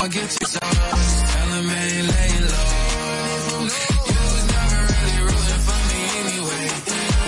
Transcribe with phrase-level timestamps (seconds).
[0.00, 0.46] I'll get you.
[0.48, 2.88] Tell him ain't laying low.
[3.60, 6.64] You was never really rooting for me anyway.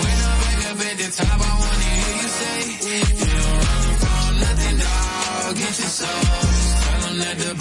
[0.01, 2.57] When I'm back up at the top, I wanna hear you say,
[2.89, 5.53] you don't run from nothing, dog.
[5.53, 6.23] Get your soul.
[7.13, 7.53] That the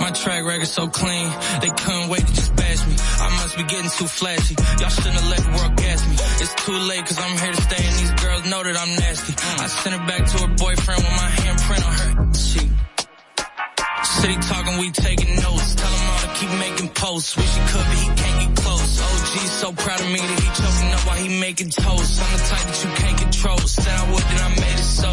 [0.00, 1.30] My track record so clean,
[1.62, 2.96] they couldn't wait to just bash me.
[2.98, 4.56] I must be getting too flashy.
[4.80, 6.16] Y'all shouldn't have let the world gas me.
[6.42, 9.34] It's too late cause I'm here to stay and these girls know that I'm nasty.
[9.38, 12.15] I sent her back to her boyfriend with my handprint on her.
[14.26, 15.76] City talking, we taking notes.
[15.76, 17.36] Tell him all to keep making posts.
[17.36, 18.98] Wish he could, but he can't get close.
[18.98, 22.10] OG's so proud of me that he choking up while he making toast.
[22.18, 23.58] I'm the type that you can't control.
[23.58, 25.10] Said I would, then I made it so.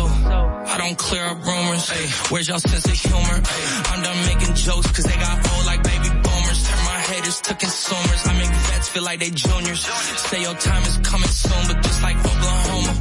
[0.65, 1.85] I don't clear up rumors.
[1.93, 3.37] Hey, where's y'all sense of humor?
[3.37, 3.61] Ay,
[3.93, 6.59] I'm done making jokes cause they got old like baby boomers.
[6.65, 8.21] Turn my haters to consumers.
[8.25, 9.85] I make vets feel like they juniors.
[10.25, 12.93] Say your time is coming soon, but just like Oklahoma,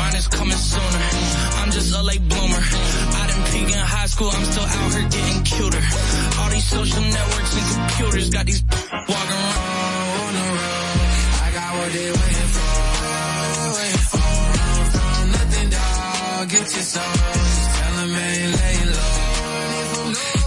[0.00, 1.00] mine is coming sooner.
[1.60, 2.64] I'm just a late bloomer.
[4.20, 5.82] School, I'm still out here getting cuter.
[6.40, 8.62] All these social networks and computers got these
[9.08, 10.98] walking around on the road.
[11.40, 12.72] I got what they waiting for.
[13.00, 14.28] Oh,
[14.60, 16.48] run from nothing, dog.
[16.52, 17.14] Get your soul.
[17.76, 19.16] Tell him ain't laying low.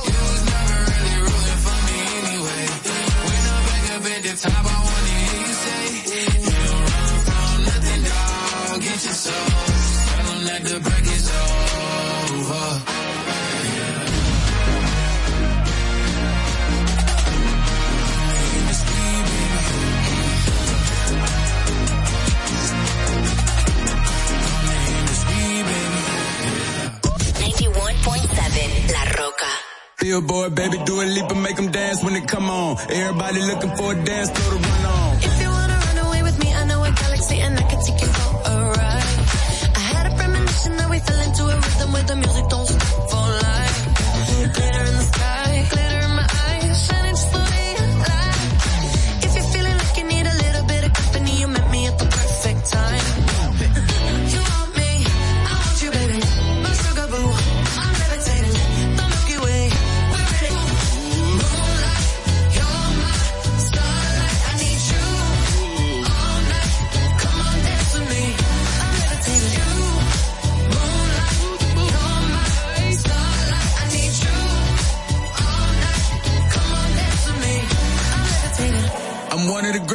[0.09, 2.63] You was never really rooting for me anyway.
[3.25, 5.81] When I'm back up at the top, I wanna hear you say,
[6.13, 8.81] you don't run from nothing, dog.
[8.85, 9.47] Get your soul.
[10.13, 11.25] Tell him that the break is
[12.37, 12.92] over.
[28.93, 29.51] La Roca.
[29.99, 32.77] Billboard, baby, do a leap and make them dance when they come on.
[32.89, 35.17] Everybody looking for a dance floor to run on.
[35.29, 38.01] If you wanna run away with me, I know a galaxy and I can take
[38.01, 39.09] you for a ride.
[39.81, 42.92] I had a premonition that we fell into a rhythm where the music don't stop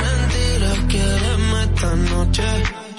[0.00, 2.89] mentiras quieres esta noche.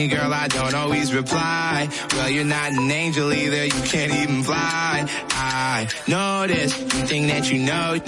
[0.00, 1.88] Me, girl, I don't always reply.
[2.12, 3.64] Well, you're not an angel either.
[3.64, 5.06] You can't even fly.
[5.32, 5.86] I
[6.46, 6.78] this.
[6.78, 7.98] You think that you know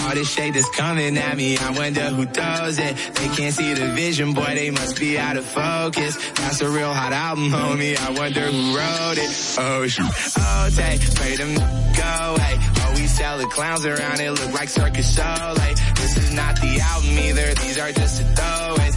[0.00, 1.56] all this shade that's coming at me.
[1.58, 2.96] I wonder who does it.
[3.14, 4.52] They can't see the vision, boy.
[4.54, 6.16] They must be out of focus.
[6.32, 7.96] That's a real hot album, homie.
[7.96, 9.30] I wonder who wrote it.
[9.58, 10.10] Oh shoot.
[10.38, 12.36] Oh, take, pray them go.
[12.42, 14.20] Hey, oh, we sell the clowns around.
[14.20, 15.18] It look like circus.
[15.18, 17.54] Like this is not the album either.
[17.54, 18.95] These are just the throwaways.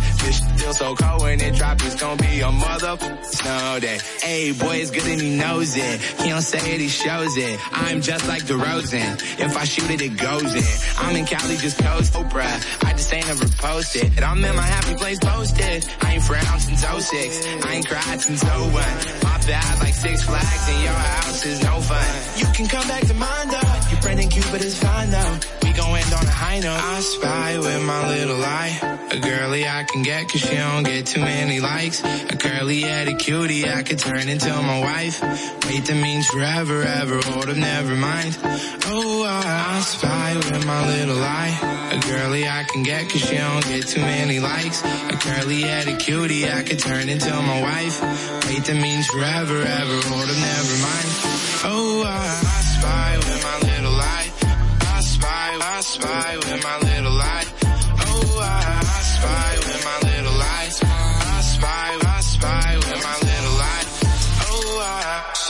[0.70, 1.82] Feel so cold when it drop.
[1.84, 3.98] It's gonna be a mother snow day.
[4.22, 6.00] Hey, boy, it's good and he knows it.
[6.22, 7.60] He don't say it, he shows it.
[7.72, 9.16] I'm just like DeRozan.
[9.40, 11.04] If I shoot it, it goes in.
[11.04, 12.86] I'm in Cali, just coast Oprah.
[12.86, 14.16] I just ain't never posted.
[14.16, 15.88] And I'm in my happy place posted.
[16.02, 17.66] I ain't frowned since 06.
[17.66, 18.72] I ain't cried since 01.
[18.72, 22.38] My bad like six flags and your house is no fun.
[22.38, 23.69] You can come back to mine though.
[24.02, 25.40] Friend Cupid is fine though.
[25.64, 26.80] We gon' end on a high note.
[26.80, 29.00] I spy with my little eye.
[29.12, 32.04] A girly I can get cause she don't get too many likes.
[32.04, 35.22] A curly headed cutie I could turn into my wife.
[35.66, 37.20] Wait, that means forever, ever.
[37.22, 38.38] Hold up, never mind.
[38.86, 41.54] Oh, I, I spy with my little eye.
[41.92, 44.84] A girly I can get cause she don't get too many likes.
[44.84, 48.02] A curly headed cutie I could turn into my wife.
[48.48, 49.98] Wait, that means forever, ever.
[50.08, 51.10] Hold up, never mind.
[51.62, 52.26] Oh, I,
[52.58, 53.79] I spy with my little.
[55.58, 57.46] I spy, with my little eye.
[57.64, 60.70] Oh, I, I spy with my little eye.
[60.84, 62.69] I spy, I spy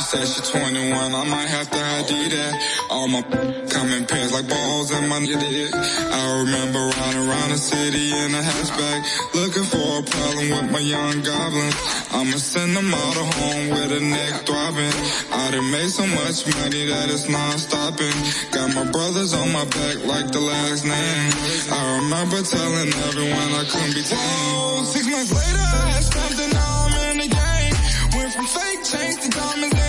[0.09, 2.53] She said she's 21, I might have to ID that.
[2.89, 3.21] All my
[3.69, 5.69] coming pairs like balls in my nitty.
[5.69, 9.05] I remember riding around the city in a hatchback,
[9.37, 11.77] looking for a problem with my young goblins.
[12.09, 14.97] I'ma send them all to home with a neck throbbing.
[15.29, 18.17] I done made so much money that it's non-stopping.
[18.49, 21.31] Got my brothers on my back like the last name.
[21.69, 24.89] I remember telling everyone I couldn't be tamed.
[24.89, 27.75] Six months later, I had something, now I'm in the game.
[28.17, 29.88] Went from fake chains to diamonds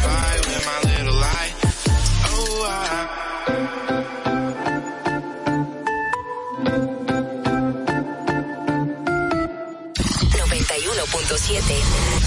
[0.00, 1.52] Oh, my little eye.
[2.24, 3.18] Oh, I.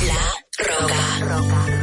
[0.08, 0.24] La
[1.28, 1.81] Roca.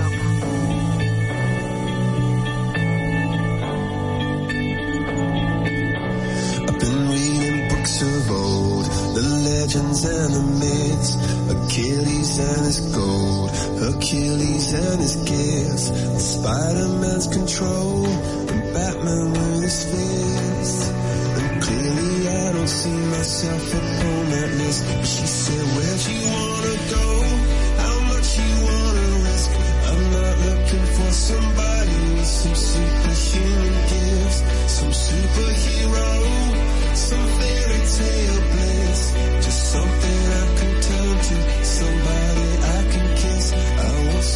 [9.21, 11.11] The legends and the myths,
[11.51, 13.51] Achilles and his gold,
[13.91, 15.87] Achilles and his gifts,
[16.35, 20.91] Spider-Man's control, and Batman with his fists.
[21.39, 24.87] And clearly I don't see myself upon that list.
[24.87, 27.09] But she said, where'd you wanna go?
[27.83, 29.51] How much you wanna risk?
[29.91, 34.39] I'm not looking for somebody with some superhuman gifts,
[34.79, 36.11] some superhero,
[36.95, 38.78] some fairy tale bliss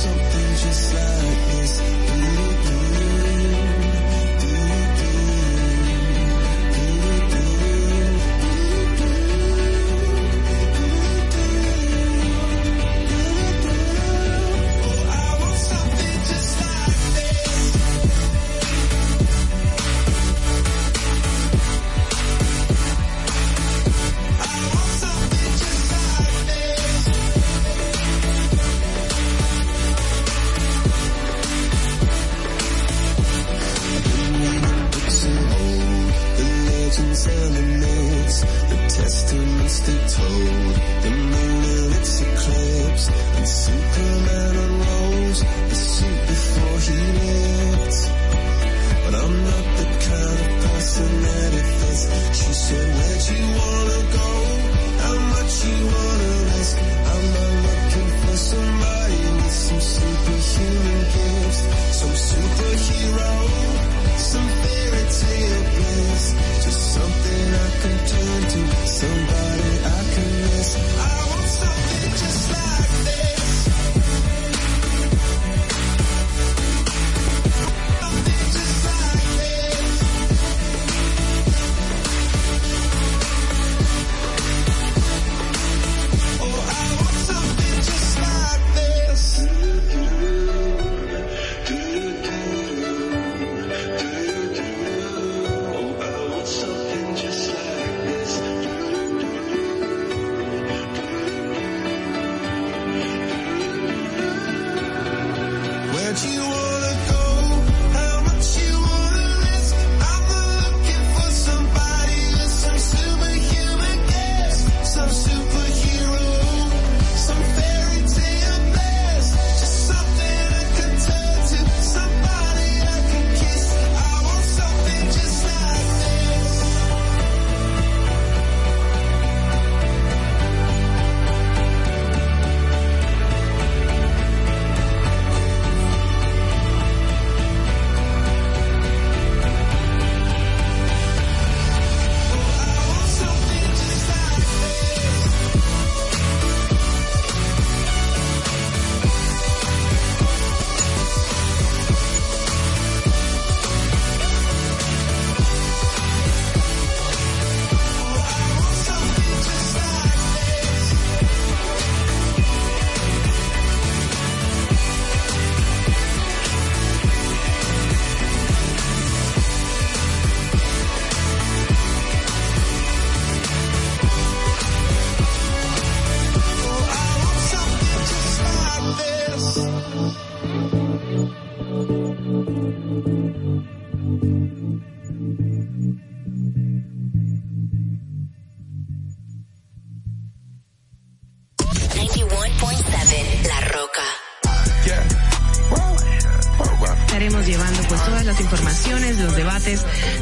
[0.03, 1.52] something just like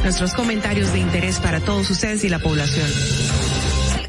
[0.03, 2.87] nuestros comentarios de interés para todos ustedes y la población.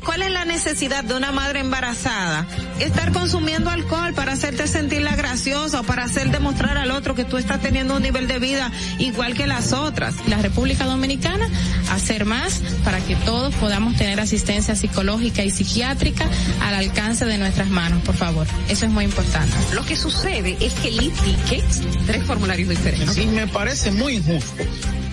[0.05, 2.47] ¿Cuál es la necesidad de una madre embarazada?
[2.81, 7.37] Estar consumiendo alcohol para hacerte sentirla graciosa o para hacer demostrar al otro que tú
[7.37, 10.15] estás teniendo un nivel de vida igual que las otras.
[10.29, 11.49] La República Dominicana
[11.91, 16.27] hacer más para que todos podamos tener asistencia psicológica y psiquiátrica
[16.61, 18.47] al alcance de nuestras manos, por favor.
[18.69, 19.55] Eso es muy importante.
[19.75, 23.17] Lo que sucede es que Lee Tickets, tres formularios diferentes.
[23.19, 24.65] Y me parece muy injusto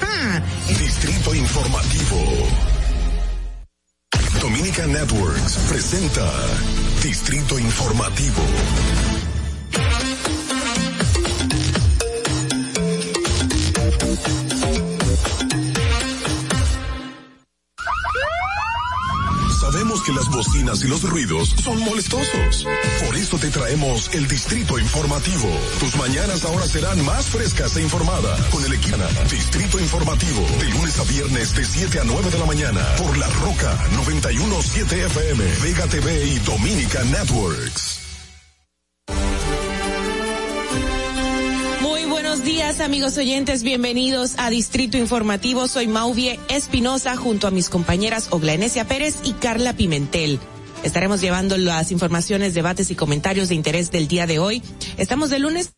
[0.00, 0.42] ¡Ja!
[0.78, 2.16] Distrito Informativo.
[4.40, 6.28] Dominica Networks presenta
[7.02, 8.42] Distrito Informativo.
[20.04, 22.66] Que las bocinas y los ruidos son molestosos.
[23.06, 25.48] Por eso te traemos el Distrito Informativo.
[25.78, 28.82] Tus mañanas ahora serán más frescas e informadas con el equipo
[29.30, 30.40] Distrito Informativo.
[30.58, 35.06] De lunes a viernes de 7 a 9 de la mañana por La Roca 917
[35.06, 38.01] FM, Vega TV y Dominica Networks.
[42.72, 45.68] Días amigos oyentes, bienvenidos a Distrito Informativo.
[45.68, 50.38] Soy Mauvie Espinosa junto a mis compañeras Oglanesia Pérez y Carla Pimentel.
[50.82, 54.62] Estaremos llevando las informaciones, debates y comentarios de interés del día de hoy.
[54.96, 55.72] Estamos de lunes.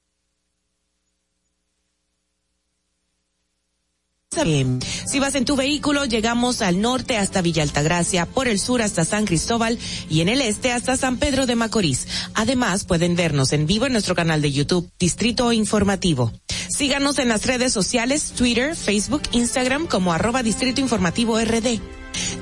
[5.06, 9.04] Si vas en tu vehículo, llegamos al norte hasta Villa Altagracia, por el sur hasta
[9.04, 9.78] San Cristóbal
[10.10, 12.06] y en el este hasta San Pedro de Macorís.
[12.34, 16.32] Además, pueden vernos en vivo en nuestro canal de YouTube, Distrito Informativo.
[16.68, 21.80] Síganos en las redes sociales, Twitter, Facebook, Instagram como arroba Distrito Informativo RD.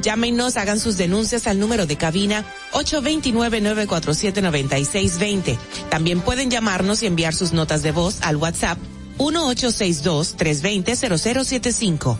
[0.02, 5.58] Llámenos, hagan sus denuncias al número de cabina 829-947-9620.
[5.90, 8.78] También pueden llamarnos y enviar sus notas de voz al WhatsApp
[9.18, 12.16] 1862-320-0075.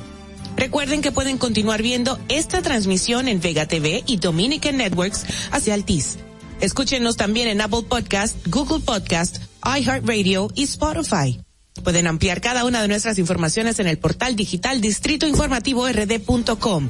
[0.56, 6.18] Recuerden que pueden continuar viendo esta transmisión en Vega TV y Dominican Networks hacia Altiz.
[6.60, 11.40] Escúchenos también en Apple Podcast, Google Podcast, iHeartRadio y Spotify.
[11.82, 16.88] Pueden ampliar cada una de nuestras informaciones en el portal digital distritoinformativord.com.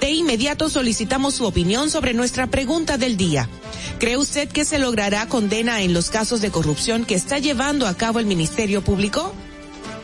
[0.00, 3.48] De inmediato solicitamos su opinión sobre nuestra pregunta del día.
[4.00, 7.94] ¿Cree usted que se logrará condena en los casos de corrupción que está llevando a
[7.94, 9.32] cabo el Ministerio Público?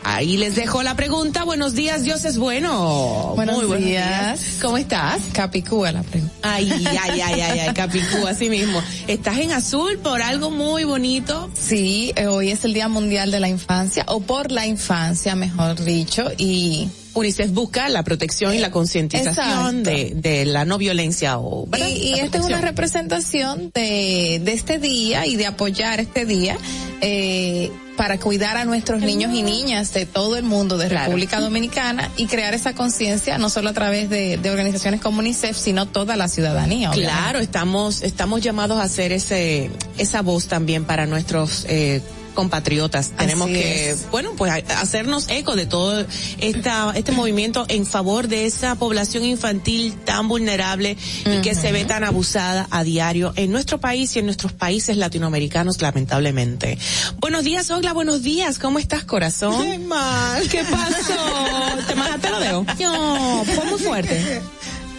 [0.03, 1.43] Ahí les dejo la pregunta.
[1.43, 3.33] Buenos días, Dios es bueno.
[3.35, 4.39] Buenos Muy buenos días.
[4.41, 4.57] días.
[4.61, 5.19] ¿Cómo estás?
[5.33, 6.33] Capicúa la pregunta.
[6.41, 8.81] Ay, ay, ay, ay, ay, Capicú, así mismo.
[9.07, 11.49] Estás en azul por algo muy bonito.
[11.53, 15.83] Sí, eh, hoy es el Día Mundial de la Infancia, o por la infancia, mejor
[15.83, 19.89] dicho, y UNICEF busca la protección y la concientización Exacto.
[19.89, 24.79] de, de la no violencia o Y, y esta es una representación de, de este
[24.79, 26.57] día y de apoyar este día
[27.01, 31.07] eh, para cuidar a nuestros niños y niñas de todo el mundo, de Claro.
[31.07, 35.57] República Dominicana, y crear esa conciencia no solo a través de, de organizaciones como UNICEF,
[35.57, 36.91] sino toda la ciudadanía.
[36.91, 37.13] obviamente.
[37.21, 42.01] Claro, estamos, estamos llamados a hacer ese, esa voz también para nuestros, eh,
[42.33, 43.11] compatriotas.
[43.11, 44.09] Tenemos Así que, es.
[44.11, 46.05] bueno, pues hacernos eco de todo
[46.39, 51.85] esta, este movimiento en favor de esa población infantil tan vulnerable y que se ve
[51.85, 56.77] tan abusada a diario en nuestro país y en nuestros países latinoamericanos, lamentablemente.
[57.17, 58.59] Buenos días, Ogla, buenos días.
[58.59, 59.61] ¿Cómo estás, corazón?
[59.61, 60.47] Qué mal.
[60.49, 61.85] ¿Qué pasó?
[61.87, 62.65] ¿Te majaste los dedos?
[62.79, 64.41] No, fue muy fuerte.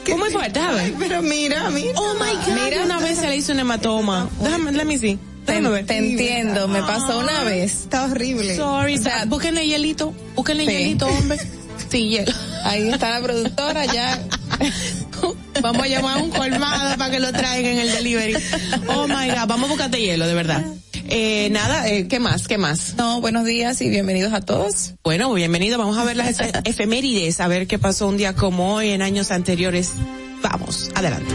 [0.05, 0.95] Fue muy fuerte, a ver.
[0.99, 1.93] Pero mira, mira.
[1.97, 2.63] Oh my God.
[2.65, 4.29] Mira, una vez se le hizo un hematoma.
[4.41, 5.19] Déjame, let me see.
[5.47, 7.73] Te, entiendo, me pasó una vez.
[7.83, 8.57] Está horrible.
[8.57, 10.15] Sorry, O sea, búsquenle hielito.
[10.37, 10.71] Búsquenle Sí.
[10.73, 11.39] hielito, hombre.
[11.91, 12.31] Sí, hielo.
[12.65, 14.23] Ahí está la productora ya.
[15.63, 18.37] Vamos a llamar a un colmado para que lo traigan en el delivery.
[18.89, 20.65] Oh my God, vamos a buscarte hielo, de verdad.
[21.09, 22.47] Eh, nada, eh, ¿qué más?
[22.47, 22.95] ¿Qué más?
[22.97, 24.95] No, buenos días y bienvenidos a todos.
[25.03, 25.79] Bueno, bienvenido.
[25.79, 29.03] Vamos a ver las efe- efemérides, a ver qué pasó un día como hoy en
[29.03, 29.91] años anteriores.
[30.43, 31.35] Vamos, adelante.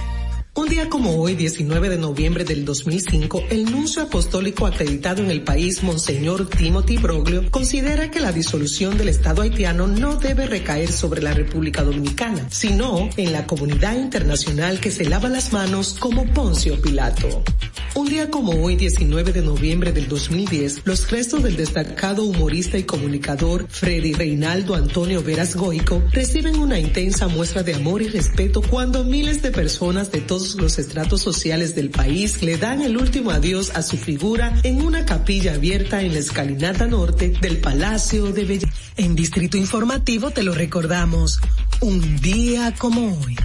[0.53, 5.45] Un día como hoy, 19 de noviembre del 2005, el nuncio apostólico acreditado en el
[5.45, 11.21] país, Monseñor Timothy Broglio, considera que la disolución del Estado haitiano no debe recaer sobre
[11.21, 16.81] la República Dominicana, sino en la comunidad internacional que se lava las manos como Poncio
[16.81, 17.45] Pilato.
[17.93, 22.83] Un día como hoy, 19 de noviembre del 2010, los restos del destacado humorista y
[22.83, 29.03] comunicador Freddy Reinaldo Antonio Veras Goico reciben una intensa muestra de amor y respeto cuando
[29.03, 33.71] miles de personas de todos los estratos sociales del país le dan el último adiós
[33.75, 38.73] a su figura en una capilla abierta en la escalinata norte del Palacio de Belleza.
[38.97, 41.39] En Distrito Informativo te lo recordamos,
[41.81, 43.35] un día como hoy.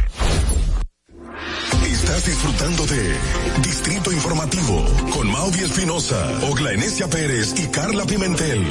[1.85, 3.16] Estás disfrutando de
[3.62, 8.64] Distrito Informativo con Maudi Espinosa, Ogla Enesia Pérez y Carla Pimentel.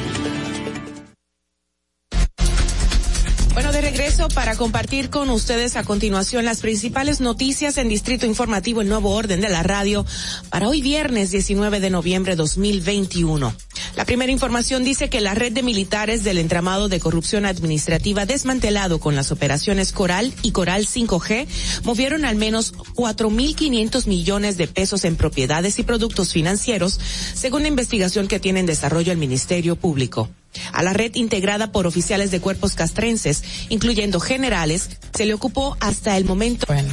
[3.76, 8.88] De regreso para compartir con ustedes a continuación las principales noticias en Distrito Informativo, el
[8.88, 10.06] nuevo orden de la radio,
[10.48, 13.54] para hoy viernes 19 de noviembre 2021.
[13.94, 18.98] La primera información dice que la red de militares del entramado de corrupción administrativa desmantelado
[18.98, 21.46] con las operaciones Coral y Coral 5G
[21.84, 26.98] movieron al menos 4.500 millones de pesos en propiedades y productos financieros,
[27.34, 30.30] según la investigación que tiene en desarrollo el Ministerio Público.
[30.72, 36.16] A la red integrada por oficiales de cuerpos castrenses, incluyendo generales, se le ocupó hasta
[36.16, 36.66] el momento.
[36.68, 36.92] Bueno.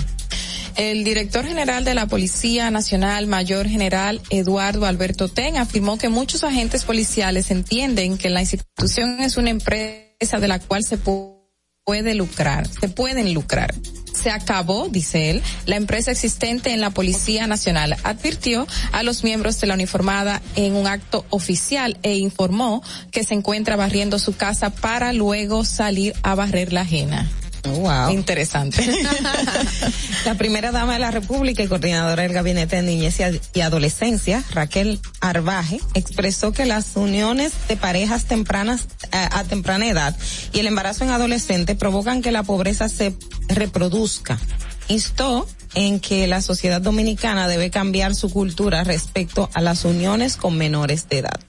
[0.75, 6.43] El director general de la Policía Nacional, Mayor General Eduardo Alberto Ten, afirmó que muchos
[6.43, 12.67] agentes policiales entienden que la institución es una empresa de la cual se puede lucrar,
[12.67, 13.73] se pueden lucrar.
[14.13, 17.97] Se acabó, dice él, la empresa existente en la Policía Nacional.
[18.03, 23.33] Advirtió a los miembros de la uniformada en un acto oficial e informó que se
[23.33, 27.29] encuentra barriendo su casa para luego salir a barrer la ajena.
[27.63, 28.11] Wow.
[28.11, 28.85] Interesante.
[30.25, 33.17] la primera dama de la República y coordinadora del Gabinete de Niñez
[33.53, 40.15] y, Adolescencia, Raquel Arbaje, expresó que las uniones de parejas tempranas a, a temprana edad
[40.51, 43.15] y el embarazo en adolescente provocan que la pobreza se
[43.47, 44.37] reproduzca.
[44.89, 50.57] Instó en que la sociedad dominicana debe cambiar su cultura respecto a las uniones con
[50.57, 51.39] menores de edad.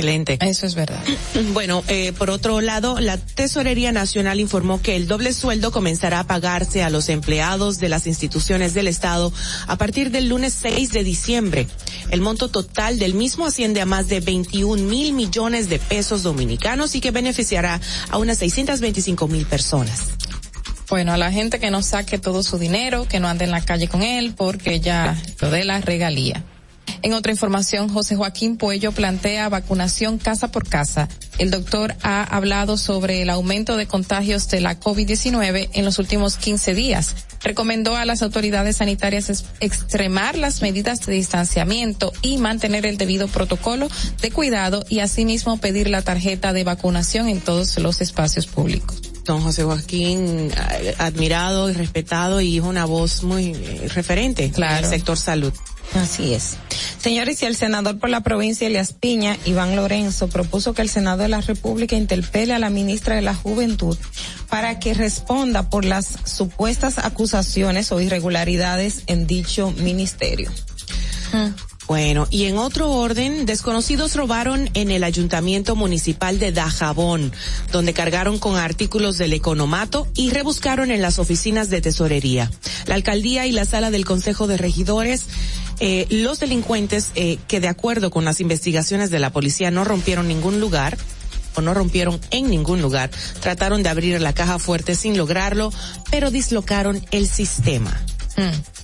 [0.00, 0.38] Excelente.
[0.40, 1.02] Eso es verdad.
[1.52, 6.24] Bueno, eh, por otro lado, la Tesorería Nacional informó que el doble sueldo comenzará a
[6.24, 9.32] pagarse a los empleados de las instituciones del Estado
[9.66, 11.66] a partir del lunes 6 de diciembre.
[12.10, 16.94] El monto total del mismo asciende a más de 21 mil millones de pesos dominicanos
[16.94, 20.08] y que beneficiará a unas 625 mil personas.
[20.88, 23.60] Bueno, a la gente que no saque todo su dinero, que no ande en la
[23.60, 26.44] calle con él, porque ya lo de la regalía.
[27.02, 31.08] En otra información, José Joaquín Puello plantea vacunación casa por casa.
[31.38, 36.36] El doctor ha hablado sobre el aumento de contagios de la COVID-19 en los últimos
[36.36, 37.16] 15 días.
[37.42, 43.88] Recomendó a las autoridades sanitarias extremar las medidas de distanciamiento y mantener el debido protocolo
[44.20, 49.00] de cuidado y asimismo pedir la tarjeta de vacunación en todos los espacios públicos.
[49.24, 50.50] Don José Joaquín,
[50.98, 53.54] admirado y respetado y es una voz muy
[53.94, 54.78] referente claro.
[54.78, 55.52] en el sector salud.
[55.94, 56.56] Así es.
[56.98, 61.22] Señores, y el senador por la provincia Elias Piña, Iván Lorenzo, propuso que el Senado
[61.22, 63.96] de la República interpele a la ministra de la Juventud
[64.48, 70.50] para que responda por las supuestas acusaciones o irregularidades en dicho ministerio.
[71.86, 77.32] Bueno, y en otro orden, desconocidos robaron en el ayuntamiento municipal de Dajabón,
[77.72, 82.48] donde cargaron con artículos del economato y rebuscaron en las oficinas de tesorería.
[82.86, 85.26] La alcaldía y la sala del Consejo de Regidores
[85.80, 90.28] eh, los delincuentes eh, que de acuerdo con las investigaciones de la policía no rompieron
[90.28, 90.98] ningún lugar
[91.56, 95.72] o no rompieron en ningún lugar, trataron de abrir la caja fuerte sin lograrlo,
[96.10, 97.98] pero dislocaron el sistema.
[98.36, 98.80] Mm.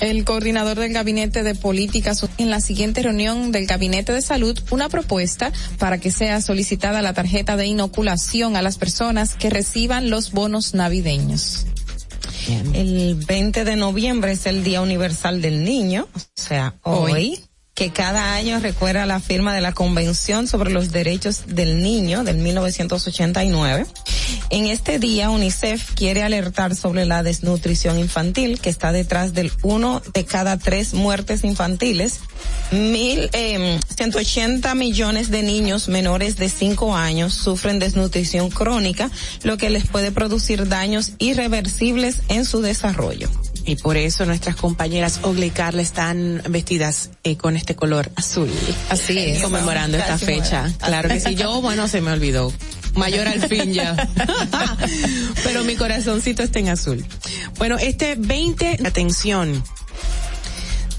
[0.00, 4.88] El coordinador del Gabinete de Políticas en la siguiente reunión del Gabinete de Salud una
[4.88, 10.32] propuesta para que sea solicitada la tarjeta de inoculación a las personas que reciban los
[10.32, 11.66] bonos navideños.
[12.46, 12.74] Bien.
[12.74, 17.40] El 20 de noviembre es el Día Universal del Niño, o sea, hoy, hoy,
[17.74, 22.38] que cada año recuerda la firma de la Convención sobre los Derechos del Niño del
[22.38, 23.86] 1989.
[24.52, 30.02] En este día, UNICEF quiere alertar sobre la desnutrición infantil que está detrás del uno
[30.12, 32.20] de cada tres muertes infantiles.
[32.70, 39.10] Mil, eh, 180 millones de niños menores de 5 años sufren desnutrición crónica,
[39.42, 43.30] lo que les puede producir daños irreversibles en su desarrollo.
[43.64, 48.50] Y por eso nuestras compañeras Ogle y Carla están vestidas eh, con este color azul.
[48.90, 49.42] Así es.
[49.42, 50.70] Conmemorando esta fecha.
[50.78, 51.36] Claro que sí.
[51.36, 52.52] Yo, bueno, se me olvidó.
[52.94, 53.96] Mayor al fin ya.
[55.44, 57.04] Pero mi corazoncito está en azul.
[57.58, 59.62] Bueno, este 20, atención.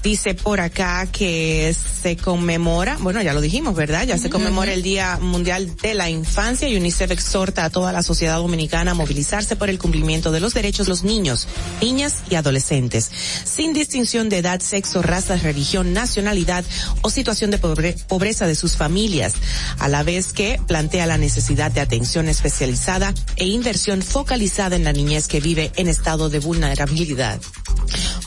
[0.04, 4.06] Dice por acá que se conmemora, bueno, ya lo dijimos, ¿verdad?
[4.06, 8.02] Ya se conmemora el Día Mundial de la Infancia y UNICEF exhorta a toda la
[8.02, 11.48] sociedad dominicana a movilizarse por el cumplimiento de los derechos de los niños,
[11.80, 13.10] niñas y adolescentes,
[13.44, 16.66] sin distinción de edad, sexo, raza, religión, nacionalidad
[17.00, 19.32] o situación de pobre pobreza de sus familias,
[19.78, 24.92] a la vez que plantea la necesidad de atención especializada e inversión focalizada en la
[24.92, 27.40] niñez que vive en estado de vulnerabilidad.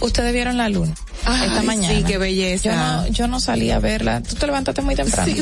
[0.01, 0.95] Ustedes vieron la luna.
[1.26, 1.95] Ay, esta mañana.
[1.95, 2.63] Sí, qué belleza.
[2.63, 4.22] Yo no, yo no salí a verla.
[4.22, 5.32] Tú te levantaste muy temprano.
[5.32, 5.39] Sí,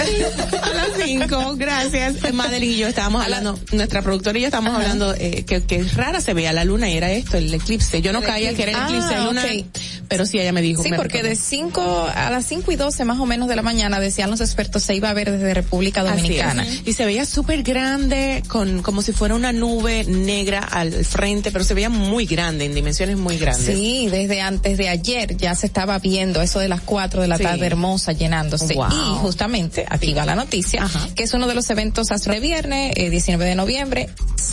[0.61, 2.33] a las cinco, gracias.
[2.33, 4.81] Madeline y yo estábamos hablando, nuestra productora y yo estábamos Ajá.
[4.81, 8.01] hablando eh, que, que rara se veía la luna y era esto, el eclipse.
[8.01, 8.65] Yo no el caía eclipse.
[8.65, 9.41] que era el eclipse ah, luna.
[9.41, 9.65] Okay.
[10.07, 10.83] Pero sí, ella me dijo.
[10.83, 11.29] Sí, me porque recordó.
[11.29, 14.41] de 5 a las 5 y 12 más o menos de la mañana decían los
[14.41, 16.03] expertos se iba a ver desde República.
[16.03, 16.65] Dominicana.
[16.85, 21.63] Y se veía súper grande, con como si fuera una nube negra al frente, pero
[21.63, 23.75] se veía muy grande, en dimensiones muy grandes.
[23.75, 27.37] Sí, desde antes de ayer ya se estaba viendo eso de las 4 de la
[27.37, 27.43] Sí.
[27.43, 28.73] tarde hermosa llenándose.
[28.75, 28.87] Wow.
[28.91, 32.93] Y justamente, aquí va la noticia, que es uno de los eventos astro de viernes,
[32.95, 34.09] eh, 19 de noviembre,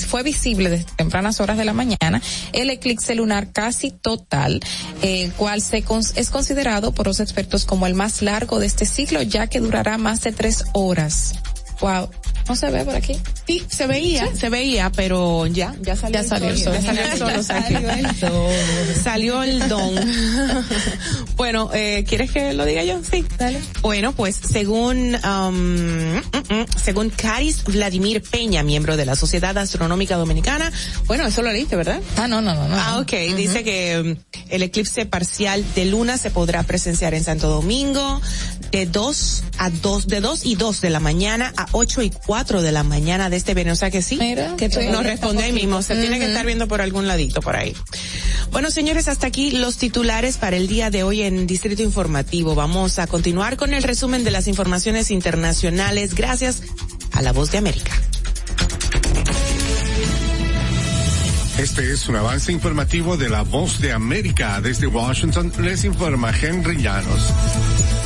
[0.08, 2.20] fue visible desde tempranas horas de la mañana
[2.52, 4.60] el eclipse lunar casi total,
[5.02, 8.66] eh, el cual se cons- es considerado por los expertos como el más largo de
[8.66, 11.34] este ciclo, ya que durará más de tres horas.
[11.80, 12.08] Wow.
[12.49, 13.16] ¿No se ve por aquí?
[13.47, 16.72] Sí, se veía, se veía, pero ya, ya salió, Ya salió el sol.
[16.74, 19.03] Ya salió el sol, o sea que- Salió el don.
[19.03, 19.95] Salió el don.
[21.36, 23.01] bueno, eh, ¿quieres que lo diga yo?
[23.09, 23.24] Sí.
[23.38, 23.61] Dale.
[23.80, 30.16] Bueno, pues según um, mm, mm, según Caris Vladimir Peña, miembro de la Sociedad Astronómica
[30.16, 30.72] Dominicana,
[31.07, 32.01] bueno, eso lo leíste, ¿verdad?
[32.16, 32.68] Ah, no, no, no.
[32.68, 32.76] no.
[32.76, 33.12] Ah, ok.
[33.36, 38.20] Dice que mm, el eclipse parcial de luna se podrá presenciar en Santo Domingo
[38.70, 42.32] de 2 a 2, de 2 y 2 de la mañana a 8 y 4
[42.33, 43.74] de la mañana de este viernes.
[43.74, 45.83] O sea que sí, Mira, que nos responde ahí mismo.
[45.83, 47.76] Se tiene que estar viendo por algún ladito por ahí.
[48.51, 52.55] Bueno, señores, hasta aquí los titulares para el día de hoy en Distrito Informativo.
[52.55, 56.62] Vamos a continuar con el resumen de las informaciones internacionales gracias
[57.12, 57.93] a La Voz de América.
[61.59, 64.61] Este es un avance informativo de la voz de América.
[64.62, 67.33] Desde Washington les informa Henry Llanos.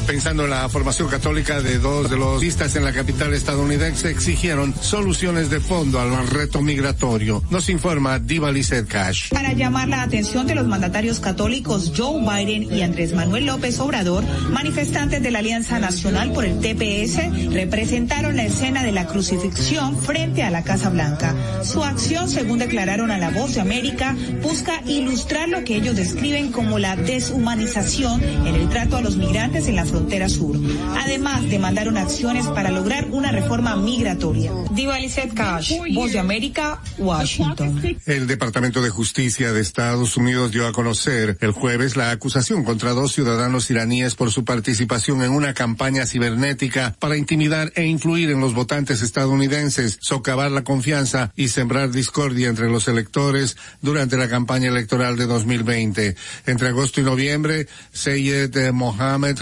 [0.07, 4.73] Pensando en la formación católica de dos de los listas en la capital estadounidense exigieron
[4.81, 7.43] soluciones de fondo al reto migratorio.
[7.51, 9.31] Nos informa Diva Lizeth Cash.
[9.31, 14.23] Para llamar la atención de los mandatarios católicos Joe Biden y Andrés Manuel López Obrador,
[14.51, 20.45] manifestantes de la Alianza Nacional por el TPS representaron la escena de la crucifixión frente
[20.45, 21.35] a la Casa Blanca.
[21.65, 26.53] Su acción, según declararon a La Voz de América, busca ilustrar lo que ellos describen
[26.53, 30.55] como la deshumanización en el trato a los migrantes en la frontera sur.
[30.99, 34.53] Además, demandaron acciones para lograr una reforma migratoria.
[34.73, 37.97] Diva Lizette Cash, Voz de América, Washington.
[38.05, 42.91] El Departamento de Justicia de Estados Unidos dio a conocer el jueves la acusación contra
[42.91, 48.41] dos ciudadanos iraníes por su participación en una campaña cibernética para intimidar e influir en
[48.41, 54.69] los votantes estadounidenses, socavar la confianza y sembrar discordia entre los electores durante la campaña
[54.69, 56.17] electoral de 2020.
[56.45, 59.39] Entre agosto y noviembre, Seyed eh, Mohammed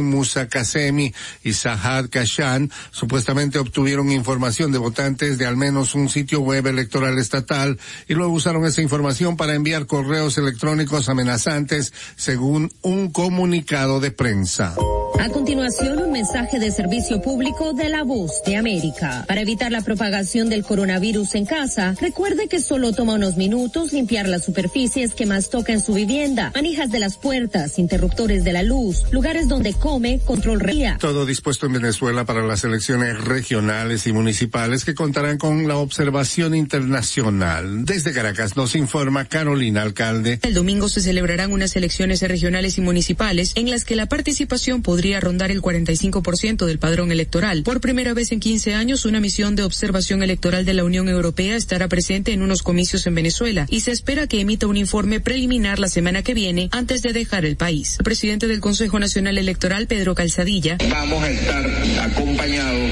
[0.00, 1.12] Musa Kasemi
[1.42, 7.18] y Sahad Kashan supuestamente obtuvieron información de votantes de al menos un sitio web electoral
[7.18, 7.78] estatal
[8.08, 14.74] y luego usaron esa información para enviar correos electrónicos amenazantes según un comunicado de prensa.
[15.20, 19.24] A continuación, un mensaje de servicio público de la voz de América.
[19.28, 24.28] Para evitar la propagación del coronavirus en casa, recuerde que solo toma unos minutos limpiar
[24.28, 28.62] las superficies que más toca en su vivienda, manijas de las puertas, interruptores de la
[28.62, 30.52] luz, lugares donde come, control.
[31.00, 36.54] Todo dispuesto en Venezuela para las elecciones regionales y municipales que contarán con la observación
[36.54, 37.84] internacional.
[37.84, 40.38] Desde Caracas nos informa Carolina Alcalde.
[40.42, 45.20] El domingo se celebrarán unas elecciones regionales y municipales en las que la participación podría
[45.20, 47.62] rondar el 45% del padrón electoral.
[47.62, 51.56] Por primera vez en 15 años, una misión de observación electoral de la Unión Europea
[51.56, 55.78] estará presente en unos comicios en Venezuela y se espera que emita un informe preliminar
[55.78, 57.96] la semana que viene antes de dejar el país.
[57.98, 61.64] El presidente del Consejo Nacional Electoral, Pedro Calzadilla, Vamos a estar
[62.02, 62.90] acompañados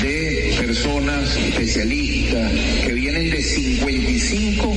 [0.00, 2.52] de personas especialistas
[2.84, 4.69] que vienen de 55 países.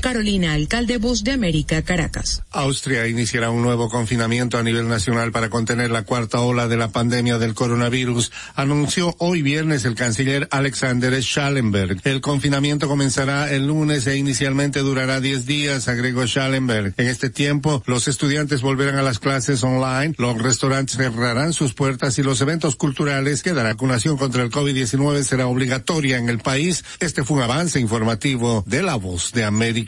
[0.00, 2.42] Carolina, alcalde Voz de América, Caracas.
[2.50, 6.88] Austria iniciará un nuevo confinamiento a nivel nacional para contener la cuarta ola de la
[6.88, 12.00] pandemia del coronavirus, anunció hoy viernes el canciller Alexander Schallenberg.
[12.04, 16.94] El confinamiento comenzará el lunes e inicialmente durará 10 días, agregó Schallenberg.
[16.96, 22.18] En este tiempo, los estudiantes volverán a las clases online, los restaurantes cerrarán sus puertas
[22.18, 26.84] y los eventos culturales que la vacunación contra el COVID-19 será obligatoria en el país.
[27.00, 29.87] Este fue un avance informativo de la voz de América.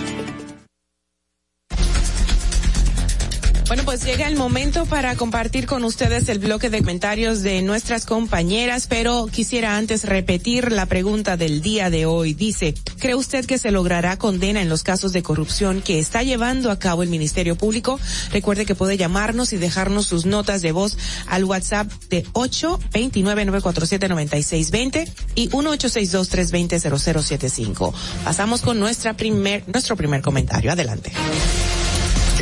[3.71, 8.05] Bueno, pues llega el momento para compartir con ustedes el bloque de comentarios de nuestras
[8.05, 12.33] compañeras, pero quisiera antes repetir la pregunta del día de hoy.
[12.33, 16.69] Dice, ¿cree usted que se logrará condena en los casos de corrupción que está llevando
[16.69, 17.97] a cabo el Ministerio Público?
[18.33, 20.97] Recuerde que puede llamarnos y dejarnos sus notas de voz
[21.27, 27.93] al WhatsApp de 829-947-9620 y 1862-320-0075.
[28.25, 30.73] Pasamos con nuestra primer, nuestro primer comentario.
[30.73, 31.13] Adelante.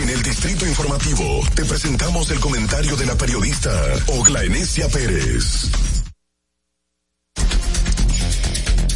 [0.10, 3.70] En el Distrito Informativo te presentamos el comentario de la periodista
[4.08, 5.70] Ogla Enesia Pérez.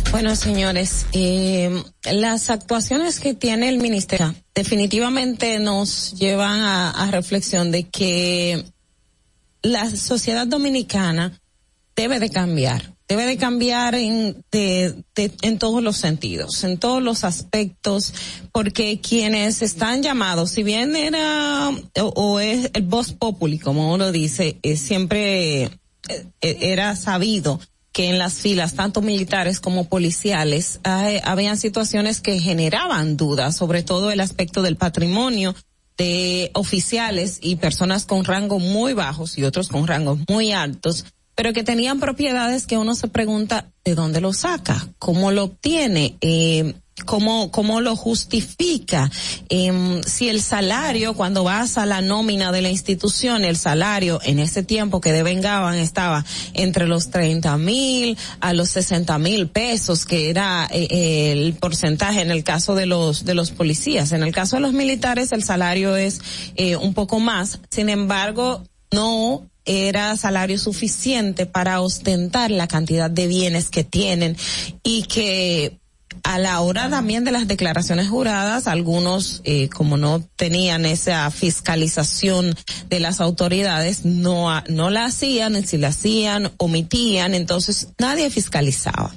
[0.10, 7.70] Bueno, señores, eh, las actuaciones que tiene el ministerio definitivamente nos llevan a, a reflexión
[7.70, 8.66] de que
[9.62, 11.40] la sociedad dominicana
[11.96, 17.24] debe de cambiar, debe de cambiar en, de, en todos los sentidos, en todos los
[17.24, 18.14] aspectos,
[18.52, 24.60] porque quienes están llamados, si bien era o, es el voz populi, como uno dice,
[24.76, 25.70] siempre eh,
[26.10, 27.60] eh, era sabido
[27.92, 34.10] que en las filas, tanto militares como policiales, habían situaciones que generaban dudas, sobre todo
[34.10, 35.56] el aspecto del patrimonio
[35.96, 41.54] de oficiales y personas con rangos muy bajos y otros con rangos muy altos, pero
[41.54, 46.76] que tenían propiedades que uno se pregunta de dónde lo saca, cómo lo obtiene, eh,
[47.06, 49.10] cómo, cómo lo justifica,
[49.50, 54.40] Em, si el salario, cuando vas a la nómina de la institución, el salario en
[54.40, 60.30] ese tiempo que devengaban estaba entre los 30 mil a los 60 mil pesos, que
[60.32, 64.12] era eh, eh, el porcentaje en el caso de los, de los policías.
[64.12, 66.22] En el caso de los militares, el salario es
[66.56, 67.60] eh, un poco más.
[67.70, 74.38] Sin embargo, no era salario suficiente para ostentar la cantidad de bienes que tienen
[74.84, 75.80] y que
[76.22, 82.56] a la hora también de las declaraciones juradas, algunos, eh, como no tenían esa fiscalización
[82.90, 89.14] de las autoridades, no, no la hacían, si la hacían, omitían, entonces nadie fiscalizaba.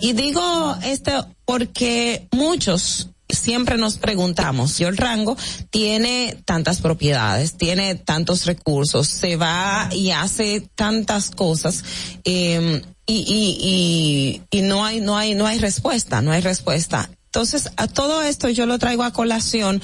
[0.00, 5.36] Y digo esto porque muchos siempre nos preguntamos si el rango
[5.70, 11.84] tiene tantas propiedades, tiene tantos recursos, se va y hace tantas cosas
[12.24, 17.10] eh, y, y, y, y no hay no hay no hay respuesta, no hay respuesta.
[17.26, 19.80] Entonces a todo esto yo lo traigo a colación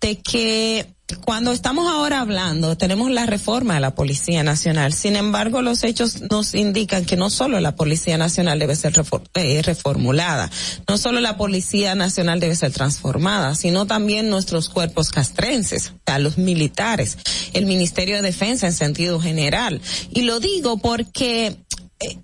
[0.00, 4.92] de que cuando estamos ahora hablando, tenemos la reforma de la Policía Nacional.
[4.92, 8.94] Sin embargo, los hechos nos indican que no solo la Policía Nacional debe ser
[9.34, 10.50] eh, reformulada,
[10.88, 16.38] no solo la Policía Nacional debe ser transformada, sino también nuestros cuerpos castrenses, o los
[16.38, 17.18] militares,
[17.52, 19.80] el Ministerio de Defensa en sentido general.
[20.12, 21.56] Y lo digo porque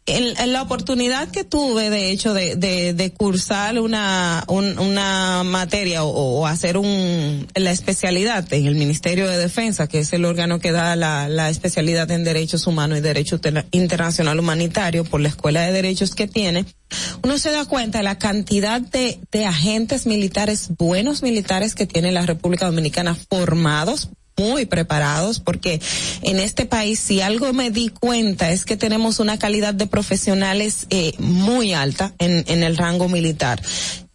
[0.06, 5.42] en, en la oportunidad que tuve, de hecho, de, de, de cursar una, un- una
[5.44, 10.58] materia o, hacer un, la especialidad en el Ministerio de Defensa, que es el órgano
[10.60, 15.62] que da la, especialidad en Derechos Humanos y Derecho Inter- Internacional Humanitario por la Escuela
[15.62, 16.64] de Derechos que tiene,
[17.22, 22.26] uno se da cuenta de la cantidad de agentes militares, buenos militares que tiene la
[22.26, 24.08] República Dominicana formados
[24.38, 25.80] muy preparados porque
[26.22, 30.86] en este país si algo me di cuenta es que tenemos una calidad de profesionales
[30.90, 33.60] eh, muy alta en, en el rango militar.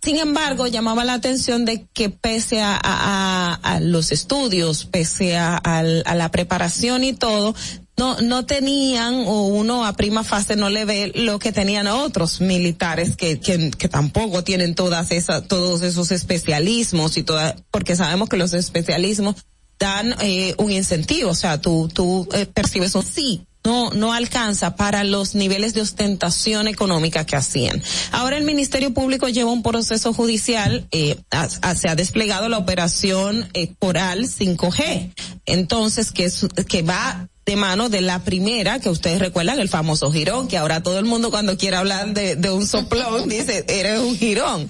[0.01, 5.83] Sin embargo, llamaba la atención de que pese a, a- los estudios, pese a, a
[6.15, 7.55] la preparación y todo,
[7.95, 12.41] no, no tenían o uno a prima fase no le ve lo que tenían otros
[12.41, 18.37] militares que, que, tampoco tienen todas esas, todos esos especialismos y toda, porque sabemos que
[18.37, 19.35] los especialismos
[19.83, 23.41] dan eh, un incentivo, o sea, tú, tú eh, percibes un sí.
[23.65, 27.81] No, no alcanza para los niveles de ostentación económica que hacían.
[28.11, 33.47] Ahora el Ministerio Público lleva un proceso judicial, eh, ha- se ha desplegado la operación
[33.53, 35.13] eh, Coral 5G.
[35.45, 40.11] Entonces, que, es, que va de mano de la primera, que ustedes recuerdan, el famoso
[40.11, 43.99] girón, que ahora todo el mundo cuando quiere hablar de, de un soplón dice, eres
[43.99, 44.69] un girón.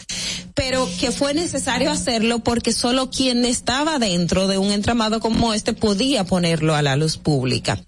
[0.56, 5.74] Pero que fue necesario hacerlo porque solo quien estaba dentro de un entramado como este
[5.74, 7.80] podía ponerlo a la luz pública.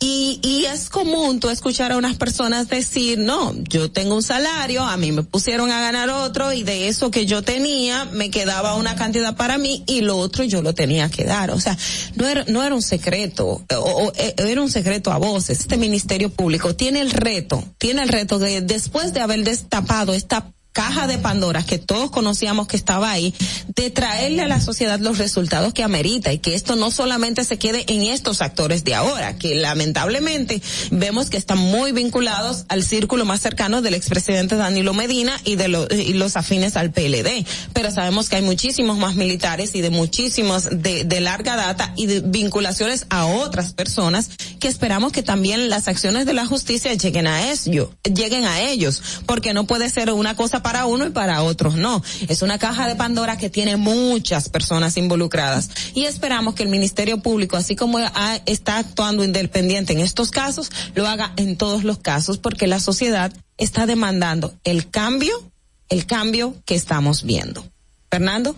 [0.00, 4.82] Y, y es común tú escuchar a unas personas decir, no, yo tengo un salario,
[4.84, 8.74] a mí me pusieron a ganar otro y de eso que yo tenía me quedaba
[8.74, 11.50] una cantidad para mí y lo otro yo lo tenía que dar.
[11.50, 11.76] O sea,
[12.16, 15.60] no era, no era un secreto, o, o- eh, era un secreto a voces.
[15.60, 20.50] Este Ministerio Público tiene el reto, tiene el reto de después de haber destapado esta
[20.74, 23.32] caja de Pandora que todos conocíamos que estaba ahí,
[23.74, 27.58] de traerle a la sociedad los resultados que amerita y que esto no solamente se
[27.58, 30.60] quede en estos actores de ahora, que lamentablemente
[30.90, 35.68] vemos que están muy vinculados al círculo más cercano del expresidente Danilo Medina y de
[35.68, 37.46] los afines al PLD.
[37.72, 42.06] Pero sabemos que hay muchísimos más militares y de muchísimos de, de larga data y
[42.06, 47.28] de vinculaciones a otras personas que esperamos que también las acciones de la justicia lleguen
[47.28, 51.42] a ellos, lleguen a ellos, porque no puede ser una cosa para uno y para
[51.42, 52.02] otros no.
[52.26, 57.18] Es una caja de Pandora que tiene muchas personas involucradas y esperamos que el Ministerio
[57.18, 57.98] Público, así como
[58.46, 63.30] está actuando independiente en estos casos, lo haga en todos los casos porque la sociedad
[63.58, 65.52] está demandando el cambio,
[65.90, 67.64] el cambio que estamos viendo.
[68.10, 68.56] Fernando.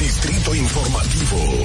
[0.00, 1.63] Distrito Informativo.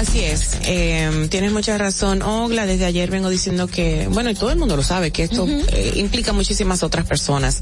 [0.00, 2.64] Así es, eh, tienes mucha razón, Ogla.
[2.64, 5.92] Desde ayer vengo diciendo que, bueno, y todo el mundo lo sabe, que esto eh,
[5.96, 7.60] implica muchísimas otras personas.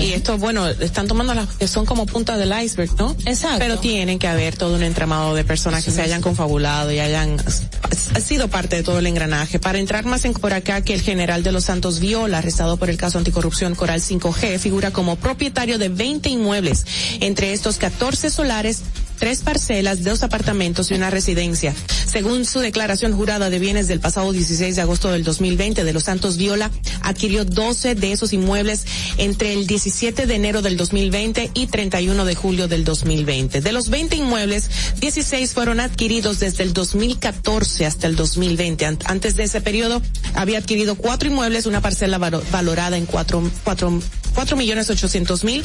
[0.00, 3.14] Y esto, bueno, están tomando las que son como punta del iceberg, ¿no?
[3.24, 3.58] Exacto.
[3.60, 7.36] Pero tienen que haber todo un entramado de personas que se hayan confabulado y hayan
[8.16, 9.60] ha sido parte de todo el engranaje.
[9.60, 12.90] Para entrar más en por acá, que el general de los Santos Viola, arrestado por
[12.90, 16.84] el caso anticorrupción Coral 5G, figura como propietario de 20 inmuebles,
[17.20, 18.82] entre estos 14 solares
[19.18, 21.74] tres parcelas, dos apartamentos y una residencia.
[22.06, 26.04] Según su declaración jurada de bienes del pasado 16 de agosto del 2020, de los
[26.04, 26.70] Santos Viola
[27.02, 28.84] adquirió 12 de esos inmuebles
[29.18, 33.60] entre el 17 de enero del 2020 y 31 de julio del 2020.
[33.60, 38.86] De los 20 inmuebles, 16 fueron adquiridos desde el 2014 hasta el 2020.
[38.86, 40.02] An- Antes de ese periodo,
[40.34, 44.00] había adquirido cuatro inmuebles, una parcela valo- valorada en cuatro, cuatro,
[44.34, 45.62] cuatro millones ochocientos mil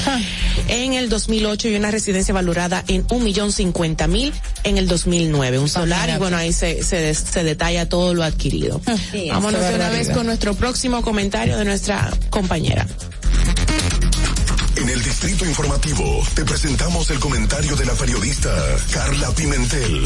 [0.67, 4.33] en el 2008 y una residencia valorada en un millón cincuenta mil
[4.63, 5.57] en el 2009.
[5.59, 8.81] Un solar y bueno, ahí se, se, des- se detalla todo lo adquirido.
[9.11, 12.85] Sí, Vámonos de una vez con nuestro próximo comentario de nuestra compañera.
[14.75, 18.49] En el Distrito Informativo te presentamos el comentario de la periodista
[18.91, 20.03] Carla Pimentel.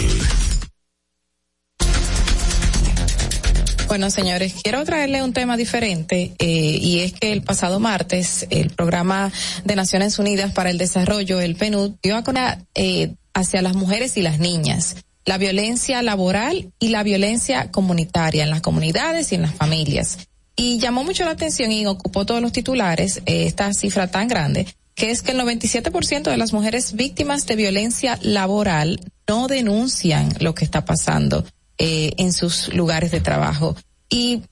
[3.87, 6.45] Bueno, señores, quiero traerle un tema diferente eh,
[6.81, 9.31] y es que el pasado martes el programa
[9.63, 14.17] de Naciones Unidas para el Desarrollo, el PNUD, dio a conocer eh, hacia las mujeres
[14.17, 19.41] y las niñas la violencia laboral y la violencia comunitaria en las comunidades y en
[19.41, 20.19] las familias.
[20.55, 24.67] Y llamó mucho la atención y ocupó todos los titulares eh, esta cifra tan grande,
[24.93, 30.53] que es que el 97% de las mujeres víctimas de violencia laboral no denuncian lo
[30.55, 31.43] que está pasando
[31.77, 33.75] eh, en sus lugares de trabajo.
[34.09, 34.43] Y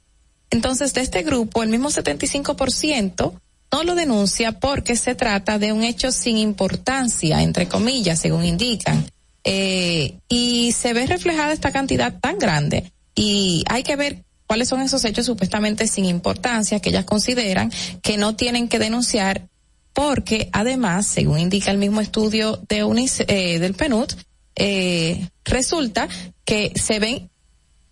[0.50, 3.34] entonces de este grupo, el mismo 75%
[3.74, 9.04] no lo denuncia porque se trata de un hecho sin importancia, entre comillas, según indican.
[9.44, 12.94] Eh, y se ve reflejada esta cantidad tan grande.
[13.16, 17.72] Y hay que ver cuáles son esos hechos supuestamente sin importancia que ellas consideran
[18.04, 19.48] que no tienen que denunciar
[19.94, 24.12] porque además, según indica el mismo estudio de UNICE- eh, del PNUD,
[24.56, 26.08] eh, resulta
[26.46, 27.32] que se ven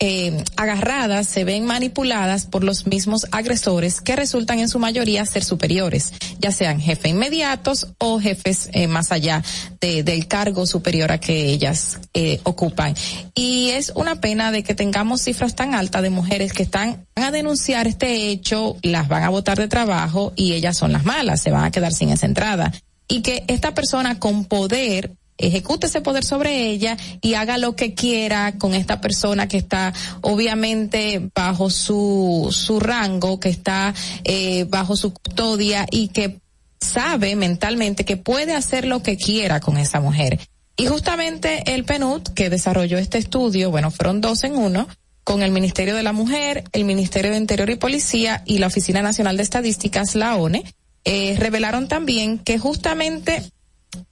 [0.04, 5.44] eh, agarradas, se ven manipuladas por los mismos agresores que resultan en su mayoría ser
[5.44, 9.44] superiores, ya sean jefes inmediatos o jefes eh, más allá
[9.80, 12.96] de- del cargo superior a que ellas eh, ocupan.
[13.36, 17.26] Y es una pena de que tengamos cifras tan altas de mujeres que están van
[17.26, 21.42] a denunciar este hecho, las van a botar de trabajo y ellas son las malas,
[21.42, 22.74] se van a quedar sin esa entrada.
[23.08, 27.94] Y que esta persona con poder ejecute ese poder sobre ella y haga lo que
[27.94, 34.96] quiera con esta persona que está obviamente bajo su, su rango, que está eh, bajo
[34.96, 36.40] su custodia y que
[36.80, 40.40] sabe mentalmente que puede hacer lo que quiera con esa mujer.
[40.78, 44.88] Y justamente el PNUD que desarrolló este estudio, bueno, fueron dos en uno,
[45.24, 49.02] con el Ministerio de la Mujer, el Ministerio de Interior y Policía y la Oficina
[49.02, 50.64] Nacional de Estadísticas, la ONE,
[51.04, 53.44] eh, revelaron también que justamente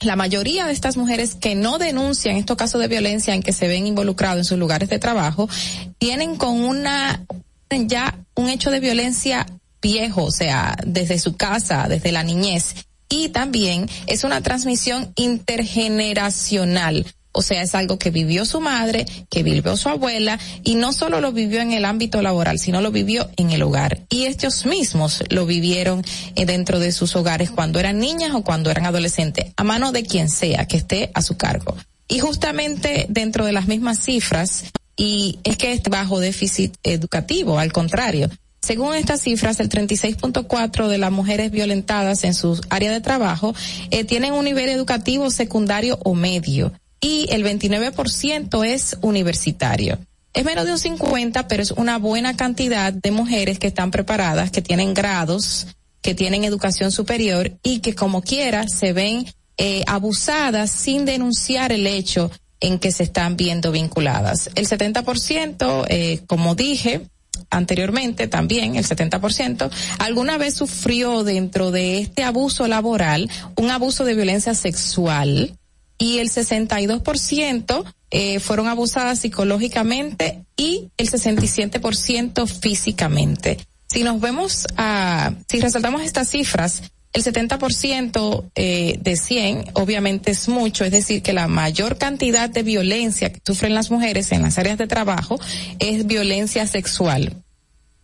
[0.02, 3.68] la mayoría de estas mujeres que no denuncian estos casos de violencia en que se
[3.68, 5.50] ven involucrados en sus lugares de trabajo,
[5.98, 7.26] tienen con una
[7.70, 9.46] ya un hecho de violencia
[9.82, 12.76] viejo, o sea, desde su casa, desde la niñez.
[13.10, 17.06] Y también es una transmisión intergeneracional.
[17.32, 21.22] O sea, es algo que vivió su madre, que vivió su abuela, y no solo
[21.22, 24.02] lo vivió en el ámbito laboral, sino lo vivió en el hogar.
[24.10, 26.04] Y ellos mismos lo vivieron
[26.36, 30.04] eh, dentro de sus hogares cuando eran niñas o cuando eran adolescentes, a mano de
[30.04, 31.76] quien sea que esté a su cargo.
[32.08, 34.64] Y justamente dentro de las mismas cifras,
[34.98, 38.30] y es que es bajo déficit educativo, al contrario.
[38.62, 43.56] Según estas cifras, el 36.4 de las mujeres violentadas en su área de trabajo
[43.92, 50.00] eh, tienen un nivel educativo secundario o medio y el 29% es universitario.
[50.34, 54.52] Es menos de un 50, pero es una buena cantidad de mujeres que están preparadas,
[54.52, 55.68] que tienen grados,
[56.02, 59.26] que tienen educación superior y que como quiera se ven
[59.58, 62.32] eh, abusadas sin denunciar el hecho
[62.62, 64.50] en que se están viendo vinculadas.
[64.56, 67.02] El 70%, eh, como dije,
[67.50, 74.16] anteriormente también, el 70%, alguna vez sufrió dentro de este abuso laboral un abuso de
[74.16, 75.59] violencia sexual
[76.00, 83.60] y el 62% eh, fueron abusadas psicológicamente y el 67% físicamente.
[83.88, 86.82] Si nos vemos a, si resaltamos estas cifras,
[87.12, 92.64] el 70% eh, de 100 obviamente es mucho, es decir, que la mayor cantidad de
[92.64, 95.40] violencia que sufren las mujeres en las áreas de trabajo
[95.80, 97.44] es violencia sexual.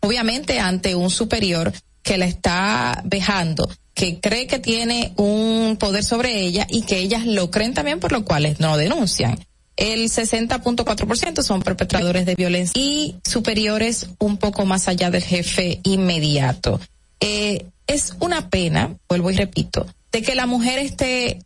[0.02, 1.72] Obviamente ante un superior
[2.02, 3.70] que la está vejando.
[3.96, 8.12] Que cree que tiene un poder sobre ella y que ellas lo creen también por
[8.12, 9.40] lo cual no denuncian.
[9.78, 16.80] El 60.4% son perpetradores de violencia y superiores un poco más allá del jefe inmediato.
[17.22, 21.40] Eh, es una pena, vuelvo y repito, de que la mujer esté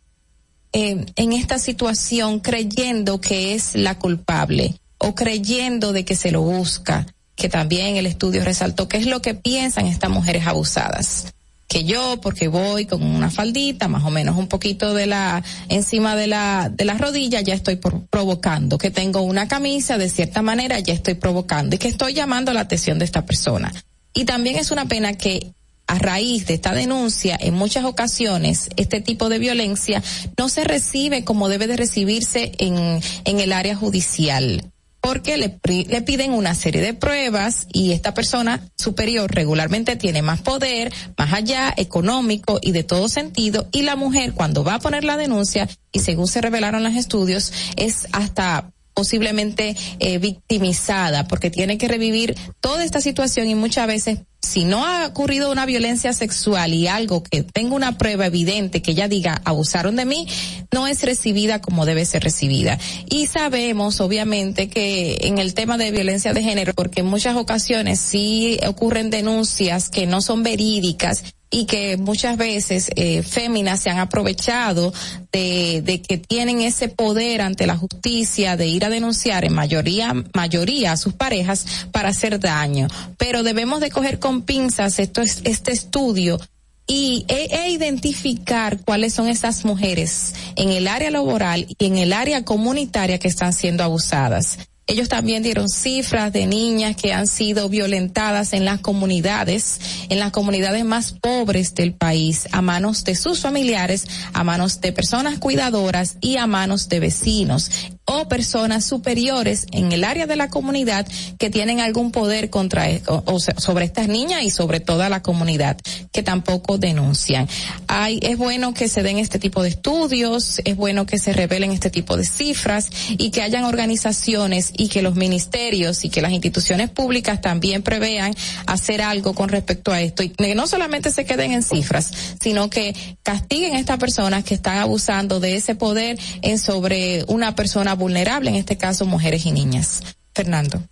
[0.72, 6.42] eh, en esta situación creyendo que es la culpable o creyendo de que se lo
[6.42, 11.32] busca, que también el estudio resaltó que es lo que piensan estas mujeres abusadas
[11.70, 16.16] que yo porque voy con una faldita más o menos un poquito de la encima
[16.16, 18.76] de la de la rodilla ya estoy por, provocando.
[18.76, 21.76] Que tengo una camisa de cierta manera ya estoy provocando.
[21.76, 23.72] Y que estoy llamando la atención de esta persona.
[24.12, 25.52] Y también es una pena que
[25.86, 30.02] a raíz de esta denuncia, en muchas ocasiones, este tipo de violencia
[30.36, 36.02] no se recibe como debe de recibirse en, en el área judicial porque le, le,
[36.02, 41.72] piden una serie de pruebas y esta persona superior regularmente tiene más poder, más allá,
[41.76, 46.00] económico y de todo sentido, y la mujer cuando va a poner la denuncia, y
[46.00, 52.84] según se revelaron los estudios, es hasta posiblemente eh, victimizada porque tiene que revivir toda
[52.84, 57.42] esta situación y muchas veces si no ha ocurrido una violencia sexual y algo que
[57.42, 60.26] tenga una prueba evidente que ella diga abusaron de mí,
[60.72, 62.78] no es recibida como debe ser recibida.
[63.10, 68.00] Y sabemos, obviamente, que en el tema de violencia de género, porque en muchas ocasiones
[68.00, 73.98] sí ocurren denuncias que no son verídicas y que muchas veces eh, féminas se han
[73.98, 74.92] aprovechado
[75.32, 80.14] de, de que tienen ese poder ante la justicia de ir a denunciar en mayoría
[80.32, 82.88] mayoría a sus parejas para hacer daño.
[83.18, 86.38] Pero debemos de coger con pinzas esto es este estudio
[86.86, 92.12] y e, e, identificar cuáles son esas mujeres en el área laboral y en el
[92.12, 94.58] área comunitaria que están siendo abusadas
[94.90, 100.32] ellos también dieron cifras de niñas que han sido violentadas en las comunidades, en las
[100.32, 106.16] comunidades más pobres del país, a manos de sus familiares, a manos de personas cuidadoras
[106.20, 107.70] y a manos de vecinos
[108.04, 111.06] o personas superiores en el área de la comunidad
[111.38, 115.76] que tienen algún poder contra o, o sobre estas niñas y sobre toda la comunidad
[116.12, 117.48] que tampoco denuncian.
[117.86, 121.72] Hay, es bueno que se den este tipo de estudios, es bueno que se revelen
[121.72, 126.32] este tipo de cifras y que hayan organizaciones y que los ministerios y que las
[126.32, 128.34] instituciones públicas también prevean
[128.66, 132.70] hacer algo con respecto a esto y que no solamente se queden en cifras, sino
[132.70, 137.94] que castiguen a estas personas que están abusando de ese poder en sobre una persona
[138.00, 140.02] vulnerable, en este caso mujeres y niñas.
[140.34, 140.82] Fernando.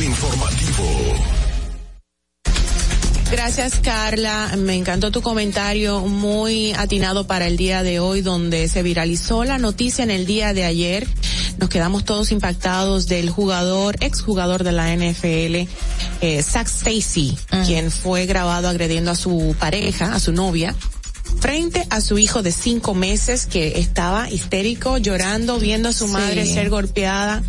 [0.00, 1.36] Informativo.
[3.30, 4.52] Gracias, Carla.
[4.56, 9.58] Me encantó tu comentario muy atinado para el día de hoy, donde se viralizó la
[9.58, 11.08] noticia en el día de ayer.
[11.58, 15.68] Nos quedamos todos impactados del jugador, exjugador de la NFL,
[16.20, 20.74] eh, Zach Stacy, quien fue grabado agrediendo a su pareja, a su novia,
[21.38, 26.12] frente a su hijo de cinco meses que estaba histérico, llorando, viendo a su Sí.
[26.12, 27.42] madre ser golpeada.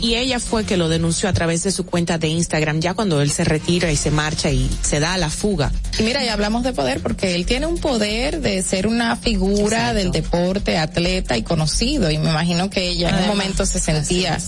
[0.00, 3.20] Y ella fue que lo denunció a través de su cuenta de Instagram, ya cuando
[3.20, 5.70] él se retira y se marcha y se da a la fuga.
[5.98, 9.92] Y mira, ya hablamos de poder porque él tiene un poder de ser una figura
[9.94, 12.10] del deporte, atleta y conocido.
[12.10, 14.38] Y me imagino que ella en un momento se sentía.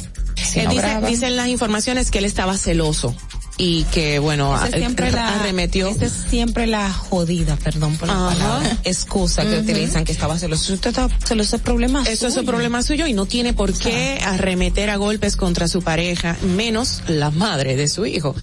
[0.69, 3.15] dice- dicen las informaciones que él estaba celoso
[3.57, 8.15] y que bueno es siempre la, arremetió esa es siempre la jodida, perdón por la
[8.15, 8.37] Ajá.
[8.37, 10.75] palabra, excusa que utilizan que estaba celoso.
[10.75, 12.41] Usted está celoso es problema Eso es suyo.
[12.41, 17.03] un problema suyo y no tiene por qué arremeter a golpes contra su pareja, menos
[17.07, 18.35] la madre de su hijo.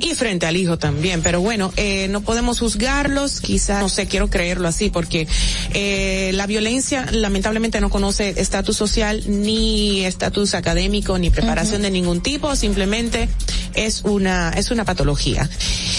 [0.00, 1.22] Y frente al hijo también.
[1.22, 5.26] Pero bueno, eh, no podemos juzgarlos, quizás, no sé, quiero creerlo así, porque
[5.74, 12.20] eh, la violencia lamentablemente no conoce estatus social, ni estatus académico, ni preparación de ningún
[12.20, 13.28] tipo, simplemente
[13.74, 15.48] es una, es una patología.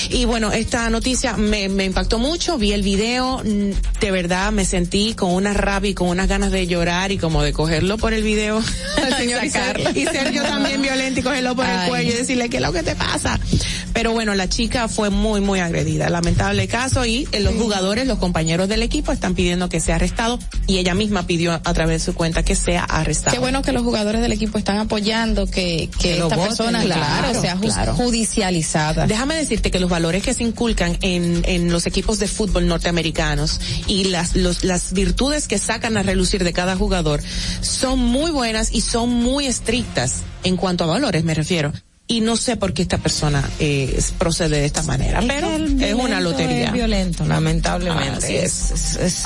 [0.10, 4.66] Y bueno, esta noticia me, me impactó mucho, vi el video, mm, de verdad me
[4.66, 8.14] sentí con una rabia y con unas ganas de llorar y como de cogerlo por
[8.14, 8.62] el video
[9.06, 12.14] al señor y ser, y ser yo también violenta y cogerlo por el cuello y
[12.14, 13.40] decirle qué es lo que te pasa.
[13.94, 18.20] Pero bueno, la chica fue muy, muy agredida, lamentable caso y eh, los jugadores, los
[18.20, 22.12] compañeros del equipo están pidiendo que sea arrestado y ella misma pidió a través de
[22.12, 23.34] su cuenta que sea arrestado.
[23.34, 27.02] Qué bueno que los jugadores del equipo están apoyando que, que, esta voten, persona, claro,
[27.02, 27.96] claro, sea claro.
[29.08, 33.60] Déjame decirte que los valores que se inculcan en, en los equipos de fútbol norteamericanos
[33.88, 37.22] y las, los, las virtudes que sacan a relucir de cada jugador
[37.62, 41.72] son muy buenas y son muy estrictas en cuanto a valores, me refiero.
[42.08, 46.20] y no sé por qué esta persona eh, procede de esta manera, pero es una
[46.20, 46.66] lotería.
[46.68, 48.26] Es violento, lamentablemente.
[48.26, 49.24] Así es, es-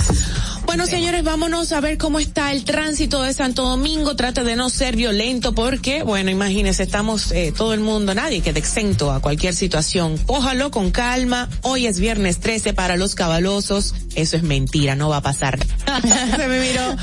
[0.66, 4.16] Bueno, señores, vámonos a ver cómo está el tránsito de Santo Domingo.
[4.16, 8.60] Trate de no ser violento porque, bueno, imagínense, estamos eh, todo el mundo, nadie queda
[8.60, 10.18] exento a cualquier situación.
[10.26, 11.50] Cójalo con calma.
[11.62, 13.94] Hoy es viernes 13 para los cabalosos.
[14.16, 15.60] Eso es mentira, no va a pasar.
[16.36, 16.96] Se me miró.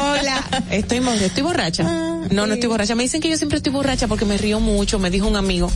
[0.00, 0.44] Hola.
[0.70, 1.82] Estoy, estoy borracha.
[1.82, 2.94] No, no estoy borracha.
[2.94, 4.98] Me dicen que yo siempre estoy borracha porque me río mucho.
[4.98, 5.70] Me dijo un amigo.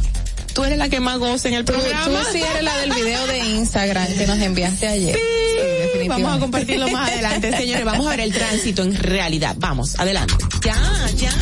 [0.55, 2.05] Tú eres la que más goza en el programa.
[2.05, 5.17] tú sí eres la del video de Instagram que nos enviaste ayer.
[5.17, 5.21] Sí,
[5.57, 6.23] definitivamente.
[6.23, 7.85] Vamos a compartirlo más adelante, señores.
[7.85, 9.57] Vamos a ver el tránsito en realidad.
[9.59, 10.35] Vamos, adelante.
[10.63, 10.77] Ya,
[11.17, 11.33] ya.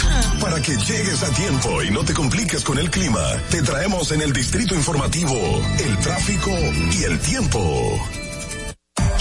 [0.41, 4.23] Para que llegues a tiempo y no te compliques con el clima, te traemos en
[4.23, 5.35] el distrito informativo
[5.79, 8.01] el tráfico y el tiempo.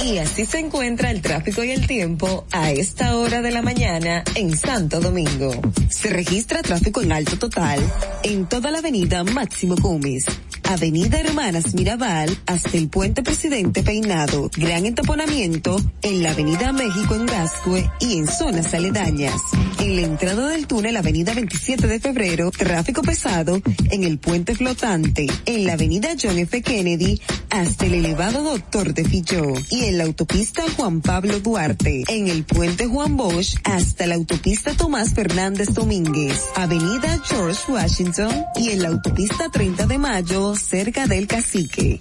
[0.03, 4.23] Y así se encuentra el tráfico y el tiempo a esta hora de la mañana
[4.33, 5.51] en Santo Domingo.
[5.89, 7.79] Se registra tráfico en alto total
[8.23, 10.25] en toda la avenida Máximo Gómez,
[10.63, 17.25] avenida Hermanas Mirabal hasta el puente Presidente Peinado, gran entaponamiento en la avenida México en
[17.27, 19.39] Gascue y en zonas aledañas.
[19.79, 25.27] En la entrada del túnel avenida 27 de febrero, tráfico pesado en el puente flotante,
[25.45, 26.61] en la avenida John F.
[26.61, 32.43] Kennedy hasta el elevado Doctor de Filló y la autopista Juan Pablo Duarte, en el
[32.45, 38.89] puente Juan Bosch hasta la autopista Tomás Fernández Domínguez, avenida George Washington y en la
[38.89, 41.99] autopista 30 de Mayo cerca del Cacique.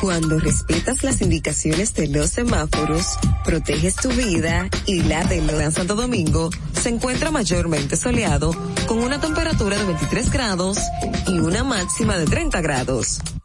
[0.00, 5.94] Cuando respetas las indicaciones de los semáforos, proteges tu vida y la del Gran Santo
[5.94, 8.54] Domingo se encuentra mayormente soleado
[8.86, 10.78] con una temperatura de 23 grados
[11.26, 13.20] y una máxima de 30 grados.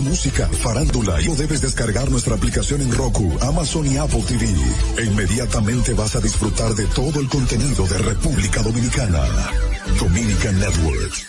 [0.00, 4.46] música, farándula y o debes descargar nuestra aplicación en Roku, Amazon y Apple TV.
[4.98, 9.24] E inmediatamente vas a disfrutar de todo el contenido de República Dominicana.
[9.98, 11.26] Dominican Networks.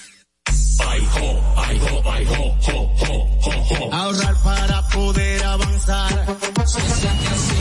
[3.91, 6.37] Ahorrar para poder avanzar.
[6.65, 7.60] Se siente así.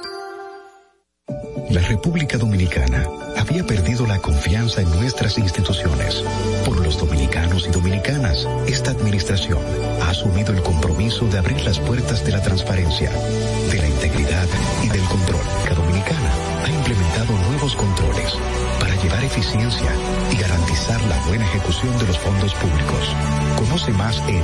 [1.71, 3.07] La República Dominicana
[3.37, 6.21] había perdido la confianza en nuestras instituciones.
[6.65, 9.59] Por los dominicanos y dominicanas, esta administración
[10.01, 14.45] ha asumido el compromiso de abrir las puertas de la transparencia, de la integridad
[14.83, 15.39] y del control.
[15.69, 16.33] La Dominicana
[16.65, 18.33] ha implementado nuevos controles
[18.77, 19.93] para llevar eficiencia
[20.29, 23.15] y garantizar la buena ejecución de los fondos públicos.
[23.57, 24.43] Conoce más en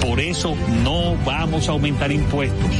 [0.00, 2.70] Por eso no vamos a aumentar impuestos.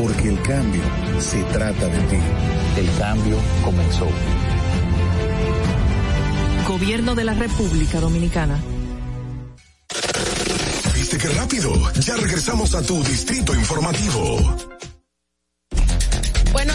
[0.00, 0.82] Porque el cambio
[1.20, 2.16] se trata de ti.
[2.76, 4.08] El cambio comenzó.
[6.66, 8.58] Gobierno de la República Dominicana.
[10.94, 11.72] ¿Viste qué rápido?
[12.00, 14.56] Ya regresamos a tu distrito informativo.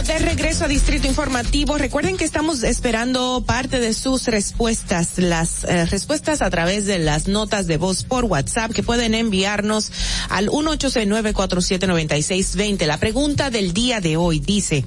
[0.10, 5.86] De regreso a Distrito Informativo, recuerden que estamos esperando parte de sus respuestas, las eh,
[5.86, 9.92] respuestas a través de las notas de voz por WhatsApp que pueden enviarnos
[10.30, 12.88] al 1-869-479620.
[12.88, 14.84] La pregunta del día de hoy dice,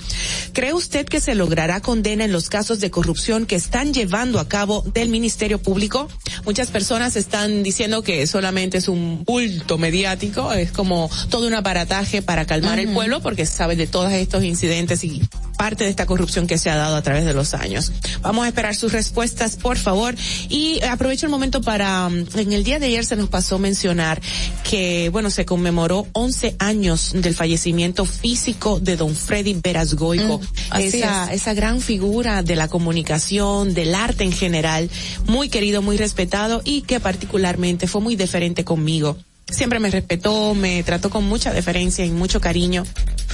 [0.55, 4.49] ¿cree usted que se logrará condena en los casos de corrupción que están llevando a
[4.49, 6.09] cabo del Ministerio Público?
[6.45, 12.23] Muchas personas están diciendo que solamente es un bulto mediático, es como todo un aparataje
[12.23, 15.12] para calmar el pueblo porque sabe de todos estos incidentes y
[15.57, 17.93] parte de esta corrupción que se ha dado a través de los años.
[18.21, 20.15] Vamos a esperar sus respuestas, por favor.
[20.49, 24.21] Y aprovecho el momento para, mm, en el día de ayer se nos pasó mencionar
[24.69, 30.41] que, bueno, se conmemoró 11 años del fallecimiento físico de don Freddy Verasgoico.
[30.79, 34.91] esa, esa gran figura de la comunicación, del arte en general,
[35.27, 39.17] muy querido, muy respetado y que particularmente fue muy deferente conmigo
[39.53, 42.85] siempre me respetó, me trató con mucha deferencia y mucho cariño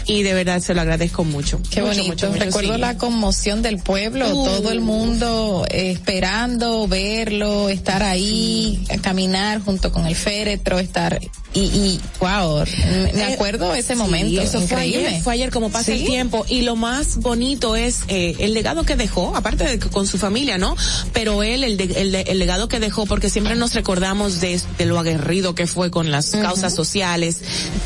[0.08, 1.60] y de verdad se lo agradezco mucho.
[1.70, 2.08] Qué Mucho, bonito.
[2.08, 2.80] mucho, mucho, Recuerdo sí.
[2.80, 4.44] la conmoción del pueblo, Uh.
[4.44, 11.20] todo el mundo eh, esperando verlo, estar ahí, caminar junto con el féretro, estar
[11.54, 14.40] y, y wow, me- Eh, acuerdo ese sí, momento.
[14.40, 15.92] eso fue ayer, fue ayer como pasa Sí.
[16.00, 19.88] el tiempo y lo más bonito es eh, el legado que dejó, aparte de que
[19.88, 20.76] con su familia, ¿no?
[21.12, 24.60] Pero él, el, de- el, de- el legado que dejó, porque siempre nos recordamos de,
[24.76, 27.38] de lo aguerrido que fue con las causas sociales,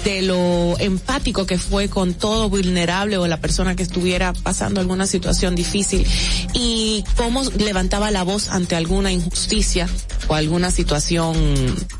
[0.04, 5.06] de lo empático que fue con todo vulnerable o la persona que estuviera pasando alguna
[5.06, 6.04] situación difícil
[6.52, 9.88] y cómo levantaba la voz ante alguna injusticia
[10.28, 11.34] o alguna situación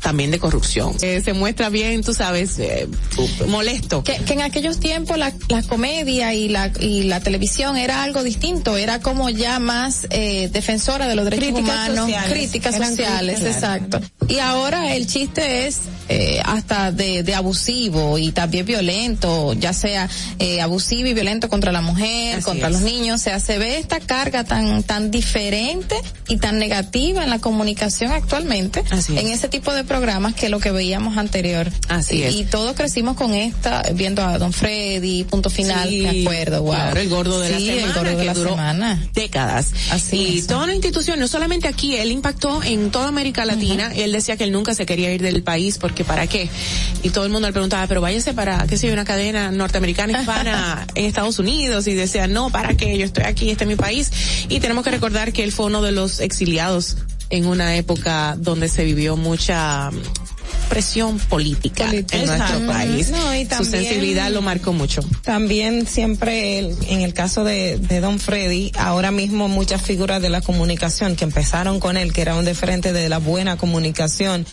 [0.01, 0.93] también de corrupción.
[1.01, 2.87] Eh, se muestra bien, tú sabes, eh,
[3.47, 4.03] molesto.
[4.03, 8.23] Que, que en aquellos tiempos la, la comedia y la, y la televisión era algo
[8.23, 12.31] distinto, era como ya más eh, defensora de los derechos Críticas humanos, sociales.
[12.31, 14.01] críticas sociales, críticas, exacto.
[14.27, 15.79] Y ahora el chiste es
[16.09, 21.71] eh, hasta de, de abusivo y también violento, ya sea eh, abusivo y violento contra
[21.71, 22.73] la mujer, Así contra es.
[22.73, 25.95] los niños, o sea, se ve esta carga tan tan diferente
[26.27, 29.39] y tan negativa en la comunicación actualmente, Así en es.
[29.39, 31.71] ese tipo de programas que lo que veíamos anterior.
[31.89, 32.35] Así y, es.
[32.35, 36.73] y todos crecimos con esta, viendo a Don Freddy, punto final, Sí, me acuerdo, wow.
[36.73, 39.07] claro, el gordo de la semana, el gordo de que la duró semana.
[39.13, 39.67] décadas.
[39.91, 40.47] Así y es.
[40.47, 43.91] toda una institución, no solamente aquí, él impactó en toda América Latina.
[43.95, 46.49] Él decía que él nunca se quería ir del país porque para qué.
[47.03, 50.19] Y todo el mundo le preguntaba, pero váyase para, qué sé yo, una cadena norteamericana
[50.19, 51.87] hispana en Estados Unidos.
[51.87, 54.11] Y decía, no, para qué, yo estoy aquí, este es mi país.
[54.49, 56.97] Y tenemos que recordar que él fue uno de los exiliados
[57.29, 59.89] en una época donde se vivió mucha
[60.69, 63.09] presión política, en nuestro país.
[63.11, 65.01] No, y Su sensibilidad lo marcó mucho.
[65.23, 70.29] También siempre el- en el caso de, de Don Freddy, ahora mismo muchas figuras de
[70.29, 74.45] la comunicación que empezaron con él, que era un diferente de la buena comunicación,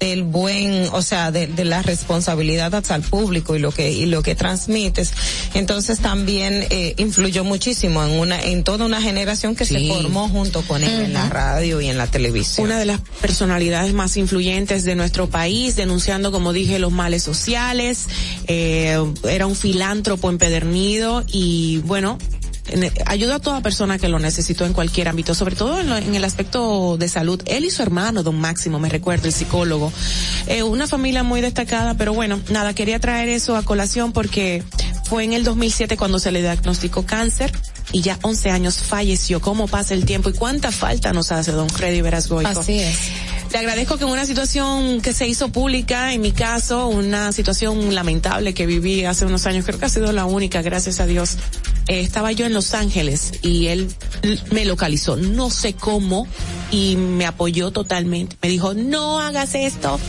[0.00, 4.06] del buen, o sea, de, de la responsabilidad hacia el público y lo que y
[4.06, 5.12] lo que transmites.
[5.54, 10.62] Entonces también eh, influyó muchísimo en una en toda una generación que se formó junto
[10.62, 12.66] con él en la radio y en la televisión.
[12.66, 18.06] una de las personalidades más influyentes de nuestro país, denunciando, como dije, los males sociales,
[18.46, 22.18] eh, era un filántropo empedernido y bueno,
[23.06, 26.14] ayudó a toda persona que lo necesitó en cualquier ámbito, sobre todo en, lo- en
[26.14, 27.40] el aspecto de salud.
[27.46, 29.92] Él y su hermano, don Máximo, me recuerdo, el psicólogo.
[30.46, 34.62] Eh, una familia muy destacada, pero bueno, nada, quería traer eso a colación porque
[35.04, 37.52] fue en el 2007 cuando se le diagnosticó cáncer
[37.92, 39.40] y ya 11 años falleció.
[39.40, 42.60] ¿Cómo pasa el tiempo y cuánta falta nos hace don Freddy Verasgoico?
[42.60, 42.98] Así es.
[43.52, 47.94] Le agradezco que en una situación que se hizo pública, en mi caso, una situación
[47.94, 51.36] lamentable que viví hace unos años, creo que ha sido la única, gracias a Dios.
[51.86, 53.94] Eh, estaba yo en Los Ángeles y él
[54.50, 56.26] me localizó, no sé cómo,
[56.72, 58.36] y me apoyó totalmente.
[58.42, 60.00] Me dijo, no hagas esto,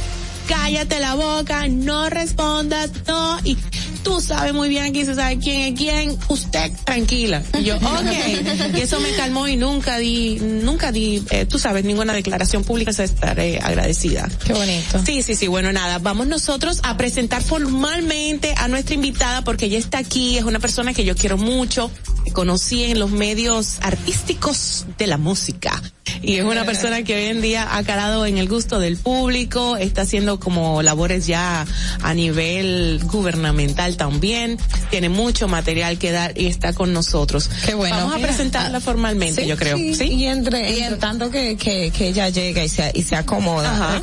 [0.47, 3.57] cállate la boca, no respondas, no, y
[4.05, 7.43] tú sabes muy bien aquí se sabe quién es quién, usted tranquila.
[7.59, 8.77] Y yo, ok.
[8.77, 12.93] y eso me calmó y nunca di, nunca di, eh, tú sabes, ninguna declaración pública,
[12.93, 14.29] se estaré agradecida.
[14.45, 15.03] Qué bonito.
[15.03, 19.79] Sí, sí, sí, bueno, nada, vamos nosotros a presentar formalmente a nuestra invitada porque ella
[19.79, 21.89] está aquí, es una persona que yo quiero mucho,
[22.23, 25.81] que conocí en los medios artísticos de la música.
[26.21, 29.77] Y es una persona que hoy en día ha calado en el gusto del público,
[29.77, 31.65] está haciendo como labores ya
[32.01, 34.57] a nivel gubernamental también,
[34.89, 37.49] tiene mucho material que dar y está con nosotros.
[37.65, 37.95] Qué bueno.
[37.97, 39.77] Vamos a presentarla formalmente, Sí, yo creo.
[39.77, 40.05] sí, ¿Sí?
[40.05, 43.71] Y entre, entre tanto que, que, que ella llega y se, y se acomoda.
[43.71, 44.01] Ajá.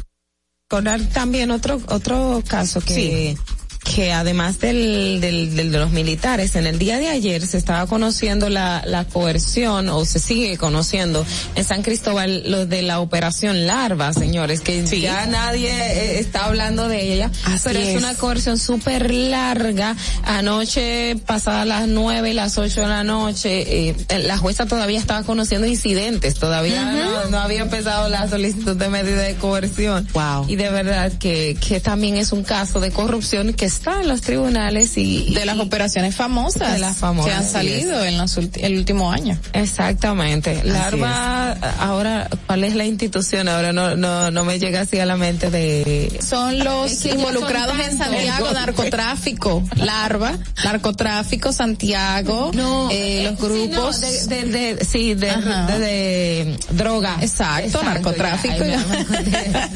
[0.68, 3.36] Recordar también otro, otro caso que,
[3.83, 7.87] que además del, del, del de los militares, en el día de ayer se estaba
[7.87, 13.66] conociendo la, la coerción, o se sigue conociendo en San Cristóbal lo de la operación
[13.66, 17.30] Larva, señores, que ya nadie eh, está hablando de ella,
[17.64, 17.89] pero es.
[17.89, 17.97] es.
[17.97, 19.97] una coerción súper larga.
[20.24, 25.22] Anoche, pasadas las nueve y las ocho de la noche, eh, la jueza todavía estaba
[25.24, 30.09] conociendo incidentes, todavía no, no había empezado la solicitud de medida de coerción.
[30.12, 30.47] Wow.
[30.49, 34.20] Y de verdad que, que también es un caso de corrupción que está en los
[34.23, 38.77] tribunales y de las operaciones famosas de las famosas que han salido en los el
[38.77, 39.39] último año.
[39.53, 40.62] Exactamente.
[40.64, 43.49] Larva, ahora, ¿cuál es la institución?
[43.49, 46.18] Ahora no, no, no me llega así a la mente de...
[46.27, 47.99] Son los Es que ya involucrados son en.
[47.99, 50.33] Santiago, narcotráfico, larva,
[50.64, 52.51] narcotráfico, Santiago,
[52.91, 53.97] eh, los grupos.
[53.97, 55.27] Sí, no, de, de, de- sí, de,
[55.79, 57.16] de- droga.
[57.20, 58.64] Exacto, narcotráfico.
[58.64, 58.81] ya.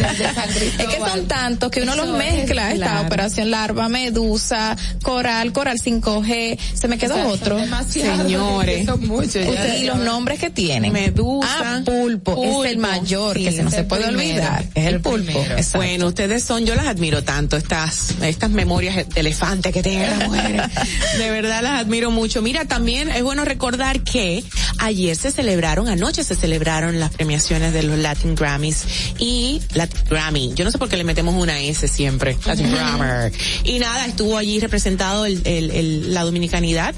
[0.79, 2.73] es que son tantos que uno Eso los es, mezcla.
[2.73, 3.07] Esta claro.
[3.07, 7.59] operación larva, medusa, coral, coral 5G, se me quedó O sea, otro.
[7.89, 8.87] Señores.
[8.87, 9.37] son muchos.
[9.47, 10.93] Ustedes- y los nombres que tienen.
[10.93, 11.49] Medusa.
[11.79, 14.29] Ah, pulpo, es el mayor, Sí, que se no se puede primero.
[14.31, 14.65] olvidar.
[14.75, 15.45] Es el El pulpo.
[15.75, 20.29] Bueno, ustedes son, yo las admiro tanto, estas, estas memorias de elefante que tienen las
[20.29, 20.63] mujeres.
[21.19, 22.43] De verdad las admiro mucho.
[22.43, 24.43] Mira, también es bueno recordar que
[24.79, 28.85] ayer se celebraron, anoche se celebraron las premiaciones de los Latin Grammys
[29.19, 30.53] y Latin Grammy.
[30.55, 32.37] Yo no sé por qué le metemos una S siempre.
[32.45, 33.33] Latin Grammy.
[33.65, 36.95] Y nada, estuvo allí representado el, el- el- la dominicanidad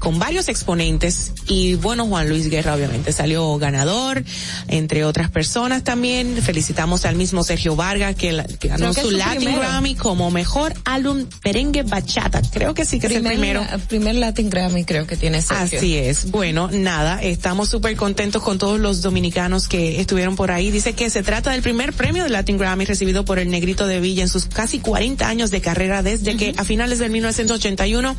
[0.00, 4.24] con varios exponentes y bueno, Juan Luis Guerra obviamente salió ganador,
[4.66, 6.40] entre otras personas también.
[6.42, 9.60] Felicitamos al mismo Sergio Vargas que, la- que ganó que su Latin primero.
[9.60, 12.42] Grammy como mejor álbum merengue bachata.
[12.52, 13.64] Creo que sí que es el primero.
[13.88, 15.78] Primer Latin Grammy creo que tiene Sergio.
[15.78, 16.30] Así es.
[16.30, 20.70] Bueno, nada, estamos súper contentos con todos los dominicanos que estuvieron por ahí.
[20.70, 24.00] Dice que se trata del primer premio de Latin Grammy recibido por el Negrito de
[24.00, 28.16] Villa en sus casi 40 años de carrera desde que a finales del 1981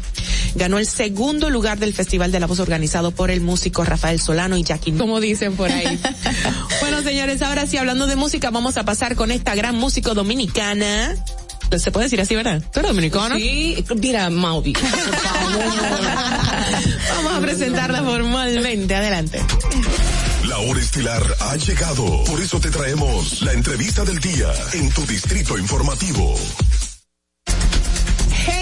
[0.56, 4.58] ganó el segundo lugar del Festival de la Voz organizado por el músico Rafael Solano
[4.58, 6.00] y Jackie, como dicen por ahí.
[6.82, 11.16] bueno, señores, ahora sí, hablando de música, vamos a pasar con esta gran músico dominicana.
[11.78, 12.62] Se puede decir así, ¿verdad?
[12.74, 13.36] ¿Tú eres dominicano?
[13.36, 14.74] Sí, mira, Mauvi.
[17.16, 18.94] Vamos a presentarla formalmente.
[18.94, 19.42] Adelante.
[20.48, 22.24] La hora estilar ha llegado.
[22.26, 26.36] Por eso te traemos la entrevista del día en tu distrito informativo.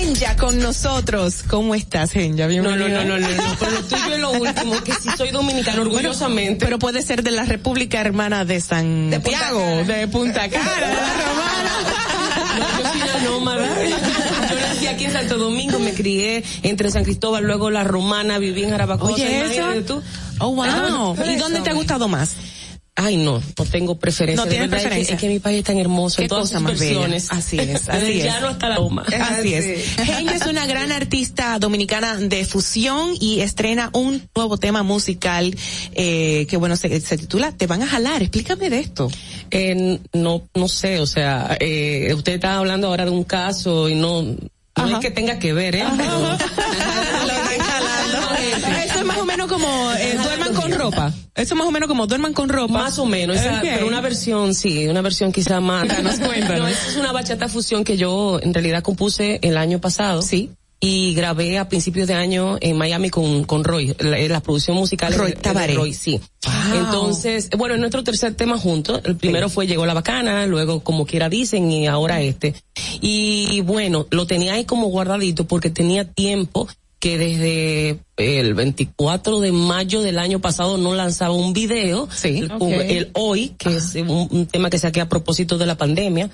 [0.09, 1.43] Genya con nosotros.
[1.47, 2.45] ¿Cómo estás, Genya?
[2.45, 3.03] No, Bienvenida.
[3.03, 5.83] no, no, no, no, no, pero lo tuyo es lo último, que si soy dominicano
[5.83, 6.65] orgullosamente.
[6.65, 11.71] Pero puede ser de la República Hermana de Santiago, de Punta Cana, de la Romana.
[12.57, 13.67] No, yo soy nómada.
[14.49, 18.63] Yo nací aquí en Santo Domingo, me crié entre San Cristóbal, luego La Romana, viví
[18.63, 19.11] en Jarabacoa.
[19.11, 20.01] Oye, eso.
[20.39, 21.15] Oh, wow.
[21.23, 22.31] ¿Y dónde te ha gustado más?
[23.01, 24.43] Ay, no, no tengo preferencia.
[24.43, 25.15] No tienes verdad, es que- preferencia.
[25.15, 26.91] Es que, mi país es tan hermoso Qué en todas cosa sus más bella.
[26.99, 27.27] versiones.
[27.31, 28.23] Así es, Desde así el es.
[28.25, 29.05] llano hasta la loma.
[29.29, 29.97] Así es.
[30.39, 35.55] Es una gran artista dominicana de fusión y estrena un nuevo tema musical
[35.93, 38.21] eh, que bueno se, se titula Te van a jalar.
[38.21, 39.09] Explícame de esto.
[39.51, 43.95] Eh, no, no sé, o sea, eh, usted está hablando ahora de un caso y
[43.95, 44.37] no, no
[44.87, 45.85] es que tenga que ver, ¿eh?
[45.97, 46.37] Pero-
[48.85, 51.13] Eso es más o menos como eh, duerman con ropa.
[51.39, 52.73] Eso es más o menos como duerman con ropa.
[52.73, 53.61] Más o menos, esa- Ok.
[53.63, 55.85] pero una versión, sí, una versión quizá más.
[55.85, 56.59] Cuéntanos, cuéntanos.
[56.59, 60.21] No, esa es una bachata fusión que yo en realidad compuse el año pasado.
[60.21, 60.51] Sí.
[60.81, 65.13] Y grabé a principios de año en Miami con, con Roy, la, la producción musical
[65.13, 65.73] Roy Tabaré.
[65.73, 66.21] Roy, sí.
[66.45, 66.77] Wow.
[66.79, 69.01] Entonces, bueno, es nuestro tercer tema juntos.
[69.03, 72.55] El primero fue Llegó la Bacana, luego Como Quiera Dicen y ahora este.
[73.01, 76.69] Y bueno, lo tenía ahí como guardadito porque tenía tiempo
[76.99, 82.07] que desde el 24 de mayo del año pasado no lanzaba un video.
[82.23, 86.29] el, hoy, que es un, un tema que saqué a propósito de la pandemia.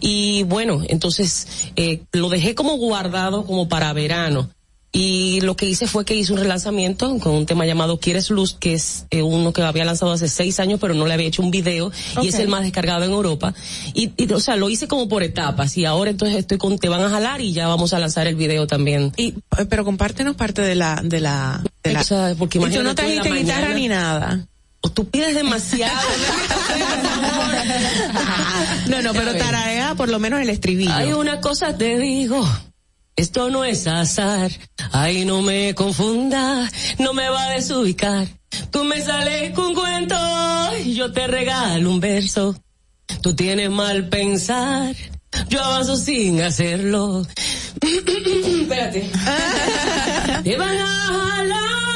[0.00, 4.50] Y bueno, entonces eh, lo dejé como guardado como para verano.
[5.00, 8.56] Y lo que hice fue que hice un relanzamiento con un tema llamado Quieres Luz,
[8.58, 11.40] que es eh, uno que había lanzado hace seis años, pero no le había hecho
[11.40, 13.54] un video y es el más descargado en Europa.
[13.94, 16.88] Y, y, o sea, lo hice como por etapas y ahora entonces estoy con Te
[16.88, 19.12] van a jalar y ya vamos a lanzar el video también.
[19.16, 22.00] Y, eh, pero compártenos parte de la, de la, de la...
[22.00, 24.48] O sea, porque y tú no trajiste guitarra ni nada.
[24.80, 25.94] O tú pides demasiado.
[28.88, 30.92] No, no, pero tararea por lo menos el estribillo.
[30.92, 32.44] Hay una cosa te digo.
[33.18, 34.48] Esto no es azar,
[34.92, 36.70] ay no me confunda,
[37.00, 38.28] no me va a desubicar.
[38.70, 40.14] Tú me sales con un cuento
[40.84, 42.54] y yo te regalo un verso.
[43.20, 44.94] Tú tienes mal pensar,
[45.48, 47.26] yo avanzo sin hacerlo.
[47.82, 49.10] Espérate.
[50.44, 51.87] te van a jalar,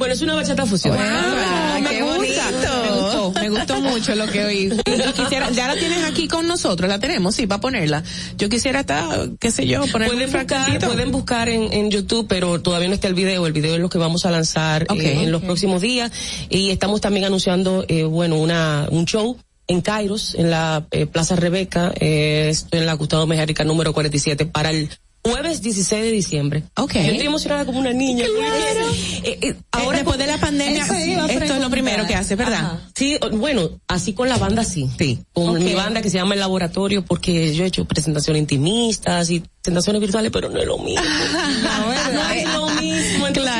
[0.00, 0.96] Bueno, es una bachata fusión.
[0.98, 2.82] Ah, me qué gusta, bonito.
[2.82, 4.70] me gustó, me gustó mucho lo que oí.
[4.86, 8.02] Y, quisiera, ya la tienes aquí con nosotros, la tenemos, sí, para ponerla.
[8.38, 12.26] Yo quisiera estar, qué sé yo, poner Pueden un buscar, pueden buscar en, en YouTube,
[12.26, 13.46] pero todavía no está el video.
[13.46, 16.10] El video es lo que vamos a lanzar eh, en los próximos días.
[16.48, 19.36] Y estamos también anunciando, eh, bueno, una, un show
[19.66, 24.70] en Kairos, en la eh, Plaza Rebeca, eh, en la Gustavo Mejerica número 47, para
[24.70, 24.88] el
[25.22, 26.64] jueves 16 de diciembre.
[26.76, 26.94] Ok.
[26.94, 28.24] Yo estoy emocionada como una niña.
[28.26, 30.82] porque, eh, eh, Ahora, después de la pandemia,
[31.28, 32.58] esto es lo primero que hace, ¿verdad?
[32.58, 32.80] Ajá.
[32.94, 34.90] Sí, bueno, así con la banda sí.
[34.98, 35.20] Sí.
[35.32, 39.40] Con mi banda que se llama El Laboratorio, porque yo he hecho presentaciones intimistas y
[39.62, 41.02] presentaciones virtuales, pero no es lo mismo.
[41.02, 41.92] no
[42.32, 42.69] es lo mismo.
[42.69, 42.69] Entonces,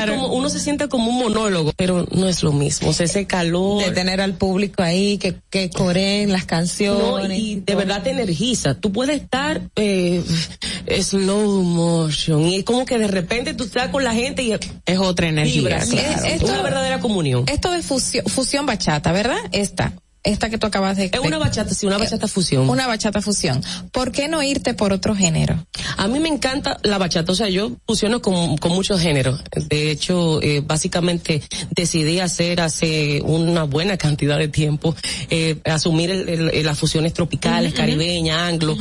[0.05, 0.15] Claro.
[0.23, 2.89] como uno se siente como un monólogo, pero no es lo mismo.
[2.91, 3.85] O sea, ese calor.
[3.85, 7.39] De tener al público ahí, que, que coreen las No, canciones.
[7.39, 8.75] y de verdad te energiza.
[8.75, 10.23] Tú puedes estar eh,
[11.03, 14.53] slow motion y es como que de repente tú estás con la gente y
[14.87, 15.61] Es otra energía.
[15.63, 15.89] vibras.
[15.89, 16.25] claro.
[16.25, 17.45] Es una verdadera comunión.
[17.49, 19.39] Esto de fusión, fusión bachata, ¿verdad?
[19.53, 21.07] Esta, esta que tú acabas de...
[21.13, 22.69] Es una bachata, sí, una bachata fusión.
[22.69, 23.63] Una bachata fusión.
[23.93, 25.67] ¿Por qué no irte por otro género?
[25.97, 29.43] A mí me encanta la bachata, o sea, yo fusiono con, con muchos géneros.
[29.69, 34.95] De hecho, eh, básicamente decidí hacer hace una buena cantidad de tiempo,
[35.31, 38.77] eh, asumir el- el- las fusiones tropicales, caribeñas, anglo,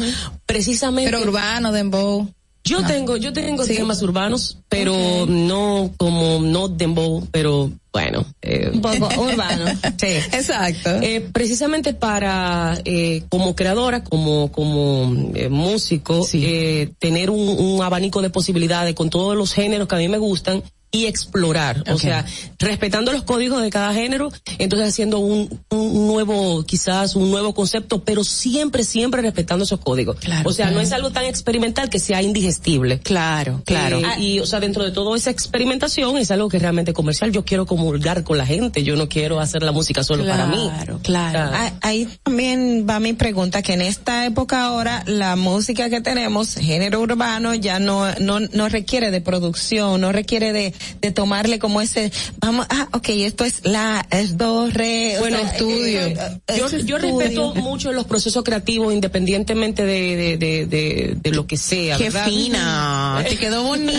[0.46, 1.12] precisamente.
[1.12, 2.30] Pero urbano, dembow.
[2.70, 8.26] Yo tengo, yo tengo temas urbanos, pero no como, no dembow, pero bueno.
[8.42, 9.66] Eh, Un poco urbano.
[9.98, 10.08] Sí.
[10.08, 10.90] Exacto.
[11.02, 18.22] Eh, precisamente para, eh, como creadora, como, como eh, músico, eh, tener un, un abanico
[18.22, 22.26] de posibilidades con todos los géneros que a mí me gustan y explorar, o sea,
[22.58, 28.04] respetando los códigos de cada género, entonces haciendo un, un nuevo, quizás un nuevo concepto,
[28.04, 30.18] pero siempre, siempre respetando esos códigos.
[30.18, 33.00] Claro, o sea, no es algo tan experimental que sea indigestible.
[33.00, 34.00] Claro, claro.
[34.00, 37.32] Eh, y, o sea, dentro de toda esa experimentación es algo que es realmente comercial.
[37.32, 40.70] Yo quiero comulgar con la gente, yo no quiero hacer la música solo para mí.
[40.70, 41.52] Claro, claro.
[41.54, 46.56] Ah, Ahí también va mi pregunta, que en esta época ahora la música que tenemos,
[46.56, 51.82] género urbano, ya no, no, no requiere de producción, no requiere de, de tomarle como
[51.82, 56.00] ese, vamos, ah, ok, esto es la, es do, re, o Bueno, sea, estudio.
[56.02, 61.32] eh, eh, Yo, yo respeto mucho los procesos creativos independientemente de, de, de, de, de
[61.32, 61.98] lo que sea.
[61.98, 62.26] Qué ¿verdad?
[62.28, 63.94] fina, te quedó bonito.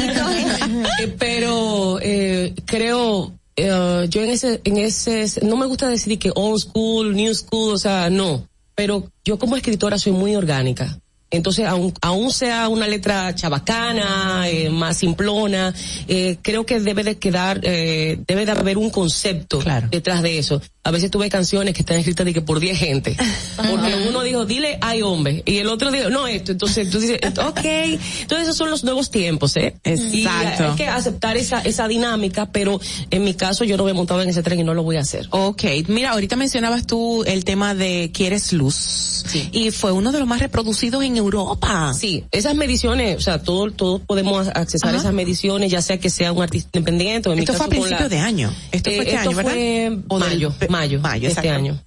[1.00, 6.30] Eh, pero eh, creo eh, yo en ese en ese no me gusta decir que
[6.34, 10.98] old school new school o sea no pero yo como escritora soy muy orgánica
[11.30, 15.72] entonces aun, aún sea una letra chabacana eh, más simplona
[16.08, 20.60] eh, creo que debe de quedar eh, debe de haber un concepto detrás de eso
[20.82, 23.16] a veces tuve canciones que están escritas de que por 10 gente
[23.56, 27.18] porque uno dijo dile hay hombre y el otro dijo no esto entonces tú dices
[27.38, 30.70] ok entonces esos son los nuevos tiempos eh y Exacto.
[30.70, 32.80] hay que aceptar esa, esa dinámica, pero
[33.10, 34.96] en mi caso yo no me he montado en ese tren y no lo voy
[34.96, 35.26] a hacer.
[35.30, 39.24] Ok, mira, ahorita mencionabas tú el tema de Quieres Luz.
[39.52, 41.92] Y fue uno de los más reproducidos en Europa.
[41.94, 45.00] Sí, esas mediciones, o sea, todos todos podemos accesar a Ajá.
[45.00, 47.70] esas mediciones, ya sea que sea un artista independiente o en mi Esto fue caso
[47.70, 48.54] a con la- principios de año.
[48.72, 49.52] Esto Eh, fue este esto año, ¿verdad?
[49.52, 50.30] fue O del-
[50.70, 51.58] mayo, mayo, este exacto.
[51.58, 51.84] año.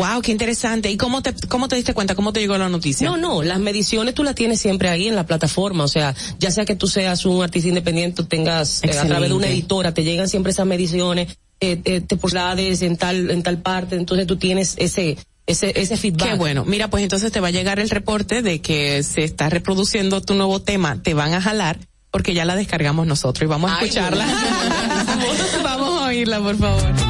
[0.00, 0.90] Wow, qué interesante.
[0.90, 2.14] ¿Y cómo te, cómo te diste cuenta?
[2.14, 3.06] ¿Cómo te llegó la noticia?
[3.06, 6.50] No, no, las mediciones tú las tienes siempre ahí en la plataforma, o sea, ya
[6.50, 10.02] sea que tú seas un artista independiente tengas eh, a través de una editora, te
[10.02, 14.36] llegan siempre esas mediciones, eh, eh, te posibilidades en tal en tal parte, entonces tú
[14.36, 16.30] tienes ese ese ese feedback.
[16.30, 16.64] Qué bueno.
[16.64, 20.34] Mira, pues entonces te va a llegar el reporte de que se está reproduciendo tu
[20.34, 21.02] nuevo tema.
[21.02, 21.78] Te van a jalar
[22.10, 24.26] porque ya la descargamos nosotros y vamos a Ay, escucharla.
[25.62, 27.09] vamos a oírla, por favor.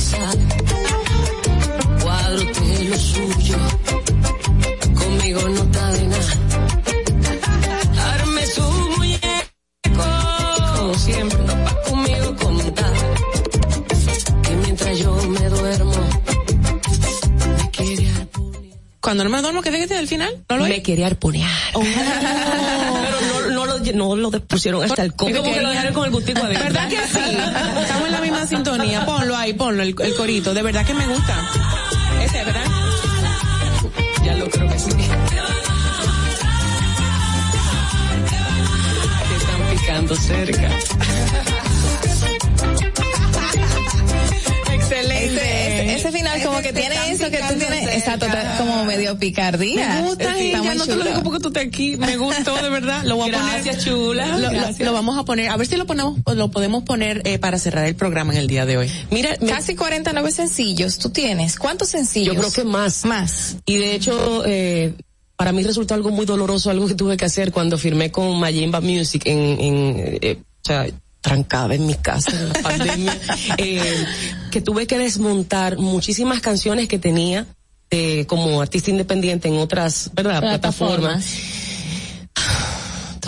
[0.00, 0.46] Sale.
[2.02, 2.44] Cuadro
[2.88, 3.56] lo suyo,
[4.94, 6.32] conmigo no está de nada.
[8.12, 8.62] Arme su
[8.96, 10.06] muñeco,
[10.76, 12.92] como siempre, no va conmigo contar.
[14.42, 15.94] Que mientras yo me duermo,
[17.58, 18.26] me quiere
[19.00, 20.44] Cuando no me duermo, ¿qué dijiste al final?
[20.48, 21.50] ¿No lo me quería arponear.
[21.72, 22.97] Pero
[23.92, 25.32] no, lo, pusieron hasta el coco.
[25.32, 26.64] Como que lo dejaron con el gustico adentro.
[26.64, 27.36] ¿Verdad que sí?
[27.82, 29.04] Estamos en la misma sintonía.
[29.06, 30.54] Ponlo ahí, ponlo, el, el corito.
[30.54, 31.50] De verdad que me gusta.
[32.22, 32.64] Ese, ¿verdad?
[34.24, 34.90] Ya lo creo que sí.
[39.28, 40.70] Te están picando cerca.
[46.08, 49.88] Ese, final como que tiene eso que tú tienes, exacto, está como medio picardía.
[49.88, 51.10] Me gusta, Está Ella, muy no te lo chulo.
[51.10, 51.96] digo porque tú estás aquí.
[51.96, 53.02] Me gustó, de verdad.
[53.04, 53.78] Lo voy a Gracias, poner.
[53.84, 54.26] chula.
[54.26, 54.80] Lo, lo- Gracias.
[54.80, 55.48] lo vamos a poner.
[55.50, 58.46] A ver si lo ponemos, lo podemos poner eh, para cerrar el programa en el
[58.46, 58.90] día de hoy.
[59.10, 61.58] Mira, me- Casi 49 sencillos tú tienes.
[61.58, 62.34] ¿Cuántos sencillos?
[62.34, 63.04] Yo creo que más.
[63.04, 63.56] Más.
[63.66, 64.94] Y de hecho, eh,
[65.36, 68.80] para mí resultó algo muy doloroso, algo que tuve que hacer cuando firmé con Mayimba
[68.80, 70.86] Music en, en eh, o sea,
[71.28, 73.18] trancada en mi casa en la pandemia,
[73.58, 74.06] eh,
[74.50, 77.46] que tuve que desmontar muchísimas canciones que tenía
[77.90, 80.40] eh, como artista independiente en otras, ¿verdad?
[80.40, 81.26] Plataformas.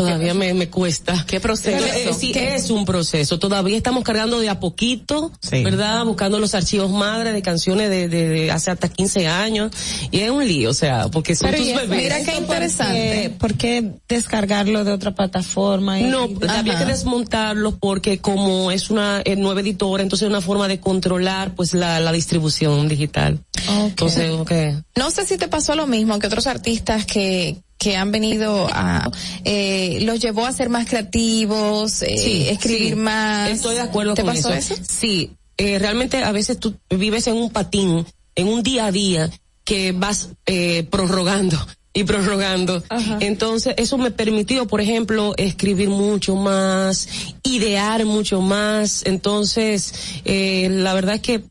[0.05, 1.25] Todavía me, me cuesta.
[1.27, 1.85] ¿Qué proceso?
[1.85, 3.39] Eh, sí, es un proceso.
[3.39, 6.05] Todavía estamos cargando de a poquito, ¿verdad?
[6.05, 9.71] Buscando los archivos madre de canciones de, de, de hace hasta 15 años.
[10.11, 12.03] Y es un lío, o sea, porque son Pero tus bebés.
[12.03, 13.35] mira qué interesante.
[13.39, 16.01] ¿Por qué descargarlo de otra plataforma?
[16.01, 16.61] y- No, Ajá.
[16.61, 20.81] había que desmontarlo porque como es una eh, nueva editora, entonces es una forma de
[20.81, 23.39] controlar pues la, la distribución digital.
[23.69, 24.53] Entonces, ok.
[24.97, 29.11] No sé si te pasó lo mismo que otros artistas que que han venido a
[29.45, 32.95] eh, los llevó a ser más creativos, eh, escribir sí.
[32.95, 33.49] más.
[33.51, 34.75] Estoy de acuerdo ¿Te con pasó eso.
[34.75, 34.83] eso?
[34.87, 38.05] Sí, eh, realmente a veces tú vives en un patín,
[38.35, 39.31] en un día a día
[39.65, 41.57] que vas eh, prorrogando
[41.95, 42.85] y prorrogando.
[43.21, 47.09] Entonces, eso me permitió, por ejemplo, escribir mucho más,
[47.43, 49.07] idear mucho más.
[49.07, 49.95] Entonces,
[50.27, 51.45] eh, la verdad es que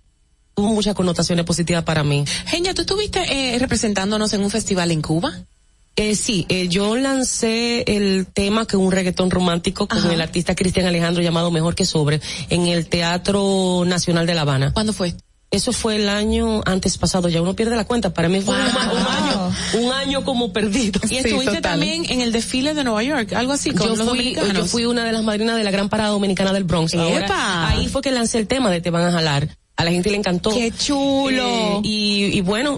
[0.53, 2.23] tuvo muchas connotaciones positivas para mí.
[2.45, 3.21] Genia, ¿tú estuviste
[3.55, 5.33] eh, representándonos en un festival en Cuba?
[6.01, 10.13] Eh, sí, eh, yo lancé el tema que es un reggaetón romántico con Ajá.
[10.13, 14.71] el artista Cristian Alejandro llamado Mejor que Sobre en el Teatro Nacional de La Habana.
[14.73, 15.13] ¿Cuándo fue?
[15.51, 18.13] Eso fue el año antes pasado, ya uno pierde la cuenta.
[18.13, 21.01] Para mí fue un, ma- un año, un año como perdido.
[21.09, 24.17] Y estuviste también en el desfile de Nueva York, algo así, con Yo los fui,
[24.19, 24.53] dominicanos.
[24.53, 26.93] yo fui una de las madrinas de la gran parada dominicana del Bronx.
[26.93, 27.67] Ahora, ¡Epa!
[27.69, 29.49] ahí fue que lancé el tema de Te van a jalar.
[29.75, 30.51] A la gente le encantó.
[30.51, 31.43] ¡Qué chulo!
[31.47, 32.77] Eh, y, y bueno,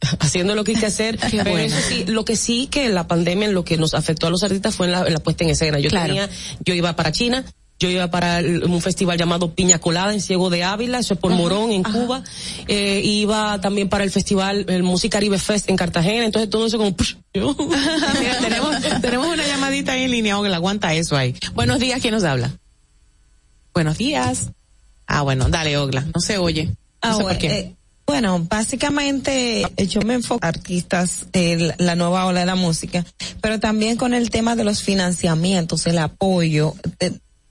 [0.20, 1.18] haciendo lo que hay que hacer.
[1.18, 1.66] Qué pero bueno.
[1.74, 4.42] eso sí, lo que sí que la pandemia en lo que nos afectó a los
[4.42, 5.78] artistas fue en la, en la puesta en escena.
[5.78, 6.06] Yo Claro.
[6.08, 6.28] tenía,
[6.64, 7.44] yo iba para China,
[7.80, 11.30] yo iba para un festival llamado Piña Colada en Ciego de Ávila, eso es por
[11.32, 11.96] Ajá, Morón, en ajá.
[11.96, 12.24] Cuba.
[12.66, 16.76] Eh, iba también para el festival, el Music Caribe Fest en Cartagena, entonces todo eso
[16.78, 16.90] como.
[17.34, 21.34] Mira, tenemos, tenemos una llamadita ahí en línea, Ogla, aguanta eso ahí.
[21.54, 22.52] Buenos días, ¿quién nos habla?
[23.74, 24.50] Buenos días.
[25.06, 26.64] Ah, bueno, dale, Ogla, no se oye.
[26.66, 27.58] No Ah, sé por bueno, qué.
[27.58, 27.76] eh,
[28.08, 33.04] bueno, básicamente eh, yo me enfoco en artistas, eh, la, nueva ola de la música,
[33.42, 36.74] pero también con el tema de los financiamientos, el apoyo.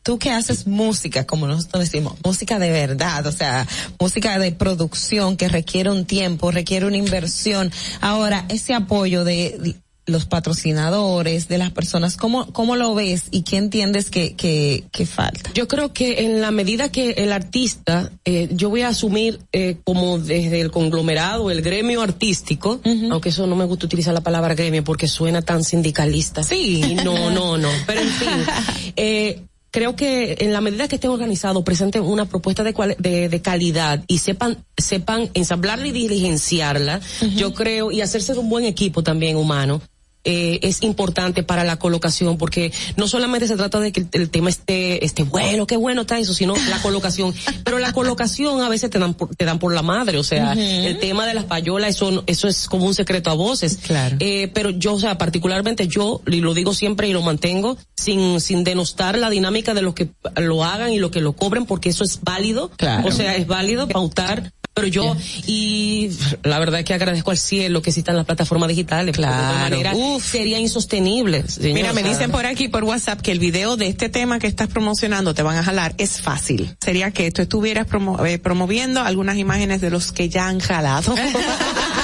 [0.01, 3.67] Tú que haces música, como nosotros decimos, música de verdad, o sea,
[3.99, 7.71] música de producción que requiere un tiempo, requiere una inversión.
[8.01, 9.75] Ahora, ese apoyo de
[10.07, 15.05] los patrocinadores, de las personas, ¿cómo, cómo lo ves y qué entiendes que, que, que
[15.05, 15.51] falta?
[15.53, 19.77] Yo creo que en la medida que el artista, eh, yo voy a asumir eh,
[19.83, 22.79] como desde el conglomerado, el gremio artístico,
[23.11, 26.43] aunque eso no me gusta utilizar la palabra gremio porque suena tan sindicalista.
[26.43, 26.95] Sí.
[27.03, 27.69] No, no, no.
[27.85, 28.29] Pero en fin,
[28.95, 33.29] eh, creo que en la medida que estén organizados, presenten una propuesta de, cual- de,
[33.29, 37.01] de calidad y sepan, sepan ensamblarla y diligenciarla,
[37.35, 39.81] yo creo, y hacerse de un buen equipo también humano,
[40.29, 44.29] eh, es importante para la colocación porque no solamente se trata de que el, el
[44.29, 47.33] tema esté esté bueno, qué bueno está eso, sino la colocación.
[47.63, 50.51] Pero la colocación a veces te dan por, te dan por la madre, o sea,
[50.51, 53.77] el tema de las payolas eso eso es como un secreto a voces.
[53.77, 54.17] Claro.
[54.19, 58.41] Eh, pero yo, o sea, particularmente yo y lo digo siempre y lo mantengo sin
[58.41, 61.87] sin denostar la dinámica de los que lo hagan y lo que lo cobren porque
[61.87, 62.69] eso es válido.
[62.75, 63.07] Claro.
[63.07, 66.09] O sea, es válido pautar pero yo, y
[66.43, 69.07] la verdad es que agradezco al cielo que existan las plataformas digitales.
[69.17, 70.19] De Claro.
[70.21, 71.47] sería insostenible.
[71.47, 74.47] señor, Mira, me dicen por aquí, por WhatsApp, que el video de este tema que
[74.47, 76.75] estás promocionando, te van a jalar, es fácil.
[76.79, 81.13] Sería que tú estuvieras promo- eh, promoviendo algunas imágenes de los que ya han jalado.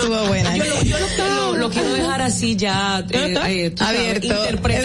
[0.00, 0.56] estuvo buena.
[0.60, 4.34] Yo, lo, yo lo, lo, quiero dejar así ya eh, eh, abierto.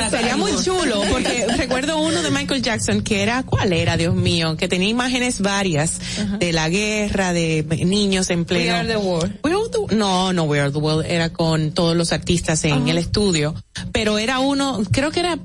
[0.09, 4.57] Sería muy chulo porque recuerdo uno de Michael Jackson que era, ¿cuál era, Dios mío?
[4.57, 5.99] Que tenía imágenes varias
[6.39, 8.73] de la guerra, de niños en pleno.
[8.73, 9.39] We Are the World.
[9.43, 12.87] We Are the, no, no We Are the World, era con todos los artistas en
[12.87, 13.55] el estudio,
[13.91, 15.37] pero era uno, creo que era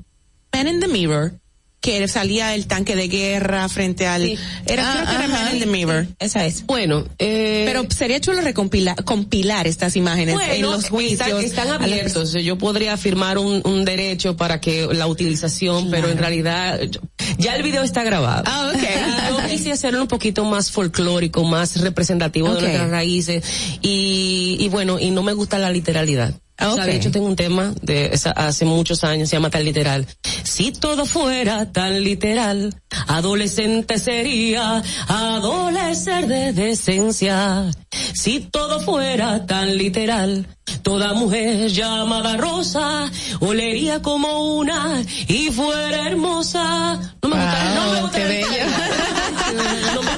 [0.53, 1.40] Man in the Mirror
[1.81, 4.37] que salía el tanque de guerra frente al Sí.
[4.67, 8.41] era Ah, creo que era in the Mirror esa es Bueno, eh, pero sería chulo
[8.41, 12.33] recompilar compilar estas imágenes en Bueno, los juicios están, están abiertos.
[12.33, 17.01] Yo podría firmar un, un derecho para que la utilización, pero en realidad yo-
[17.39, 18.43] ya el video está grabado.
[18.45, 18.81] Ah, ok.
[19.41, 23.43] Yo quise hacerlo un poquito más folclórico, más representativo de nuestras raíces
[23.81, 26.33] y, y bueno, y no me gusta la literalidad.
[26.61, 26.89] O sea, Ok.
[26.89, 30.05] de hecho tengo un tema de hace muchos años, se llama tan literal.
[30.43, 32.73] Si todo fuera tan literal,
[33.07, 37.65] adolescente sería adolecer de decencia.
[38.13, 40.45] Si todo fuera tan literal,
[40.83, 43.09] toda mujer llamada Rosa
[43.39, 46.99] olería como una y fuera hermosa.
[47.21, 48.19] No me gusta, no me gusta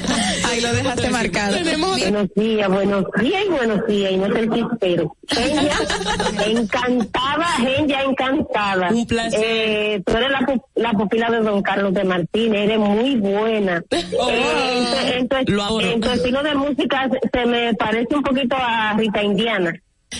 [0.63, 1.57] lo dejaste marcado.
[1.99, 5.15] Buenos días, buenos días y buenos días, y no es el chispero.
[5.27, 5.73] Genia,
[6.45, 8.89] encantada, Genia, encantada.
[8.89, 9.39] Un placer.
[9.43, 13.83] Eh, tú eres la, pu- la pupila de don Carlos de Martínez, eres muy buena.
[14.19, 15.85] Oh, Eh, en, tu- en tu- lo adoro.
[15.87, 19.73] en tu estilo de música se me parece un poquito a Rita Indiana.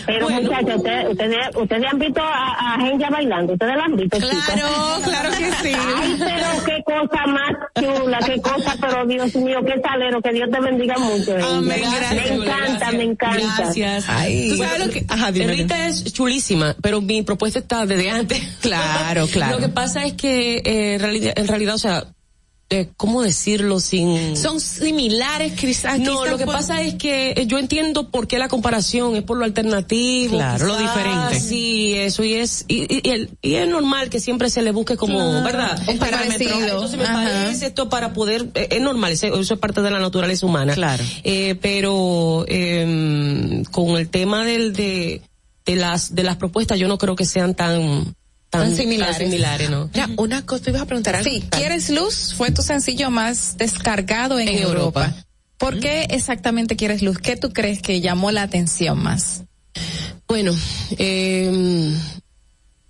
[0.06, 0.42] Pero Bueno.
[0.42, 4.46] muchachos, ustedes, ustedes, ustedes han visto a, a bailando, ustedes la han visto, chicas?
[4.46, 4.70] claro
[5.04, 9.82] claro que sí Ay, pero qué cosa más chula, qué cosa, pero Dios mío, qué
[9.82, 11.32] salero, que Dios te bendiga mucho.
[11.32, 11.46] Genia.
[11.58, 13.58] Amén, me gracias, encanta, me encanta.
[13.58, 14.06] Gracias.
[14.08, 14.50] Ay.
[14.50, 18.10] Tú Bueno, sabes lo que, ajá, dime, Rita es chulísima, pero mi propuesta está desde
[18.10, 18.40] antes.
[18.62, 19.60] Claro, claro.
[19.60, 22.06] Lo que pasa es que eh, en, realidad, en realidad, o sea,
[22.70, 24.36] eh, ¿cómo decirlo sin...?
[24.36, 28.40] son similares quizás no, lo que por- pasa es que eh, yo entiendo por qué
[28.40, 30.38] la comparación es por lo alternativo.
[30.38, 31.40] Claro, lo diferente.
[31.40, 35.44] Sí, eso y es y, y- y es normal que siempre se le busque como,
[35.44, 35.80] ¿verdad?
[35.88, 36.38] un Parámetro.
[36.50, 36.60] parecido.
[36.68, 37.14] Entonces me Ajá.
[37.44, 40.74] parece esto para poder eh, es normal, eso eso es parte de la naturaleza humana.
[40.74, 41.04] Claro.
[41.24, 45.22] Eh, pero eh, con el tema del de
[45.66, 48.16] de las de las propuestas yo no creo que sean tan
[48.54, 49.18] tan, Tan similares.
[49.18, 49.90] similares, ¿no?
[49.92, 51.28] Mira, una cosa, te ibas a preguntar algo.
[51.28, 52.36] Sí, ¿Quieres luz?
[52.38, 55.06] Fue tu sencillo más descargado en, En Europa.
[55.06, 55.26] Europa.
[55.58, 57.18] ¿Por qué exactamente quieres luz?
[57.18, 59.42] ¿Qué tú crees que llamó la atención más?
[60.28, 60.54] Bueno,
[61.00, 61.96] eh,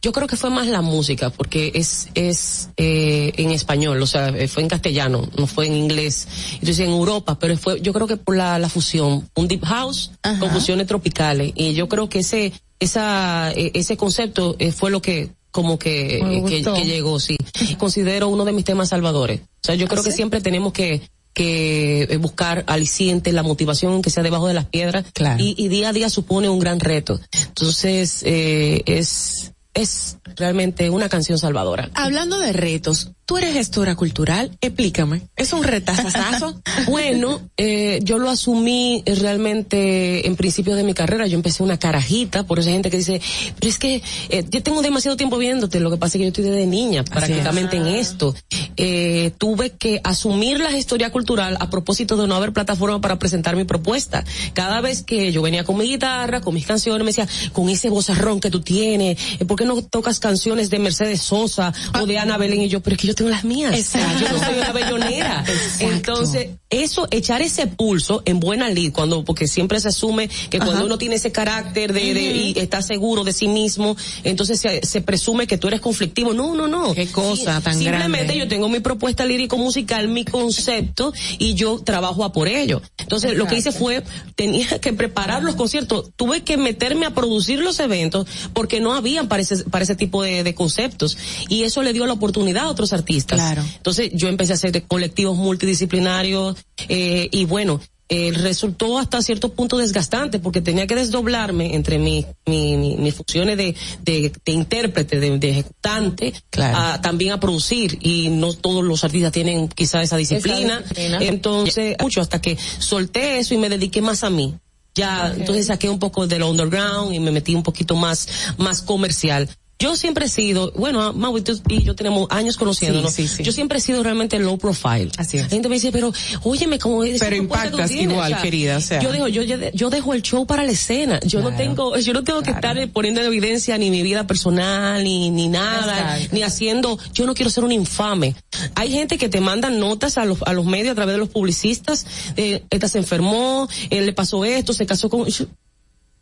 [0.01, 4.27] yo creo que fue más la música, porque es, es eh, en español, o sea,
[4.29, 6.27] eh, fue en castellano, no fue en inglés.
[6.55, 10.11] Entonces en Europa, pero fue, yo creo que por la, la fusión, un deep house
[10.23, 10.39] Ajá.
[10.39, 11.53] con fusiones tropicales.
[11.55, 16.17] Y yo creo que ese, esa, eh, ese concepto eh, fue lo que como que,
[16.17, 17.37] eh, que, llegó, sí.
[17.77, 19.41] Considero uno de mis temas salvadores.
[19.41, 21.01] O sea, yo creo ¿Ah, que siempre tenemos que
[21.33, 25.43] que eh, buscar alicientes, la motivación que sea debajo de las piedras Claro.
[25.43, 27.19] y, y día a día supone un gran reto.
[27.47, 31.89] Entonces, eh, es, es realmente una canción salvadora.
[31.95, 35.23] Hablando de retos, tú eres gestora cultural, explícame.
[35.35, 36.61] ¿Es un retazazazo?
[36.87, 41.27] Bueno, eh, yo lo asumí realmente en principio de mi carrera.
[41.27, 43.21] Yo empecé una carajita, por eso hay gente que dice,
[43.59, 45.79] pero es que eh, yo tengo demasiado tiempo viéndote.
[45.79, 48.35] Lo que pasa es que yo estoy desde niña prácticamente en esto.
[48.75, 53.55] Eh, tuve que asumir la gestoría cultural a propósito de no haber plataforma para presentar
[53.55, 54.23] mi propuesta.
[54.53, 57.89] Cada vez que yo venía con mi guitarra, con mis canciones, me decía, con ese
[57.89, 62.17] vozarrón que tú tienes, eh, ¿por qué no tocas canciones de Mercedes Sosa o de
[62.17, 62.61] Ana Belén?
[62.61, 63.73] Y yo, pero es que yo tengo las mías.
[63.77, 64.19] Exacto.
[64.25, 65.43] Yo no soy una bellonera.
[65.47, 65.85] Exacto.
[65.93, 70.85] Entonces, eso, echar ese pulso en buena lid, cuando, porque siempre se asume que cuando
[70.85, 75.01] uno tiene ese carácter de, de- y está seguro de sí mismo, entonces se, se
[75.01, 76.33] presume que tú eres conflictivo.
[76.33, 76.93] No, no, no.
[76.95, 78.37] Qué cosa tan Simplemente grande.
[78.39, 82.81] yo tengo mi propuesta lírico musical, mi concepto, y yo trabajo a por ello.
[82.97, 84.03] Entonces, lo que hice fue,
[84.35, 89.27] tenía que preparar los conciertos, tuve que meterme a producir los eventos, porque no habían
[89.27, 91.17] para ese, para ese tipo de, de conceptos.
[91.49, 93.02] Y eso le dio la oportunidad a otros artistas.
[93.35, 93.63] Claro.
[93.77, 96.57] Entonces yo empecé a hacer colectivos multidisciplinarios
[96.89, 102.25] eh, y bueno, eh, resultó hasta cierto punto desgastante porque tenía que desdoblarme entre mi,
[102.45, 106.77] mi, mi- mis funciones de, de, de intérprete, de, de ejecutante, Claro.
[106.77, 110.79] a, también a producir y no todos los artistas tienen quizá esa disciplina.
[110.81, 111.19] disciplina.
[111.21, 114.53] Entonces, mucho hasta que solté eso y me dediqué más a mí.
[114.95, 118.27] Ya, entonces saqué un poco del underground y me metí un poquito más,
[118.59, 119.49] más comercial.
[119.79, 123.11] Yo siempre he sido, bueno, Mau y yo tenemos años conociéndonos.
[123.11, 123.43] Sí, sí, sí.
[123.43, 125.09] Yo siempre he sido realmente low profile.
[125.17, 125.43] Así es.
[125.43, 126.13] La gente me dice, pero,
[126.43, 129.01] óyeme, como esa Pero impactas igual, querida, o sea.
[129.01, 131.19] Yo dejo, yo, yo, dejo el show para la escena.
[131.25, 134.25] Yo no tengo, yo no tengo que estar eh, poniendo en evidencia ni mi vida
[134.25, 136.35] personal, ni, ni nada, Exacto.
[136.35, 138.35] ni haciendo, yo no quiero ser un infame.
[138.75, 141.29] Hay gente que te manda notas a los, a los medios a través de los
[141.29, 142.05] publicistas,
[142.37, 145.25] eh, esta se enfermó, él le pasó esto, se casó con,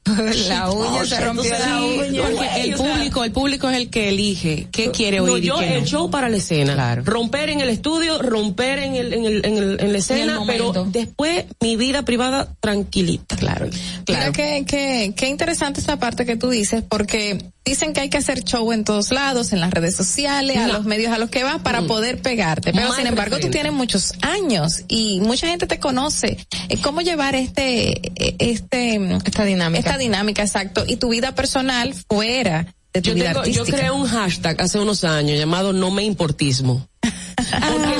[0.48, 2.56] la uña se rompió la uña.
[2.57, 5.44] El público, el público es el que elige qué quiere oír.
[5.44, 6.95] yo el show para la escena.
[6.95, 10.86] Romper en el estudio, romper en el, en el, en el- en la escena, pero
[10.90, 13.36] después mi vida privada tranquilita.
[13.38, 13.69] Claro.
[14.07, 18.18] Mira que, que, qué interesante esta parte que tú dices, porque dicen que hay que
[18.18, 21.44] hacer show en todos lados, en las redes sociales, a los medios a los que
[21.44, 21.88] vas para Mm.
[21.88, 22.73] poder pegarte.
[22.73, 23.57] Pero sin embargo, tú referente.
[23.60, 26.38] tienes muchos años y mucha gente te conoce.
[26.69, 29.80] Eh, ¿Cómo llevar este, eh, este, esta dinámica?
[29.80, 30.84] Esta dinámica, exacto.
[30.88, 33.77] Y tu vida personal fuera de tu Yo, vida tengo- yo artística.
[33.77, 36.88] creé un hashtag hace unos años llamado No me importismo.
[37.01, 37.95] Porque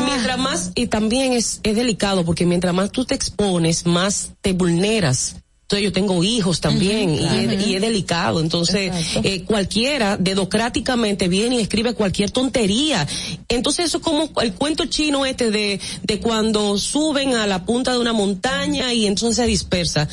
[0.04, 4.52] mientras más, y también es, es delicado, porque mientras más tú te expones, más te
[4.52, 5.36] vulneras.
[5.62, 8.40] Entonces yo tengo hijos también y, es, y es delicado.
[8.40, 8.90] Entonces
[9.22, 13.06] eh, cualquiera dedocráticamente viene y escribe cualquier tontería.
[13.48, 17.92] Entonces eso es como el cuento chino este de, de cuando suben a la punta
[17.92, 20.08] de una montaña y entonces se dispersa.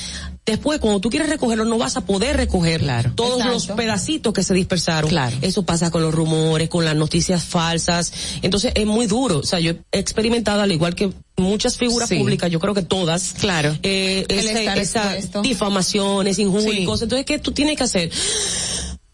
[0.47, 2.81] Después, cuando tú quieres recogerlo, no vas a poder recoger
[3.15, 3.53] todos Exacto.
[3.53, 5.11] los pedacitos que se dispersaron.
[5.41, 8.13] Eso pasa con los rumores, con las noticias falsas.
[8.41, 9.39] Entonces es muy duro.
[9.39, 12.15] O sea, yo he experimentado, al igual que muchas figuras Sí.
[12.17, 13.33] públicas, yo creo que todas.
[13.37, 13.77] Claro.
[13.83, 15.41] Eh, ese- estar esa expuesto.
[15.41, 16.85] difamaciones, injurias, Sí.
[16.85, 17.03] cosas.
[17.03, 18.09] Entonces, ¿qué tú tienes que hacer?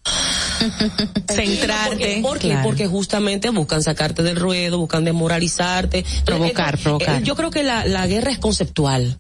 [1.30, 2.20] Centrarte.
[2.22, 2.48] ¿Por qué?
[2.50, 2.64] Claro.
[2.64, 6.06] Porque justamente buscan sacarte del ruedo, buscan desmoralizarte.
[6.26, 7.22] Provocar, Eh, eh, provocar.
[7.22, 9.20] eh, yo creo que la, la guerra es conceptual.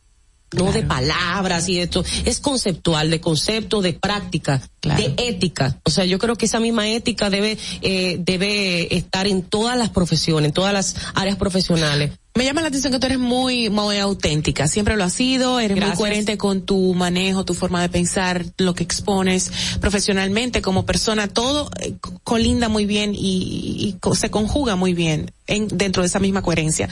[0.53, 5.77] No de palabras y esto, es conceptual, de concepto, de práctica, de ética.
[5.83, 9.89] O sea, yo creo que esa misma ética debe, eh, debe estar en todas las
[9.89, 12.11] profesiones, en todas las áreas profesionales.
[12.35, 14.67] Me llama la atención que tú eres muy, muy auténtica.
[14.67, 15.99] Siempre lo has sido, eres Gracias.
[15.99, 21.27] muy coherente con tu manejo, tu forma de pensar, lo que expones profesionalmente como persona.
[21.27, 26.19] Todo eh, co- colinda muy bien y, se conjuga muy bien en, dentro de esa
[26.19, 26.89] misma coherencia.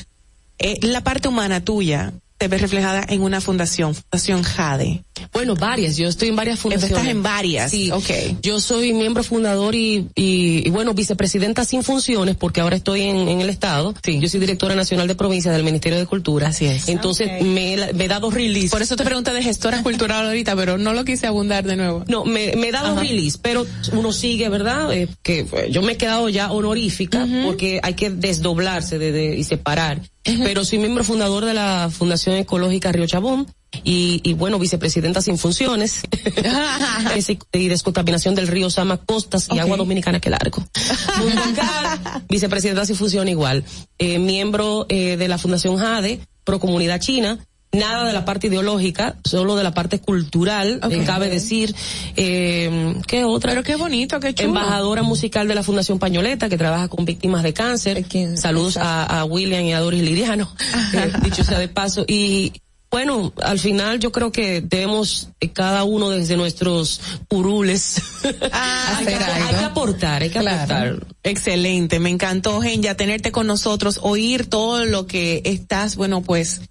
[0.60, 5.04] Eh, la parte humana tuya te ves reflejada en una fundación, Fundación Jade.
[5.32, 5.96] Bueno, varias.
[5.98, 6.98] Yo estoy en varias fundaciones.
[6.98, 7.70] Estás en varias.
[7.70, 7.92] Sí.
[7.92, 8.10] Ok.
[8.42, 13.28] Yo soy miembro fundador y, y, y, bueno, vicepresidenta sin funciones porque ahora estoy en,
[13.30, 13.94] en el Estado.
[14.04, 16.48] Yo soy directora nacional de provincia del Ministerio de Cultura.
[16.48, 16.90] Así es.
[16.90, 18.70] Entonces me, me he dado release.
[18.70, 22.04] Por eso te pregunté de gestora cultural ahorita, pero no lo quise abundar de nuevo.
[22.08, 23.02] No, me, me he dado Ajá.
[23.02, 24.92] release, pero uno sigue, ¿verdad?
[24.92, 29.38] Eh, que eh, yo me he quedado ya honorífica porque hay que desdoblarse de, de-
[29.38, 30.02] y separar.
[30.24, 33.48] Pero soy miembro fundador de la Fundación Ecológica Río Chabón
[33.84, 36.02] y, y bueno, vicepresidenta sin funciones
[37.16, 40.64] Es- y descontaminación del río Sama Costas y agua dominicana que largo.
[42.30, 43.64] Vicepresidenta sin función igual.
[43.98, 47.40] Eh, miembro eh, de la Fundación Jade, Pro Comunidad China.
[47.74, 51.74] Nada de la parte ideológica, solo de la parte cultural, eh, cabe decir.
[52.18, 53.52] Eh, ¿Qué otra?
[53.52, 54.50] Pero qué bonito, qué chulo.
[54.50, 58.06] Embajadora musical de la Fundación Pañoleta, que trabaja con víctimas de cáncer.
[58.36, 60.54] Saludos a, a William y a Doris Liriano,
[60.94, 62.04] eh, dicho sea de paso.
[62.06, 62.52] Y
[62.92, 67.00] bueno, al final yo creo que debemos eh, cada uno desde nuestros
[67.30, 68.02] curules
[68.52, 71.08] hay, que, hay que aportar, hay que aportar.
[71.24, 76.62] Excelente, me encantó, Genya, tenerte con nosotros, oír todo lo que estás, bueno, pues,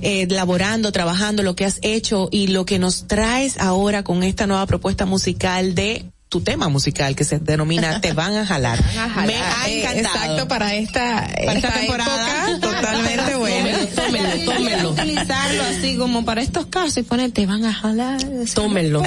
[0.00, 4.48] eh, laborando, trabajando, lo que has hecho y lo que nos traes ahora con esta
[4.48, 8.78] nueva propuesta musical de tu tema musical que se denomina Te van a jalar.
[9.26, 10.16] Me ha Eh, encantado.
[10.24, 12.50] exacto, para esta, Para esta temporada.
[12.50, 13.78] época, totalmente bueno.
[13.94, 14.90] Tómenlo, tómenlo.
[14.90, 18.20] utilizarlo así como para estos casos y poner te van a jalar.
[18.54, 19.02] Tómenlo,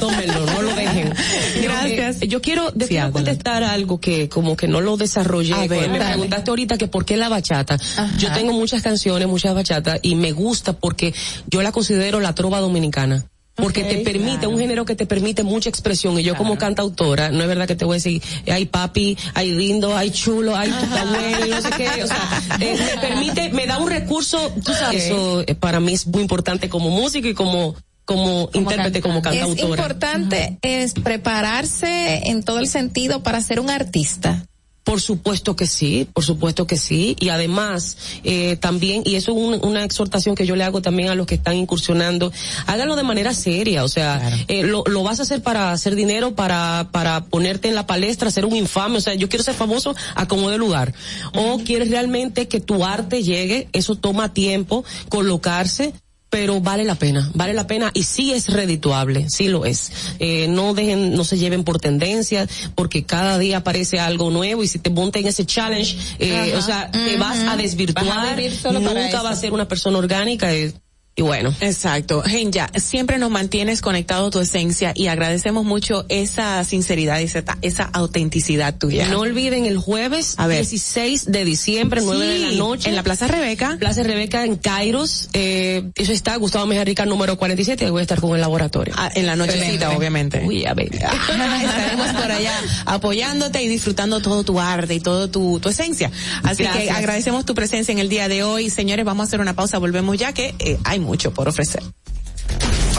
[0.00, 1.12] tómenlo, no lo dejen.
[1.62, 2.20] Gracias.
[2.20, 5.54] Yo quiero, te quiero contestar algo que como que no lo desarrollé.
[5.54, 6.12] A ver, me dale.
[6.12, 7.78] preguntaste ahorita que por qué la bachata.
[8.18, 11.14] Yo tengo muchas canciones, muchas bachatas y me gusta porque
[11.50, 13.24] yo la considero la trova dominicana.
[13.54, 14.50] Porque te permite, claro.
[14.50, 16.18] un género que te permite mucha expresión.
[16.18, 18.20] Y yo como cantautora, no es verdad que te voy a decir,
[18.50, 22.02] hay papi, hay lindo, hay chulo, hay tu no sé qué.
[22.02, 25.92] O sea, eh, me permite, me da un recurso, tú sabes, eso eh, para mí
[25.92, 29.70] es muy importante como músico y como, como, intérprete, como Es cantautora.
[29.70, 34.46] importante es prepararse en todo el sentido para ser un artista.
[34.84, 37.16] Por supuesto que sí, por supuesto que sí.
[37.18, 41.08] Y además, eh, también, y eso es un- una exhortación que yo le hago también
[41.08, 42.30] a los que están incursionando,
[42.66, 43.82] háganlo de manera seria.
[43.82, 47.74] O sea, eh, lo, lo vas a hacer para hacer dinero, para, para ponerte en
[47.74, 48.98] la palestra, ser un infame.
[48.98, 50.92] O sea, yo quiero ser famoso a como de lugar.
[51.34, 55.94] O quieres realmente que tu arte llegue, eso toma tiempo, colocarse
[56.34, 59.92] pero vale la pena, vale la pena y sí es redituable, sí lo es.
[60.18, 64.66] Eh, no dejen, no se lleven por tendencia, porque cada día aparece algo nuevo y
[64.66, 68.72] si te montas en ese challenge, eh, o sea, te vas a desvirtuar, Vas a
[68.72, 70.52] nunca va a ser una persona orgánica.
[70.52, 70.74] eh,
[71.16, 71.54] y bueno.
[71.60, 72.22] Exacto.
[72.22, 77.44] Genya, siempre nos mantienes conectado a tu esencia y agradecemos mucho esa sinceridad y esa,
[77.62, 79.08] esa autenticidad tuya.
[79.08, 80.58] No olviden el jueves A ver.
[80.58, 82.88] 16 de diciembre, 9 de la Sí, noche.
[82.88, 83.76] en la Plaza Rebeca.
[83.78, 85.28] Plaza Rebeca en Kairos.
[85.34, 88.94] Eh, eso está Gustavo Mejía Rica número 47 y voy a estar con el laboratorio.
[88.96, 90.42] Ah, en la nochecita, obviamente.
[90.44, 90.92] Uy, a ver.
[90.94, 92.52] Estaremos por allá
[92.86, 96.10] apoyándote y disfrutando todo tu arte y todo tu, tu esencia.
[96.42, 98.70] Así que agradecemos tu presencia en el día de hoy.
[98.70, 101.82] Señores, vamos a hacer una pausa, volvemos ya que eh, hay mucho por ofrecer.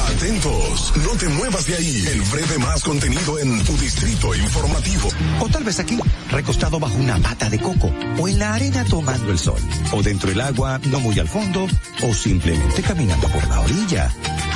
[0.08, 2.06] Atentos, no te muevas de ahí.
[2.08, 5.10] El breve más contenido en tu distrito informativo.
[5.42, 6.00] O tal vez aquí,
[6.32, 9.60] recostado bajo una mata de coco, o en la arena tomando el sol,
[9.92, 11.68] o dentro del agua, no muy al fondo,
[12.04, 14.14] o simplemente caminando por la orilla.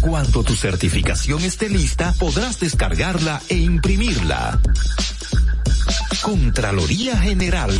[0.00, 4.58] Cuando tu certificación esté lista, podrás descargarla e imprimirla.
[6.22, 7.70] Contraloría General.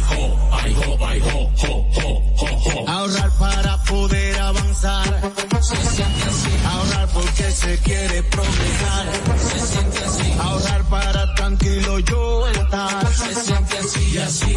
[2.86, 5.32] Ahorrar para poder avanzar.
[5.60, 6.51] Se siente así.
[6.64, 9.06] Ahorrar porque se quiere progresar.
[9.38, 10.32] Se siente así.
[10.40, 13.14] Ahorrar para tranquilo yo estar.
[13.14, 14.56] Se siente así y así.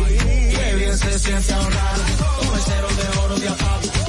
[0.56, 1.96] Qué bien se siente ahorrar.
[2.54, 4.09] El cero de oro de APAP.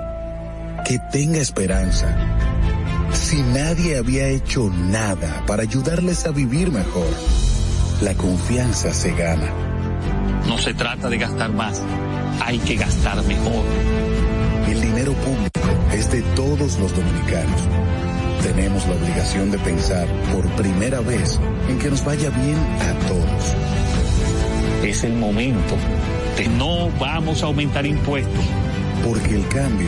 [0.85, 2.15] que tenga esperanza,
[3.13, 7.07] si nadie había hecho nada para ayudarles a vivir mejor?
[8.01, 9.51] La confianza se gana.
[10.47, 11.81] No se trata de gastar más,
[12.43, 13.63] hay que gastar mejor.
[14.67, 17.61] El dinero público es de todos los dominicanos.
[18.41, 21.39] Tenemos la obligación de pensar por primera vez
[21.69, 23.55] en que nos vaya bien a todos.
[24.83, 25.75] Es el momento
[26.37, 28.45] de no vamos a aumentar impuestos.
[29.03, 29.87] Porque el cambio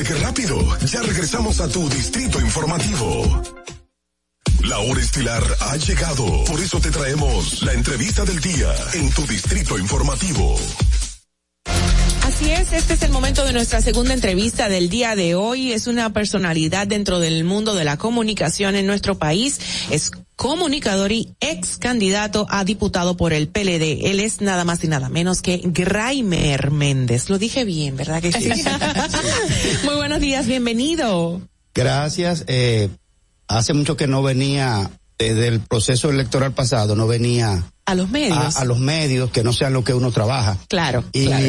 [0.00, 0.56] ¿Viste qué rápido?
[0.86, 3.42] Ya regresamos a tu distrito informativo.
[4.64, 6.44] La hora estilar ha llegado.
[6.44, 10.56] Por eso te traemos la entrevista del día en tu distrito informativo.
[12.22, 15.72] Así es, este es el momento de nuestra segunda entrevista del día de hoy.
[15.72, 19.60] Es una personalidad dentro del mundo de la comunicación en nuestro país.
[19.90, 24.06] Es comunicador y ex candidato a diputado por el PLD.
[24.10, 27.28] Él es nada más y nada menos que Graimer Méndez.
[27.28, 28.50] Lo dije bien, ¿verdad que sí?
[29.84, 31.42] Muy buenos días, bienvenido.
[31.74, 32.44] Gracias.
[32.46, 32.88] Eh,
[33.48, 38.56] hace mucho que no venía desde el proceso electoral pasado no venía a los medios.
[38.56, 40.56] A, los medios, que no sean lo que uno trabaja.
[40.70, 41.04] Claro.
[41.12, 41.46] Y, claro.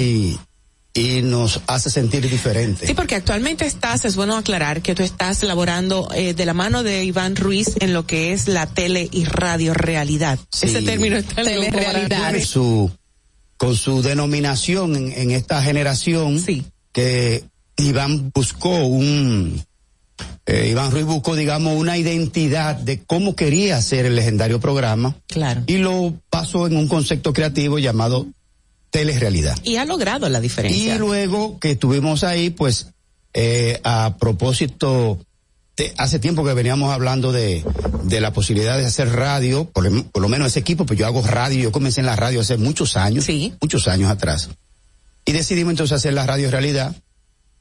[0.93, 2.85] Y nos hace sentir diferente.
[2.85, 6.84] Sí, porque actualmente estás, es bueno aclarar que tú estás laborando eh, de la mano
[6.84, 10.38] de Iván Ruiz en lo que es la tele y radio realidad.
[10.51, 10.68] Sí.
[10.68, 12.31] Ese término está en Telerrealidad.
[12.31, 12.91] Con su,
[13.57, 16.65] con su denominación en, en esta generación, sí.
[16.91, 17.45] que
[17.77, 19.63] Iván buscó un,
[20.45, 25.15] eh, Iván Ruiz buscó, digamos, una identidad de cómo quería hacer el legendario programa.
[25.27, 25.63] Claro.
[25.68, 28.27] Y lo pasó en un concepto creativo llamado
[28.91, 29.57] telerealidad.
[29.63, 30.95] Y ha logrado la diferencia.
[30.95, 32.88] Y luego que estuvimos ahí, pues,
[33.34, 35.18] eh, a propósito,
[35.77, 37.63] de, hace tiempo que veníamos hablando de,
[38.03, 41.22] de la posibilidad de hacer radio, por, por, lo menos ese equipo, pues yo hago
[41.23, 43.53] radio, yo comencé en la radio hace muchos años, sí.
[43.61, 44.49] muchos años atrás.
[45.26, 46.95] Y decidimos entonces hacer la radio realidad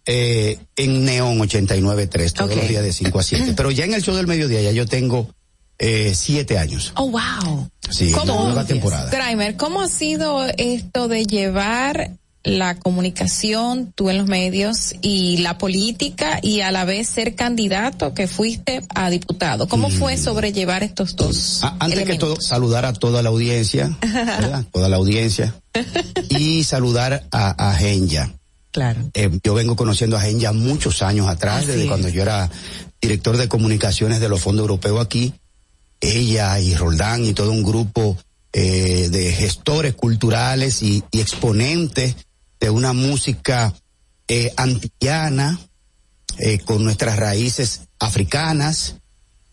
[0.06, 3.52] eh, en Neón 89.3, todos los días de 5 a 7.
[3.56, 5.28] Pero ya en el show del mediodía ya yo tengo
[5.80, 6.92] eh, siete años.
[6.94, 7.68] Oh, wow.
[7.88, 8.44] Sí, ¿Cómo?
[8.44, 9.10] nueva temporada.
[9.56, 12.12] ¿cómo ha sido esto de llevar
[12.42, 18.14] la comunicación, tú en los medios y la política y a la vez ser candidato
[18.14, 19.68] que fuiste a diputado?
[19.68, 21.60] ¿Cómo fue sobrellevar estos dos?
[21.62, 22.28] Ah, antes elementos?
[22.28, 24.64] que todo, saludar a toda la audiencia, ¿verdad?
[24.70, 25.54] toda la audiencia,
[26.28, 28.34] y saludar a, a Genya.
[28.70, 29.00] Claro.
[29.14, 31.88] Eh, yo vengo conociendo a Genya muchos años atrás, Así desde es.
[31.88, 32.50] cuando yo era
[33.00, 35.34] director de comunicaciones de los fondos europeos aquí.
[36.00, 38.16] Ella y Roldán y todo un grupo
[38.52, 42.16] eh, de gestores culturales y, y exponentes
[42.58, 43.74] de una música
[44.28, 45.58] eh, antillana,
[46.38, 48.96] eh, con nuestras raíces africanas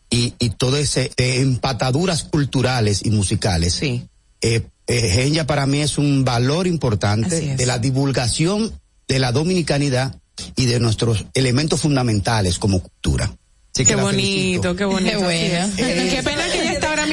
[0.10, 3.74] y, y todo ese de empataduras culturales y musicales.
[3.74, 4.08] Sí.
[4.42, 8.72] Eh, eh, Genya para mí es un valor importante de la divulgación
[9.08, 10.16] de la dominicanidad
[10.56, 13.26] y de nuestros elementos fundamentales como cultura.
[13.74, 15.20] Así que Qué la bonito, qué bonito.
[15.20, 16.37] Qué bueno.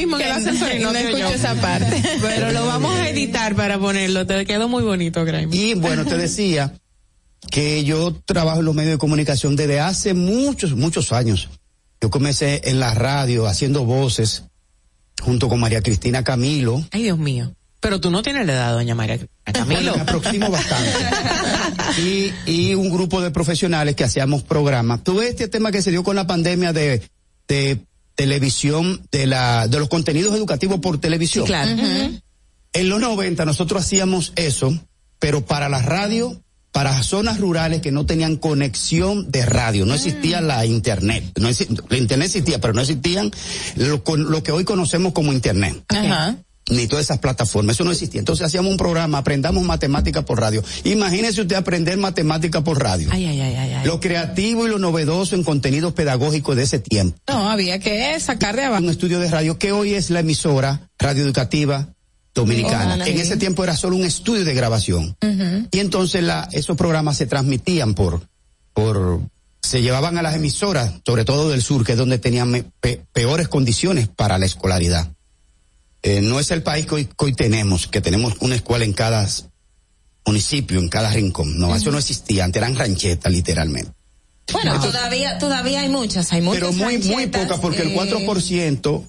[0.06, 2.02] Que y no, no escucho esa parte.
[2.20, 4.26] Pero lo vamos a editar para ponerlo.
[4.26, 5.54] Te quedó muy bonito, Graeme.
[5.54, 6.72] Y bueno, te decía
[7.50, 11.48] que yo trabajo en los medios de comunicación desde hace muchos, muchos años.
[12.00, 14.44] Yo comencé en la radio haciendo voces
[15.20, 16.84] junto con María Cristina Camilo.
[16.90, 17.54] Ay, Dios mío.
[17.80, 19.80] Pero tú no tienes la edad, doña María Camilo.
[19.80, 20.90] Bueno, me aproximo bastante.
[22.00, 25.04] y, y un grupo de profesionales que hacíamos programas.
[25.04, 27.02] Tuve este tema que se dio con la pandemia de,
[27.46, 31.44] de televisión, de la, de los contenidos educativos por televisión.
[31.46, 31.70] Sí, claro.
[32.72, 34.76] En los 90 nosotros hacíamos eso,
[35.18, 36.40] pero para la radio,
[36.72, 41.24] para zonas rurales que no tenían conexión de radio, no existía la internet.
[41.40, 43.30] No exi- la internet existía, pero no existían
[43.76, 46.36] lo, con- lo que hoy conocemos como internet Ajá.
[46.70, 48.18] Ni todas esas plataformas, eso no existía.
[48.20, 50.62] Entonces hacíamos un programa, aprendamos matemática por radio.
[50.84, 53.08] Imagínese usted aprender matemática por radio.
[53.12, 53.86] Ay, ay, ay, ay.
[53.86, 57.18] Lo creativo y lo novedoso en contenidos pedagógicos de ese tiempo.
[57.28, 58.82] No, había que sacar de abajo.
[58.82, 61.88] Un estudio de radio que hoy es la emisora radio educativa
[62.34, 62.96] dominicana.
[63.00, 65.16] Oh, en ese tiempo era solo un estudio de grabación.
[65.70, 68.22] Y entonces la, esos programas se transmitían por,
[68.72, 69.20] por,
[69.62, 73.48] se llevaban a las emisoras, sobre todo del sur, que es donde tenían pe- peores
[73.48, 75.12] condiciones para la escolaridad.
[76.06, 78.92] Eh, no es el país que hoy, que hoy tenemos, que tenemos una escuela en
[78.92, 79.26] cada
[80.26, 81.58] municipio, en cada rincón.
[81.58, 83.90] No, eso no existía, antes eran ranchetas, literalmente.
[84.52, 86.60] Bueno, todavía, todavía hay muchas, hay muchas.
[86.60, 89.02] Pero muy, muy pocas, porque el eh, 4%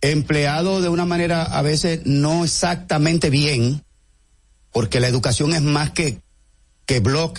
[0.00, 3.84] empleado de una manera a veces no exactamente bien,
[4.72, 6.20] porque la educación es más que,
[6.86, 7.34] que blog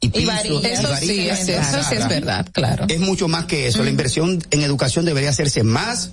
[0.00, 0.26] y Y pisos.
[0.26, 0.64] varillas.
[0.80, 2.84] Eso sí, eso- eso sí es verdad, claro.
[2.90, 3.82] Es mucho más que eso.
[3.82, 6.12] La inversión en educación debería hacerse más,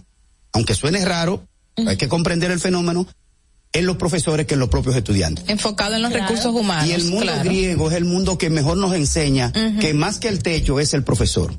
[0.53, 3.07] aunque suene raro, hay que comprender el fenómeno,
[3.73, 5.43] en los profesores que en los propios estudiantes.
[5.49, 6.87] Enfocado en los recursos humanos.
[6.87, 7.43] Y el mundo claro.
[7.43, 11.03] griego es el mundo que mejor nos enseña que más que el techo es el
[11.03, 11.53] profesor.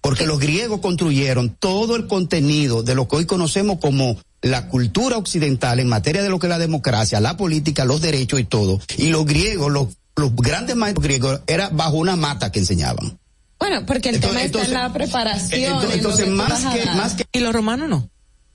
[0.00, 5.18] Porque los griegos construyeron todo el contenido de lo que hoy conocemos como la cultura
[5.18, 8.80] occidental en materia de lo que es la democracia, la política, los derechos y todo.
[8.96, 13.18] Y los griegos, los, los grandes maestros griegos, era bajo una mata que enseñaban.
[13.58, 15.84] Bueno, porque el Entonces- tema está en la preparación.
[15.92, 17.26] Entonces, más que, más que.
[17.32, 18.08] Y los romanos no.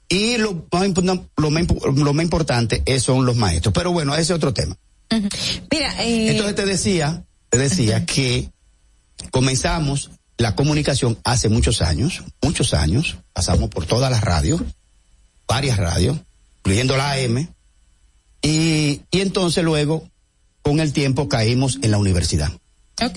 [0.08, 0.88] Y lo más,
[1.38, 3.74] lo más, impo- lo más importante son los maestros.
[3.74, 4.78] Pero bueno, ese es otro tema.
[5.72, 8.50] Mira, eh, Entonces te decía, te decía que
[9.32, 14.62] comenzamos la comunicación hace muchos años, muchos años, pasamos por todas las radios,
[15.48, 16.18] varias radios,
[16.60, 17.48] incluyendo la AM,
[18.42, 20.10] y, y entonces luego,
[20.62, 22.52] con el tiempo, caímos en la universidad.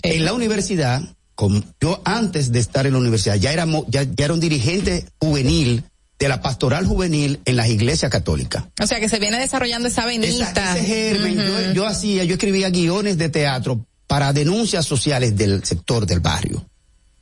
[0.03, 1.03] En la universidad,
[1.35, 5.07] como yo antes de estar en la universidad, ya, éramos, ya, ya era un dirigente
[5.19, 5.85] juvenil
[6.19, 8.65] de la pastoral juvenil en las iglesias católicas.
[8.83, 10.77] O sea que se viene desarrollando esa venita.
[10.77, 16.07] Ese germen, yo, yo hacía, yo escribía guiones de teatro para denuncias sociales del sector
[16.07, 16.65] del barrio.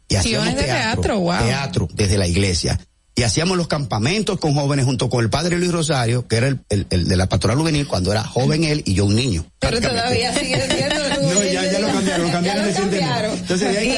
[0.09, 1.39] Y hacíamos Guiones de teatro, wow.
[1.45, 2.79] Teatro desde la iglesia.
[3.19, 6.61] y hacíamos los campamentos con jóvenes junto con el padre Luis Rosario, que era el,
[6.69, 9.47] el- el de la pastoral juvenil cuando era joven él y yo un niño.
[9.59, 10.97] Pero todavía sigue siendo
[11.35, 13.33] No, ya, ya lo cambiaron, lo cambiaron recientemente.
[13.33, 13.91] Entonces, de ahí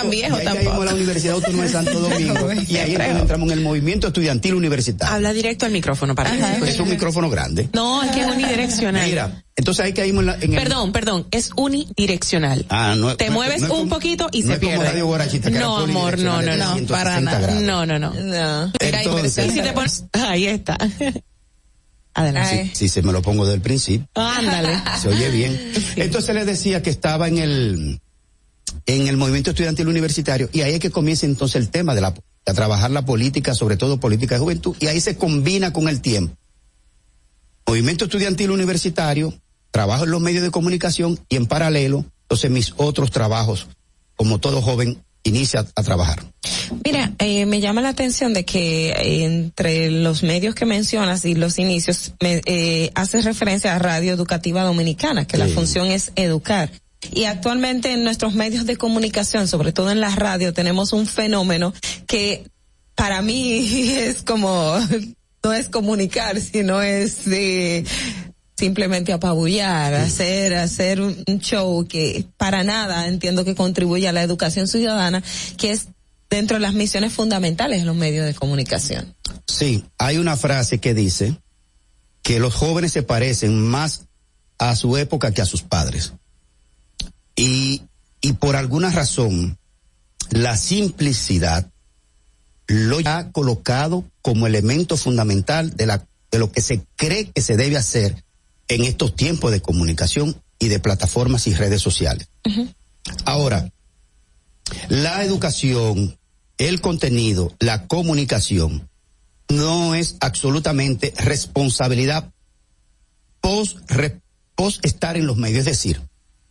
[0.00, 0.66] tan viejo ahí tampoco.
[0.66, 4.54] caímos a la Universidad Autónoma de Santo Domingo y ahí entramos en el movimiento estudiantil
[4.54, 5.14] universitario.
[5.14, 6.70] Habla directo al micrófono para que se escuche.
[6.70, 7.68] Es un micrófono grande.
[7.72, 9.08] No, es que es unidireccional.
[9.08, 10.62] Mira, entonces ahí caímos en, la- en el...
[10.62, 12.66] Perdón, perdón, es unidireccional.
[12.68, 14.84] Ah, no, Te no- mueves no un como- poquito y no se es como pierde.
[14.86, 17.60] Radio Guarachita, que era no, amor, no, no, no, para 360 nada.
[17.60, 18.14] No, no, no.
[18.14, 18.72] No.
[18.80, 20.76] Entonces- Y si te pones, ahí está.
[22.14, 22.70] Adelante.
[22.74, 24.08] Si se me lo pongo del principio.
[24.14, 24.80] Ándale.
[25.00, 25.72] Se oye bien.
[25.96, 28.00] Entonces le decía que estaba en el
[28.86, 32.14] en el movimiento estudiantil universitario y ahí es que comienza entonces el tema de la
[32.46, 36.00] a trabajar la política, sobre todo política de juventud y ahí se combina con el
[36.00, 36.34] tiempo.
[37.66, 39.34] Movimiento estudiantil universitario,
[39.70, 43.68] trabajo en los medios de comunicación y en paralelo, entonces mis otros trabajos,
[44.16, 46.24] como todo joven inicia a trabajar.
[46.84, 51.58] Mira, eh, me llama la atención de que entre los medios que mencionas y los
[51.58, 56.70] inicios me, eh, haces referencia a Radio Educativa Dominicana, que la función es educar.
[57.12, 61.72] Y actualmente en nuestros medios de comunicación, sobre todo en la radio, tenemos un fenómeno
[62.06, 62.50] que
[62.94, 64.78] para mí es como,
[65.44, 67.84] no es comunicar, sino es eh,
[68.56, 74.66] simplemente apabullar, hacer, hacer un show que para nada entiendo que contribuye a la educación
[74.66, 75.22] ciudadana,
[75.56, 75.88] que es
[76.28, 79.14] dentro de las misiones fundamentales de los medios de comunicación.
[79.46, 81.36] Sí, hay una frase que dice
[82.22, 84.06] que los jóvenes se parecen más
[84.58, 86.12] a su época que a sus padres.
[87.38, 87.82] Y,
[88.20, 89.58] y por alguna razón,
[90.30, 91.70] la simplicidad
[92.66, 97.56] lo ha colocado como elemento fundamental de, la, de lo que se cree que se
[97.56, 98.24] debe hacer
[98.66, 102.28] en estos tiempos de comunicación y de plataformas y redes sociales.
[103.24, 103.70] Ahora,
[104.88, 106.18] la educación,
[106.58, 108.88] el contenido, la comunicación,
[109.48, 112.30] no es absolutamente responsabilidad
[113.40, 114.20] post, re-
[114.56, 115.60] post estar en los medios.
[115.60, 116.02] Es decir,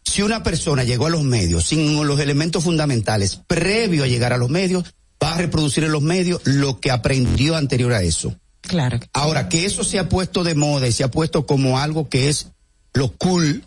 [0.08, 4.38] si una persona llegó a los medios sin los elementos fundamentales previo a llegar a
[4.38, 4.86] los medios,
[5.22, 8.36] va a reproducir en los medios lo que aprendió anterior a eso.
[8.62, 9.00] Claro.
[9.14, 12.30] Ahora, que eso se ha puesto de moda y se ha puesto como algo que
[12.30, 12.48] es
[12.94, 13.64] lo cool,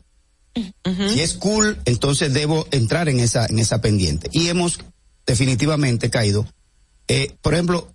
[0.55, 4.29] si es cool, entonces debo entrar en esa, en esa pendiente.
[4.33, 4.79] Y hemos
[5.27, 6.47] definitivamente caído.
[7.07, 7.93] Eh, por ejemplo,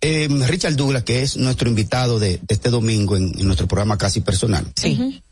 [0.00, 3.98] eh, Richard Douglas, que es nuestro invitado de, de este domingo en, en nuestro programa
[3.98, 4.64] Casi Personal.
[4.76, 5.22] Sí.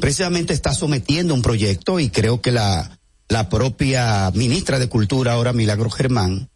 [0.00, 5.52] Precisamente está sometiendo un proyecto y creo que la, la propia ministra de Cultura, ahora
[5.52, 6.48] Milagro Germán,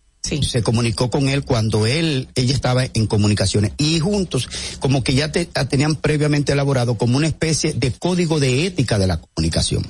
[0.42, 4.48] se comunicó con él cuando él, ella estaba en comunicaciones y juntos
[4.78, 9.06] como que ya te- tenían previamente elaborado como una especie de código de ética de
[9.06, 9.86] la comunicación.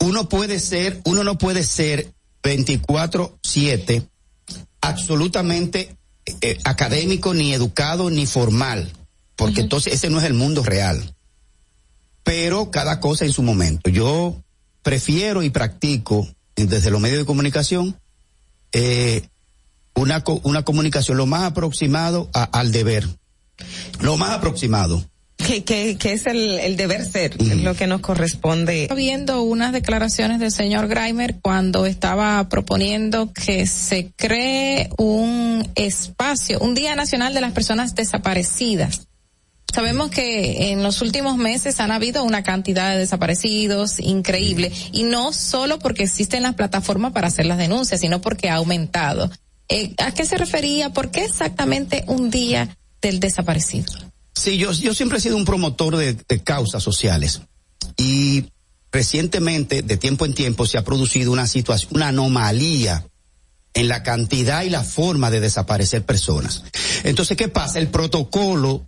[0.00, 2.10] Uno puede ser, uno no puede ser
[2.42, 4.02] 24/7
[4.80, 5.96] absolutamente
[6.40, 8.90] eh, académico, ni educado, ni formal,
[9.36, 11.14] porque entonces ese no es el mundo real.
[12.24, 13.90] Pero cada cosa en su momento.
[13.90, 14.36] Yo
[14.82, 16.26] prefiero y practico
[16.56, 17.96] desde los medios de comunicación
[18.72, 19.22] eh,
[19.94, 23.06] una, co- una comunicación lo más aproximado a- al deber.
[24.00, 25.04] Lo más aproximado.
[25.36, 28.82] Que, que, que es el, el deber ser, es lo que nos corresponde.
[28.84, 36.60] Estaba viendo unas declaraciones del señor Greimer cuando estaba proponiendo que se cree un espacio,
[36.60, 39.06] un Día Nacional de las Personas Desaparecidas.
[39.74, 45.32] Sabemos que en los últimos meses han habido una cantidad de desaparecidos increíble y no
[45.32, 49.32] solo porque existen las plataformas para hacer las denuncias, sino porque ha aumentado.
[49.68, 50.90] Eh, ¿A qué se refería?
[50.90, 53.92] ¿Por qué exactamente un día del desaparecido?
[54.32, 57.40] Sí, yo, yo siempre he sido un promotor de, de causas sociales
[57.96, 58.44] y
[58.92, 63.04] recientemente, de tiempo en tiempo, se ha producido una situación, una anomalía
[63.74, 66.62] en la cantidad y la forma de desaparecer personas.
[67.02, 67.80] Entonces, ¿qué pasa?
[67.80, 68.86] El protocolo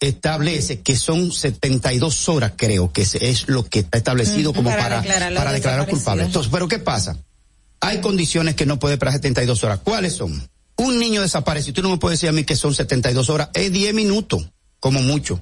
[0.00, 4.82] establece que son 72 horas, creo que es, lo que está establecido como Para
[5.44, 6.22] para, declarar para culpable.
[6.24, 7.16] Entonces, ¿pero qué pasa?
[7.80, 9.80] Hay condiciones que no puede esperar 72 horas.
[9.84, 10.48] ¿Cuáles son?
[10.76, 13.72] Un niño desaparecido, tú no me puedes decir a mí que son 72 horas, es
[13.72, 14.50] 10 minutos,
[14.80, 15.40] como mucho.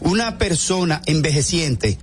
[0.00, 1.98] Una persona envejeciente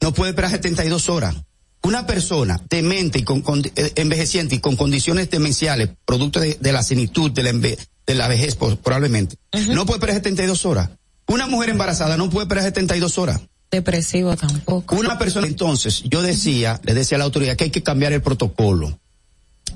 [0.00, 1.36] no puede esperar 72 horas.
[1.82, 6.72] Una persona demente y con, con- eh, envejeciente y con condiciones demenciales, producto de, de
[6.72, 9.36] la senitud, de la, enve- de la vejez probablemente,
[9.68, 10.90] no puede esperar 72 horas.
[11.26, 13.40] Una mujer embarazada no puede esperar 72 horas.
[13.70, 14.96] Depresivo tampoco.
[14.96, 18.20] Una persona, entonces, yo decía, le decía a la autoridad que hay que cambiar el
[18.22, 18.98] protocolo.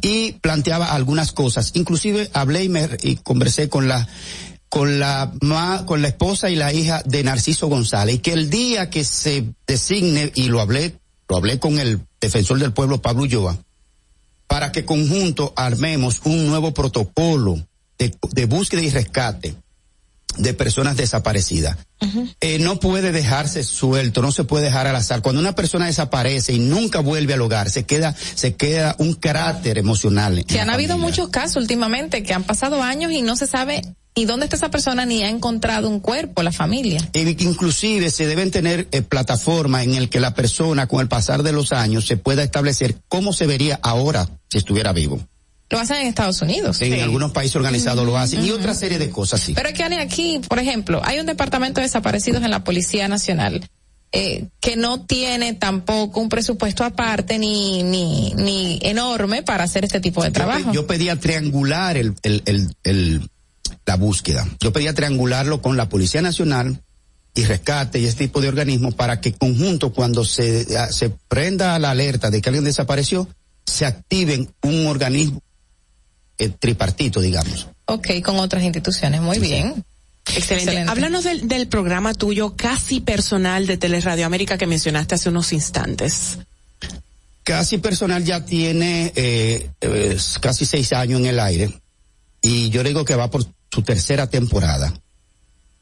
[0.02, 1.70] Y planteaba algunas cosas.
[1.74, 4.08] Inclusive hablé y, me, y conversé con la,
[4.68, 8.16] con la ma- con la esposa y la hija de Narciso González.
[8.16, 10.96] Y que el día que se designe, y lo hablé,
[11.28, 13.56] lo hablé con el defensor del pueblo, Pablo Ulloa,
[14.48, 17.64] para que conjunto armemos un nuevo protocolo
[17.96, 19.54] de, de búsqueda y rescate
[20.36, 21.76] de personas desaparecidas.
[22.40, 25.22] Eh, no puede dejarse suelto, no se puede dejar al azar.
[25.22, 29.78] Cuando una persona desaparece y nunca vuelve al hogar, se queda, se queda un cráter
[29.78, 30.44] emocional.
[30.44, 33.82] Que han habido muchos casos últimamente que han pasado años y no se sabe
[34.16, 37.00] ni dónde está esa persona ni ha encontrado un cuerpo, la familia.
[37.14, 41.52] Inclusive se deben tener eh, plataformas en el que la persona con el pasar de
[41.52, 45.20] los años se pueda establecer cómo se vería ahora si estuviera vivo.
[45.74, 46.80] Lo hacen en Estados Unidos.
[46.80, 49.54] En algunos países organizados lo hacen y otra serie de cosas así.
[49.54, 53.68] Pero es que aquí, por ejemplo, hay un departamento de desaparecidos en la Policía Nacional
[54.12, 59.98] eh, que no tiene tampoco un presupuesto aparte ni, ni, ni enorme para hacer este
[60.00, 60.72] tipo de trabajo.
[60.72, 63.28] Yo pedía triangular el, el, el, el-
[63.86, 64.46] la búsqueda.
[64.60, 66.80] Yo pedía triangularlo con la Policía Nacional
[67.34, 71.90] y Rescate y este tipo de organismos para que conjunto cuando se, se prenda la
[71.90, 73.28] alerta de que alguien desapareció,
[73.66, 75.40] se activen un organismo
[76.38, 77.68] eh, tripartito, digamos.
[77.86, 79.20] Ok, con otras instituciones.
[79.20, 79.84] Muy bien.
[80.34, 80.90] Excelente.
[80.90, 86.38] Háblanos del, del programa tuyo casi personal de Teleradio América que mencionaste hace unos instantes.
[87.42, 91.78] Casi personal ya tiene eh, eh, casi seis años en el aire
[92.40, 94.94] y yo digo que va por su tercera temporada.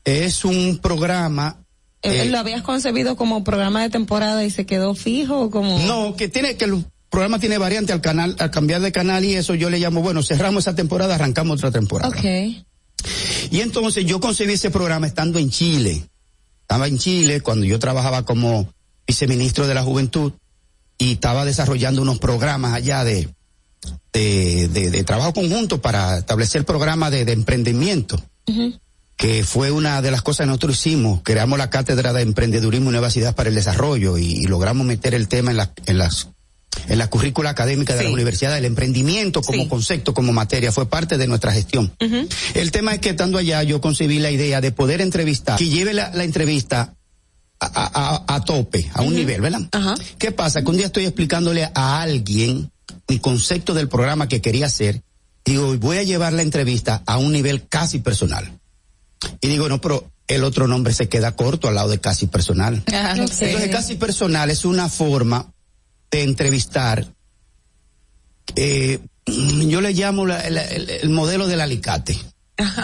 [0.04, 1.58] Es un programa
[2.02, 5.78] Eh, eh, ¿Lo habías concebido como programa de temporada y se quedó fijo o como?
[5.86, 6.66] No, que tiene que
[7.12, 10.22] programa tiene variante al canal, al cambiar de canal y eso yo le llamo, bueno,
[10.22, 12.08] cerramos esa temporada, arrancamos otra temporada.
[12.08, 12.24] Ok.
[13.50, 16.08] Y entonces yo concebí ese programa estando en Chile.
[16.62, 18.72] Estaba en Chile cuando yo trabajaba como
[19.06, 20.32] viceministro de la Juventud
[20.96, 23.28] y estaba desarrollando unos programas allá de,
[24.12, 28.22] de, de- de trabajo conjunto para establecer programas de, de emprendimiento,
[29.16, 31.20] que fue una de las cosas que nosotros hicimos.
[31.22, 35.28] Creamos la Cátedra de Emprendedurismo y Ideas para el Desarrollo y, y logramos meter el
[35.28, 36.28] tema en, la- en las
[36.88, 41.18] en la currícula académica de la universidad, el emprendimiento como concepto, como materia, fue parte
[41.18, 41.92] de nuestra gestión.
[42.54, 45.92] El tema es que estando allá yo concebí la idea de poder entrevistar, que lleve
[45.94, 46.94] la, la entrevista
[47.60, 49.60] a, a- a- a tope, a un nivel, ¿verdad?
[50.18, 50.62] ¿Qué pasa?
[50.62, 52.70] Que un día estoy explicándole a alguien
[53.08, 55.02] mi concepto del programa que quería hacer,
[55.44, 58.58] digo, voy a llevar la entrevista a un nivel casi personal.
[59.40, 62.82] Y digo, no, pero el otro nombre se queda corto al lado de casi personal.
[62.92, 63.12] Ah.
[63.12, 65.52] Entonces, casi personal es una forma
[66.12, 67.06] de entrevistar.
[68.54, 72.18] eh, yo le llamo la- la- el, el modelo del alicate.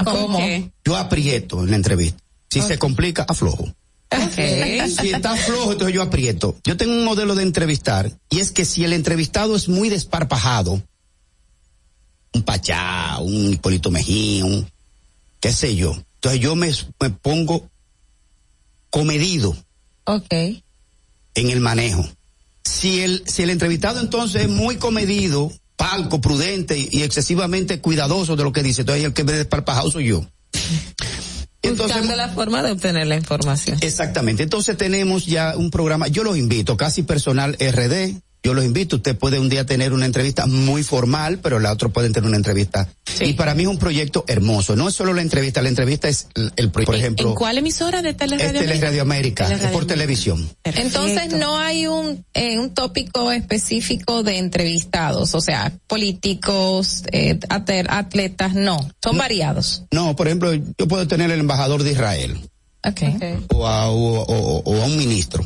[0.05, 0.39] ¿Cómo?
[0.85, 2.19] Yo aprieto en la entrevista.
[2.49, 3.69] Si se complica, aflojo.
[4.11, 6.57] Si está flojo, entonces yo aprieto.
[6.65, 10.83] Yo tengo un modelo de entrevistar y es que si el entrevistado es muy desparpajado,
[12.33, 14.67] un Pachá, un Hipólito Mejía, un
[15.41, 17.69] qué sé yo, entonces yo me, me pongo
[18.91, 19.55] comedido
[20.05, 20.33] Ok.
[20.33, 22.09] en el manejo.
[22.69, 28.45] Si el, si el entrevistado entonces es muy comedido, palco, prudente y, excesivamente cuidadoso de
[28.45, 30.27] lo que dice, entonces el que me desparpajado soy yo.
[31.63, 33.79] Buscando la forma de obtener la información.
[33.81, 34.43] Exactamente.
[34.43, 39.17] Entonces tenemos ya un programa, yo los invito, casi personal RD, yo los invito, usted
[39.19, 42.89] puede un día tener una entrevista muy formal, pero la otra pueden tener una entrevista.
[43.21, 46.29] Y para mí es un proyecto hermoso, no es solo la entrevista, la entrevista es
[46.35, 48.69] el, el pro- por ejemplo, ¿En cuál emisora de es Teleradio América?
[48.73, 50.49] Teleradio América, es Teleradio por televisión.
[50.65, 58.55] Entonces no hay un, eh, un tópico específico de entrevistados, o sea, políticos, eh, atletas,
[58.55, 59.83] no, son variados.
[59.93, 62.39] No, por ejemplo, yo puedo tener el embajador de Israel
[62.87, 63.17] Okay.
[63.53, 65.43] o a, o- o- o a un ministro.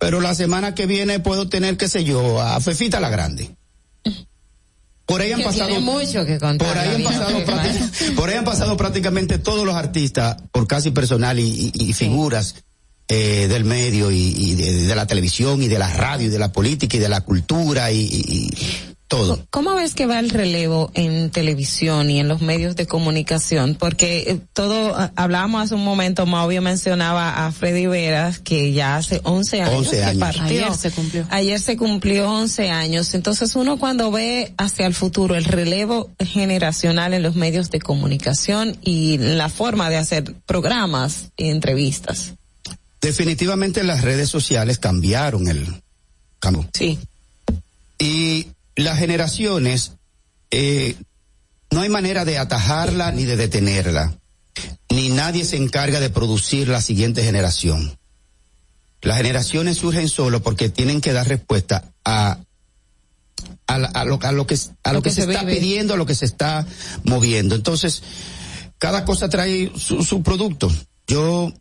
[0.00, 3.54] Pero la semana que viene puedo tener, qué sé yo, a Fefita la Grande.
[5.06, 5.80] Por ahí han Que pasado.
[5.80, 6.66] mucho que contar.
[6.68, 7.64] Por ahí, han pasado privada.
[7.64, 11.92] prácti- por ahí han pasado prácticamente todos los artistas, por casi personal y, y- y
[11.92, 12.54] figuras
[13.08, 16.38] eh, del medio y, y de, de la televisión y de la radio y de
[16.38, 18.40] la política y de la cultura y
[19.10, 19.44] todo.
[19.50, 23.74] ¿Cómo ves que va el relevo en televisión y en los medios de comunicación?
[23.74, 28.96] Porque eh, todo, ah, hablábamos hace un momento, Mauvio mencionaba a Freddy Veras, que ya
[28.96, 30.20] hace 11 años 11 que años.
[30.20, 30.44] partió.
[30.44, 31.26] Ayer se cumplió.
[31.28, 33.12] Ayer se cumplió 11 años.
[33.14, 38.76] Entonces uno cuando ve hacia el futuro el relevo generacional en los medios de comunicación
[38.80, 42.34] y la forma de hacer programas y entrevistas.
[43.00, 45.82] Definitivamente las redes sociales cambiaron el
[46.38, 46.64] campo.
[46.72, 46.96] Sí.
[47.98, 48.46] Y
[48.84, 49.92] las generaciones,
[50.50, 50.96] eh,
[51.70, 54.16] no hay manera de atajarla ni de detenerla.
[54.90, 57.96] Ni nadie se encarga de producir la siguiente generación.
[59.02, 62.38] Las generaciones surgen solo porque tienen que dar respuesta a,
[63.66, 66.14] a, a lo, a lo que, a lo que, se, está pidiendo, a lo que
[66.14, 66.66] se está
[67.04, 67.54] moviendo.
[67.54, 68.02] Entonces,
[68.78, 70.70] cada cosa trae su, su producto.
[71.06, 71.52] Yo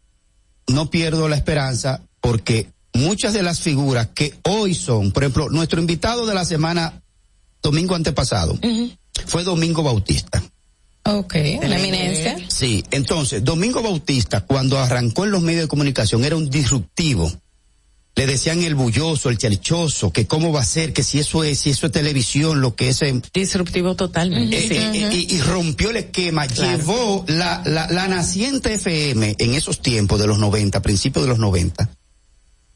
[0.67, 5.79] no pierdo la esperanza porque muchas de las figuras que hoy son, por ejemplo, nuestro
[5.79, 7.01] invitado de la semana,
[7.61, 8.57] domingo antepasado,
[9.26, 10.41] fue Domingo Bautista.
[11.03, 12.38] Ok, una eminencia.
[12.48, 17.31] Sí, entonces, Domingo Bautista, cuando arrancó en los medios de comunicación, era un disruptivo.
[18.15, 21.60] Le decían el bulloso, el chalchoso, que cómo va a ser, que si eso es,
[21.60, 23.02] si eso es televisión, lo que es...
[23.02, 24.57] eh, Disruptivo totalmente.
[24.57, 30.19] eh, y, y rompió el esquema, llevó la, la, la naciente FM en esos tiempos
[30.19, 31.90] de los 90, principios de los 90,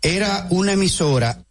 [0.02, 1.44] era una emisora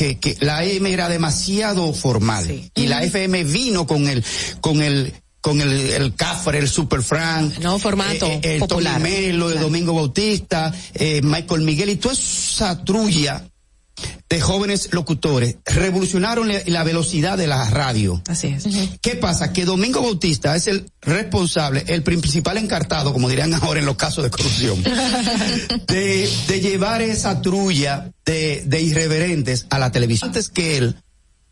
[0.00, 2.70] que, que la M era demasiado formal.
[2.74, 4.24] Y la FM vino con el
[4.62, 5.12] con el
[5.42, 8.94] con el, el Cafre, el Super Frank, no formato el popular.
[8.94, 13.44] Tony Melo, el Domingo Bautista, eh, Michael Miguel y toda esa trulla
[14.28, 18.22] de jóvenes locutores revolucionaron la, la velocidad de la radio.
[18.28, 18.64] Así es.
[19.00, 19.52] ¿Qué pasa?
[19.52, 24.24] Que Domingo Bautista es el responsable, el principal encartado, como dirían ahora en los casos
[24.24, 24.82] de corrupción,
[25.88, 30.28] de, de llevar esa trulla de, de irreverentes a la televisión.
[30.28, 30.96] Antes que él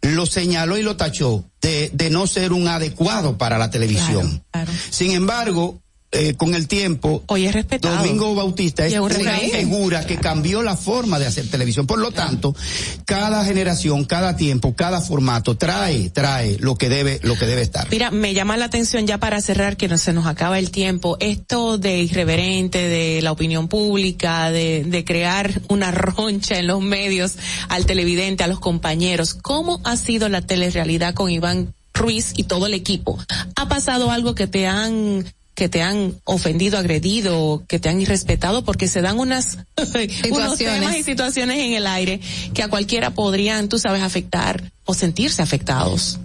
[0.02, 4.44] lo señaló y lo tachó de, de no ser un adecuado para la televisión.
[4.90, 5.80] Sin embargo,
[6.10, 11.48] eh, con el tiempo, Domingo Bautista es una figura que cambió la forma de hacer
[11.48, 11.86] televisión.
[11.86, 12.56] Por lo tanto,
[13.04, 17.88] cada generación, cada tiempo, cada formato trae, trae lo que debe, lo que debe estar.
[17.90, 21.18] Mira, me llama la atención ya para cerrar que no se nos acaba el tiempo,
[21.20, 27.34] esto de irreverente, de la opinión pública, de, de crear una roncha en los medios
[27.68, 29.34] al televidente, a los compañeros.
[29.34, 33.18] ¿Cómo ha sido la telerealidad con Iván Ruiz y todo el equipo?
[33.56, 35.26] ¿Ha pasado algo que te han
[35.58, 39.58] que te han ofendido, agredido, que te han irrespetado, porque se dan unas
[40.30, 42.20] unos temas y situaciones en el aire
[42.54, 46.20] que a cualquiera podrían, tú sabes, afectar o sentirse afectados.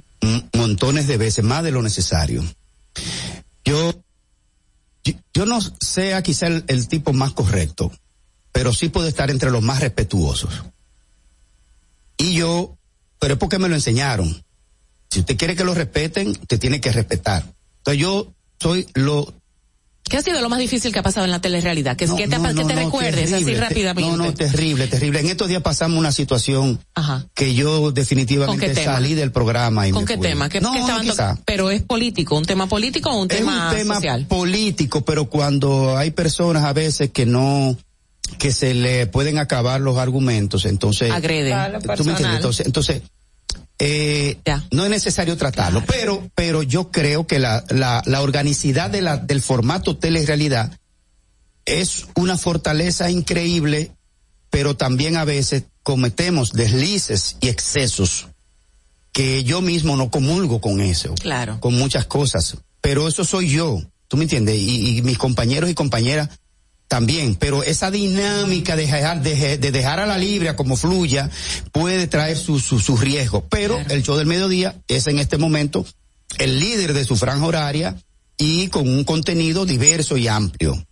[0.54, 2.44] Montones de veces, más de lo necesario.
[3.66, 3.96] Yo,
[5.04, 7.92] yo, yo no sea quizá el, el tipo más correcto,
[8.52, 10.62] pero sí puedo estar entre los más respetuosos.
[12.18, 12.78] Y yo,
[13.18, 14.44] pero es porque me lo enseñaron.
[15.10, 17.44] Si usted quiere que lo respeten, usted tiene que respetar.
[17.80, 18.32] Entonces yo
[18.64, 19.34] soy lo
[20.10, 21.96] ¿Qué ha sido lo más difícil que ha pasado en la telerealidad?
[21.96, 24.12] Que, que te, no, que te no, recuerdes terrible, así te- rápidamente.
[24.12, 25.22] No, no, terrible, terrible.
[25.22, 26.78] En estos días pasamos una situación
[27.34, 30.28] que yo ¿Con definitivamente qué salí del programa y ¿Con me qué fui.
[30.28, 30.50] tema?
[30.50, 31.40] ¿Qué, no, qué estaban quizá.
[31.46, 34.26] Pero es político, un tema político o un es tema, un tema social.
[34.28, 37.78] político, pero cuando hay personas a veces que no
[38.38, 41.58] que se le pueden acabar los argumentos, entonces Agreden.
[42.36, 43.02] Entonces, entonces
[43.86, 44.38] eh,
[44.72, 49.18] no es necesario tratarlo, pero pero yo creo que la la, la organicidad de la
[49.18, 50.80] del formato telerealidad
[51.66, 53.92] es una fortaleza increíble,
[54.50, 58.28] pero también a veces cometemos deslices y excesos
[59.12, 61.14] que yo mismo no comulgo con eso.
[61.16, 61.60] Claro.
[61.60, 62.58] Con muchas cosas.
[62.80, 63.82] Pero eso soy yo.
[64.08, 64.56] ¿Tú me entiendes?
[64.56, 66.30] Y, y mis compañeros y compañeras
[66.94, 67.34] también.
[67.34, 71.28] Pero esa dinámica de dejar, de, de dejar a la libre a como fluya
[71.72, 73.48] puede traer su, su, su riesgo.
[73.50, 75.88] Pero el show del mediodía es en este momento
[76.38, 77.96] el líder de su franja horaria
[78.38, 80.86] y con un contenido diverso y amplio.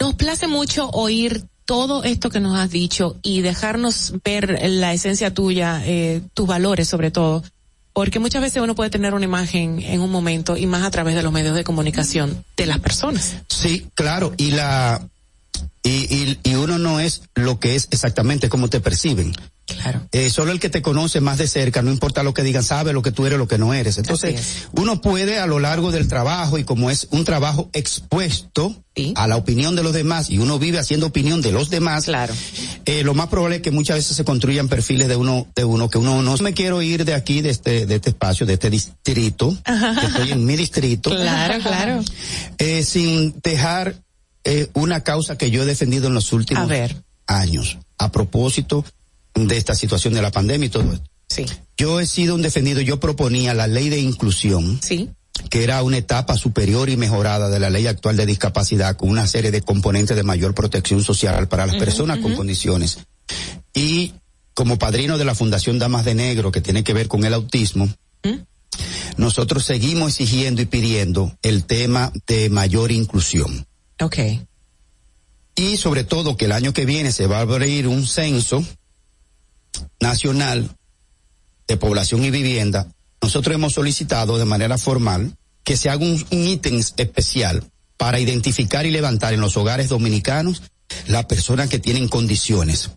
[0.00, 5.34] Nos place mucho oír todo esto que nos has dicho y dejarnos ver la esencia
[5.34, 7.44] tuya, eh, tus valores sobre todo.
[7.92, 11.14] Porque muchas veces uno puede tener una imagen en un momento y más a través
[11.14, 13.36] de los medios de comunicación de las personas.
[13.50, 15.06] Sí, claro, y la
[15.82, 19.32] y, y, y uno no es lo que es exactamente como te perciben.
[19.66, 20.02] Claro.
[20.12, 22.92] Eh, solo el que te conoce más de cerca, no importa lo que digan, sabe
[22.92, 23.96] lo que tú eres, lo que no eres.
[23.96, 28.76] Entonces, uno puede a lo largo del trabajo y como es un trabajo expuesto
[29.14, 32.34] a la opinión de los demás y uno vive haciendo opinión de los demás, claro.
[32.84, 35.88] eh, lo más probable es que muchas veces se construyan perfiles de uno, de uno
[35.88, 38.68] que uno no me quiero ir de aquí, de este, de este espacio, de este
[38.68, 41.10] distrito, que estoy en mi distrito.
[41.22, 42.00] Claro, claro.
[42.58, 43.94] Eh, sin dejar
[44.44, 46.70] eh, una causa que yo he defendido en los últimos
[47.26, 48.84] años, a propósito
[49.34, 51.10] de esta situación de la pandemia y todo esto.
[51.28, 51.46] Sí.
[51.76, 54.80] Yo he sido un defendido, yo proponía la ley de inclusión.
[54.82, 55.10] Sí.
[55.48, 59.26] que era una etapa superior y mejorada de la ley actual de discapacidad con una
[59.26, 62.98] serie de componentes de mayor protección social para las personas con condiciones.
[63.72, 64.12] Y
[64.54, 67.88] como padrino de la Fundación Damas de Negro, que tiene que ver con el autismo,
[69.16, 73.66] nosotros seguimos exigiendo y pidiendo el tema de mayor inclusión.
[74.02, 74.18] Ok.
[75.54, 78.64] Y sobre todo que el año que viene se va a abrir un censo
[80.00, 80.70] nacional
[81.68, 82.88] de población y vivienda.
[83.20, 87.64] Nosotros hemos solicitado de manera formal que se haga un, un ítem especial
[87.96, 90.62] para identificar y levantar en los hogares dominicanos
[91.06, 92.90] las personas que tienen condiciones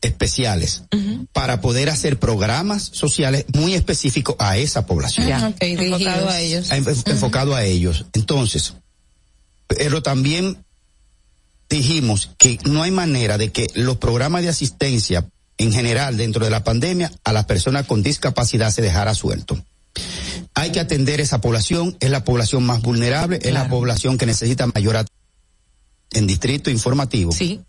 [0.00, 0.84] especiales
[1.32, 5.28] para poder hacer programas sociales muy específicos a esa población.
[5.28, 5.48] Ya.
[5.48, 6.70] Ok, enfocado a ellos.
[6.70, 8.06] Enf- enfocado a ellos.
[8.14, 8.72] Entonces,
[9.76, 10.64] pero también
[11.68, 15.28] dijimos que no hay manera de que los programas de asistencia
[15.58, 19.62] en general dentro de la pandemia a las personas con discapacidad se dejara suelto.
[20.54, 24.66] hay que atender esa población, es la población más vulnerable, es la población que necesita
[24.66, 25.20] mayor atención.
[26.12, 27.30] En distrito informativo.
[27.30, 27.60] Sí.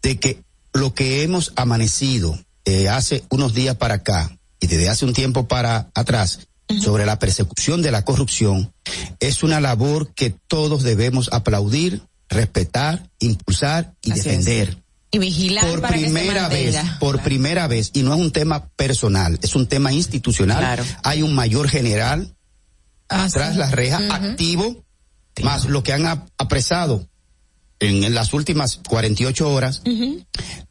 [0.00, 0.42] De que
[0.72, 5.46] lo que hemos amanecido eh, hace unos días para acá y desde hace un tiempo
[5.46, 6.48] para atrás
[6.82, 8.72] sobre la persecución de la corrupción
[9.20, 14.24] es una labor que todos debemos aplaudir, respetar, impulsar y Así es.
[14.24, 14.82] defender.
[15.12, 18.32] Y vigilar Por para que se primera vez, por primera vez, y no es un
[18.32, 20.58] tema personal, es un tema institucional.
[20.58, 20.84] Claro.
[21.04, 22.32] Hay un mayor general
[23.08, 24.84] Ah, tras las rejas, activo,
[25.42, 27.06] más lo que han ap- apresado
[27.78, 29.82] en, en las últimas 48 horas,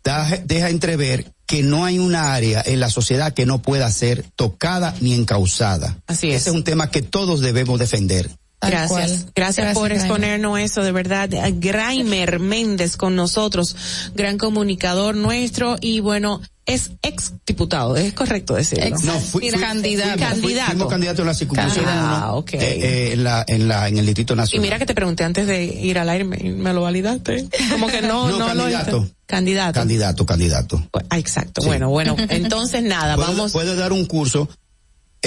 [0.04, 4.26] da- deja entrever que no hay una área en la sociedad que no pueda ser
[4.36, 5.98] tocada ni encausada.
[6.08, 6.42] Así es.
[6.42, 8.30] Ese es un tema que todos debemos defender.
[8.70, 8.90] Gracias.
[8.90, 9.02] cual.
[9.08, 9.26] Gracias.
[9.36, 9.98] Gracias, por Graimer.
[10.06, 11.34] exponernos eso, de verdad.
[11.36, 13.76] A Graimer Méndez con nosotros,
[14.16, 18.86] gran comunicador nuestro y bueno, es ex diputado, es correcto decirlo.
[18.86, 20.18] Ex- No, fui- fui- candidato.
[20.18, 20.72] fuimos- Candidato.
[20.72, 22.54] Fuimos candidatos en la circunscripción Ah, uno, ok.
[22.54, 24.62] eh, eh, en, la, en, la, en el Distrito Y Nacional.
[24.64, 27.48] mira que te pregunté antes de ir al aire, me, me lo validaste.
[27.70, 29.08] Como que no, No, no, lo candidato.
[29.28, 29.74] Candidato.
[29.80, 30.88] Candidato, candidato.
[31.10, 31.62] Ah, exacto.
[31.62, 31.68] Sí.
[31.68, 32.16] Bueno, bueno.
[32.30, 33.52] Entonces nada, Puedo- vamos.
[33.52, 34.50] puedo dar un curso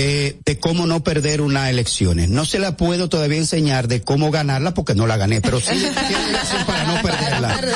[0.00, 2.28] eh, de cómo no perder unas elecciones.
[2.28, 5.74] No se la puedo todavía enseñar de cómo ganarla porque no la gané, pero sí
[5.74, 7.60] tiene para no perderla.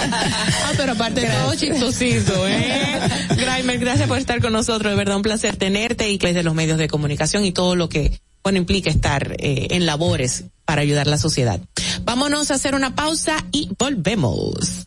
[0.00, 3.00] Ah, pero aparte de todo chistosito, ¿eh?
[3.36, 4.90] Graimer, gracias por estar con nosotros.
[4.90, 7.76] De verdad, un placer tenerte y que es de los medios de comunicación y todo
[7.76, 11.60] lo que, bueno, implica estar eh, en labores para ayudar a la sociedad.
[12.02, 14.86] Vámonos a hacer una pausa y volvemos.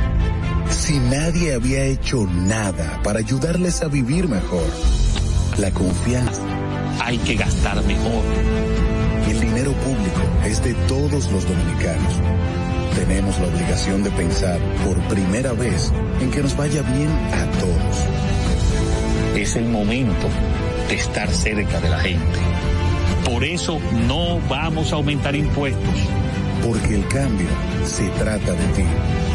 [0.73, 4.65] si nadie había hecho nada para ayudarles a vivir mejor?
[5.57, 6.41] La confianza.
[7.03, 8.23] Hay que gastar mejor.
[9.29, 12.13] El dinero público es de todos los dominicanos.
[12.95, 18.07] Tenemos la obligación de pensar por primera vez en que nos vaya bien a todos.
[19.35, 20.27] Es el momento
[20.89, 22.39] de estar cerca de la gente.
[23.25, 25.95] Por eso no vamos a aumentar impuestos.
[26.65, 27.47] Porque el cambio
[27.85, 28.83] se trata de ti.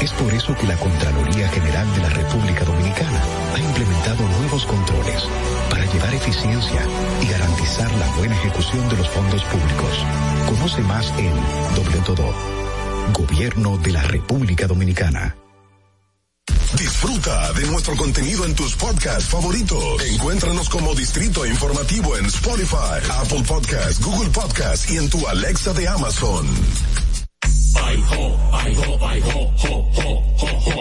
[0.00, 3.22] Es por eso que la Contraloría General de la República Dominicana
[3.54, 5.24] ha implementado nuevos controles
[5.68, 6.86] para llevar eficiencia
[7.20, 10.06] y garantizar la buena ejecución de los fondos públicos.
[10.48, 11.34] Conoce más en
[11.76, 13.12] www.
[13.12, 15.36] Gobierno de la República Dominicana.
[16.78, 20.02] Disfruta de nuestro contenido en tus podcasts favoritos.
[20.12, 25.88] Encuéntranos como Distrito Informativo en Spotify, Apple Podcasts, Google Podcasts y en tu Alexa de
[25.88, 26.46] Amazon.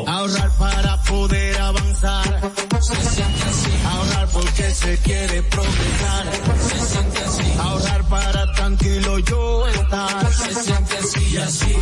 [0.07, 2.51] Ahorrar para poder avanzar.
[2.81, 3.71] Se siente así.
[3.85, 6.25] Ahorrar porque se quiere progresar.
[6.69, 7.53] Se siente así.
[7.59, 10.33] Ahorrar para tranquilo yo estar.
[10.33, 11.75] Se siente así y así.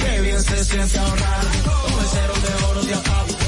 [0.00, 1.46] Qué bien se siente ahorrar.
[1.64, 3.47] Con el cero de oro de APAP.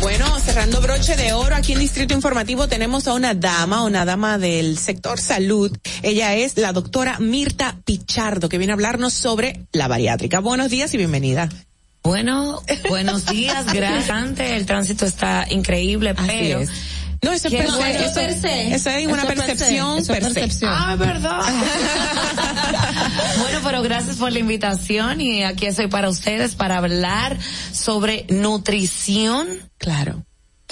[0.00, 4.38] Bueno, cerrando broche de oro, aquí en Distrito Informativo tenemos a una dama, una dama
[4.38, 5.76] del sector salud.
[6.02, 10.40] Ella es la doctora Mirta Pichardo, que viene a hablarnos sobre la bariátrica.
[10.40, 11.50] Buenos días y bienvenida.
[12.02, 14.40] Bueno, buenos días, gracias.
[14.40, 16.70] El tránsito está increíble, pero es.
[17.22, 18.04] No, eso es ¿Qué per se.
[18.04, 18.74] Eso per se.
[18.74, 19.44] Eso es una Eso per se.
[19.44, 20.40] percepción Eso es per se.
[20.40, 20.72] percepción.
[20.74, 21.40] Ah, verdad.
[23.40, 27.38] bueno, pero gracias por la invitación y aquí estoy para ustedes para hablar
[27.72, 29.48] sobre nutrición.
[29.76, 30.24] Claro.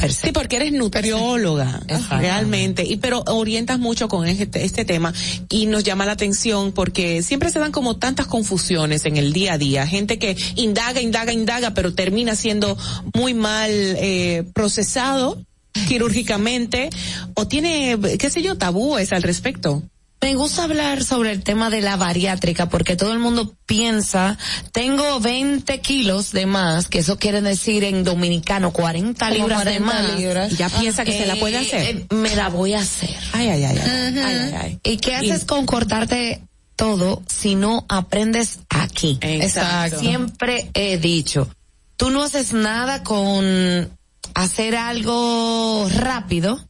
[0.08, 5.12] Sí, porque eres nutrióloga, realmente, y pero orientas mucho con este, este tema
[5.48, 9.54] y nos llama la atención porque siempre se dan como tantas confusiones en el día
[9.54, 12.78] a día, gente que indaga, indaga, indaga, pero termina siendo
[13.12, 15.42] muy mal eh, procesado
[15.86, 16.90] quirúrgicamente
[17.34, 19.82] o tiene, qué sé yo, tabúes al respecto.
[20.20, 24.36] Me gusta hablar sobre el tema de la bariátrica porque todo el mundo piensa,
[24.72, 29.78] tengo 20 kilos de más, que eso quiere decir en dominicano 40 Como libras de
[29.78, 30.18] 40 más.
[30.18, 30.52] libras.
[30.52, 31.96] Y ya piensa que se la puede hacer.
[31.96, 33.14] eh, me la voy a hacer.
[33.32, 33.78] Ay, ay, ay.
[33.80, 34.78] ay, ay, ay.
[34.82, 36.42] ¿Y qué haces con cortarte
[36.74, 39.18] todo si no aprendes aquí?
[39.20, 40.00] Exacto.
[40.00, 41.48] Siempre he dicho,
[41.96, 43.88] tú no haces nada con
[44.34, 46.60] hacer algo rápido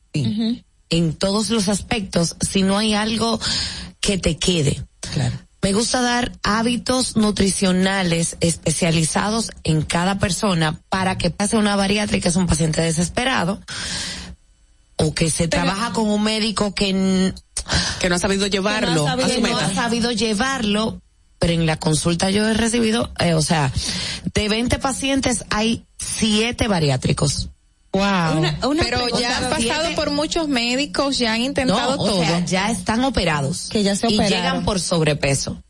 [0.90, 3.39] en todos los aspectos si no hay algo
[4.01, 4.82] que te quede.
[5.12, 5.36] Claro.
[5.60, 12.36] Me gusta dar hábitos nutricionales especializados en cada persona para que pase una bariátrica, es
[12.36, 13.60] un paciente desesperado,
[14.97, 17.32] o que se trabaja con un médico que,
[18.01, 21.01] Que no ha sabido llevarlo que no ha a su sabido- no ha sabido llevarlo,
[21.39, 23.73] pero en la consulta yo he recibido, eh, o sea,
[24.35, 27.48] de 20 pacientes hay 7 bariátricos.
[27.93, 28.44] Wow.
[28.81, 32.20] Pero ya han pasado por muchos médicos, ya han intentado No, o todo.
[32.20, 33.69] sea, ya están operados.
[33.70, 34.36] Que ya se Y operaron.
[34.39, 35.62] llegan por sobrepeso.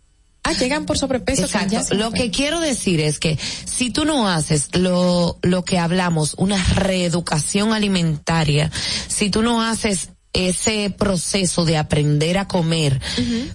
[0.43, 1.43] Ah, llegan por sobrepeso.
[1.43, 1.73] que Exacto.
[1.73, 5.79] ya se Lo que quiero decir es que si tú no haces lo, lo que
[5.79, 8.71] hablamos, una reeducación alimentaria,
[9.09, 13.01] si tú no haces ese proceso de aprender a comer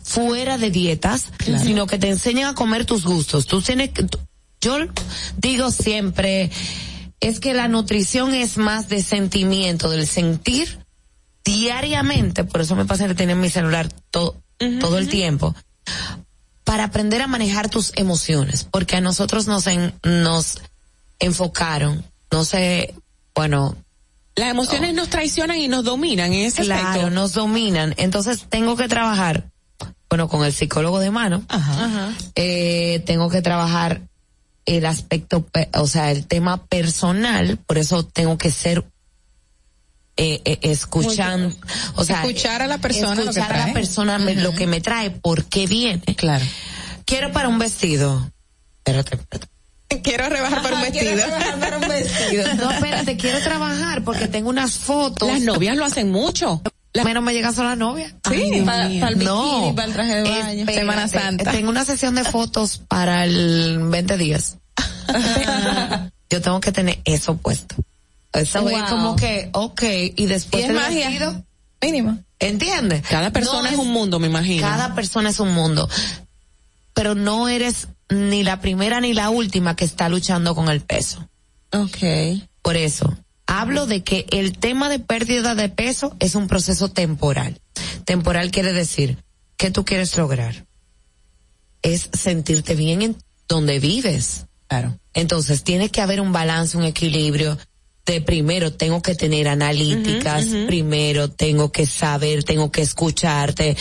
[0.03, 1.27] fuera de dietas,
[1.59, 3.45] sino que te enseñan a comer tus gustos.
[3.45, 4.05] Tú tienes que,
[4.61, 4.77] yo
[5.37, 6.49] digo siempre,
[7.19, 10.79] es que la nutrición es más de sentimiento, del sentir
[11.45, 14.41] diariamente, por eso mi paciente tiene mi celular todo,
[14.79, 15.53] todo el tiempo,
[16.63, 20.59] para aprender a manejar tus emociones, porque a nosotros nos, en- nos
[21.19, 22.93] enfocaron, no sé,
[23.35, 23.75] bueno.
[24.35, 27.09] Las emociones nos traicionan y nos dominan en ese Claro, aspecto.
[27.11, 27.93] nos dominan.
[27.97, 29.49] Entonces tengo que trabajar,
[30.09, 31.43] bueno, con el psicólogo de mano.
[32.35, 34.01] Eh, tengo que trabajar
[34.65, 38.85] el aspecto, pe- o sea, el tema personal, por eso tengo que ser
[40.15, 41.55] eh, eh, escuchando,
[41.95, 44.67] o sea, Escuchar a la persona lo que escuchar a la persona me- lo que
[44.67, 46.03] me trae, por qué viene.
[46.15, 46.45] Claro.
[47.05, 48.31] Quiero para un vestido.
[48.77, 49.47] Espérate, espérate.
[50.01, 52.55] Quiero rebajar para un vestido.
[52.55, 55.27] No, espérate, quiero trabajar porque tengo unas fotos.
[55.29, 56.61] Las novias lo hacen mucho.
[56.93, 58.13] La menos me llegan son las novias.
[58.31, 59.73] Sí, para, el bikini, No.
[59.75, 60.41] para el traje de baño.
[60.59, 61.51] Espérate, Semana Santa.
[61.51, 64.57] Tengo una sesión de fotos para el 20 días.
[66.29, 67.75] Yo tengo que tener eso puesto.
[68.31, 68.89] Eso es Wow.
[68.89, 69.83] como que, ok,
[70.15, 71.09] y después Y es el magia.
[71.09, 71.43] vestido,
[71.81, 72.17] Mínimo.
[72.39, 73.03] ¿entiendes?
[73.07, 74.61] Cada persona No es un mundo, me imagino.
[74.61, 75.87] Cada persona es un mundo.
[76.93, 81.27] Pero no eres ni la primera ni la última que está luchando con el peso.
[81.71, 82.47] Okay.
[82.61, 83.17] Por eso,
[83.47, 87.59] hablo de que el tema de pérdida de peso es un proceso temporal.
[88.05, 89.17] Temporal quiere decir
[89.57, 90.65] que tú quieres lograr.
[91.81, 93.17] Es sentirte bien en
[93.47, 94.45] donde vives.
[94.67, 94.97] Claro.
[95.13, 97.57] Entonces, tiene que haber un balance, un equilibrio
[98.05, 103.77] de primero tengo que tener analíticas, primero tengo que saber, tengo que escucharte,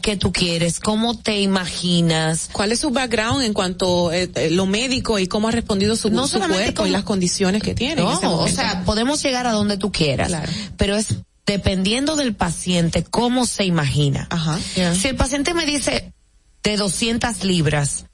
[0.00, 2.48] qué tú quieres, cómo te imaginas.
[2.52, 4.14] ¿Cuál es su background en cuanto a
[4.50, 8.00] lo médico y cómo ha respondido su, No su cuerpo y las condiciones que tiene?
[8.00, 10.32] en No, o sea, podemos llegar a donde tú quieras,
[10.78, 11.08] pero es
[11.44, 14.26] dependiendo del paciente cómo se imagina.
[14.30, 14.58] Ajá.
[14.94, 16.12] Si el paciente me dice
[16.62, 18.06] de 200 libras,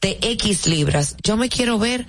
[0.00, 2.06] de X libras, yo me quiero ver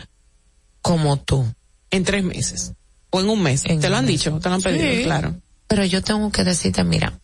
[0.81, 1.45] como tú.
[1.91, 2.73] En tres meses.
[3.09, 3.63] O en un mes.
[3.65, 4.13] En te lo han mes.
[4.13, 5.03] dicho, te lo han pedido, Sí.
[5.03, 5.35] claro.
[5.67, 7.19] Pero yo tengo que decirte, mira,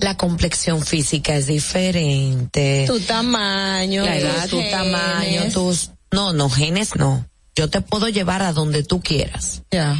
[0.00, 2.84] la complexión física es diferente.
[2.86, 4.04] Tu tamaño.
[4.04, 4.70] la edad, tu genes.
[4.72, 7.26] tamaño, tus, no, no, genes no.
[7.56, 9.62] Yo te puedo llevar a donde tú quieras.
[9.70, 9.96] Ya.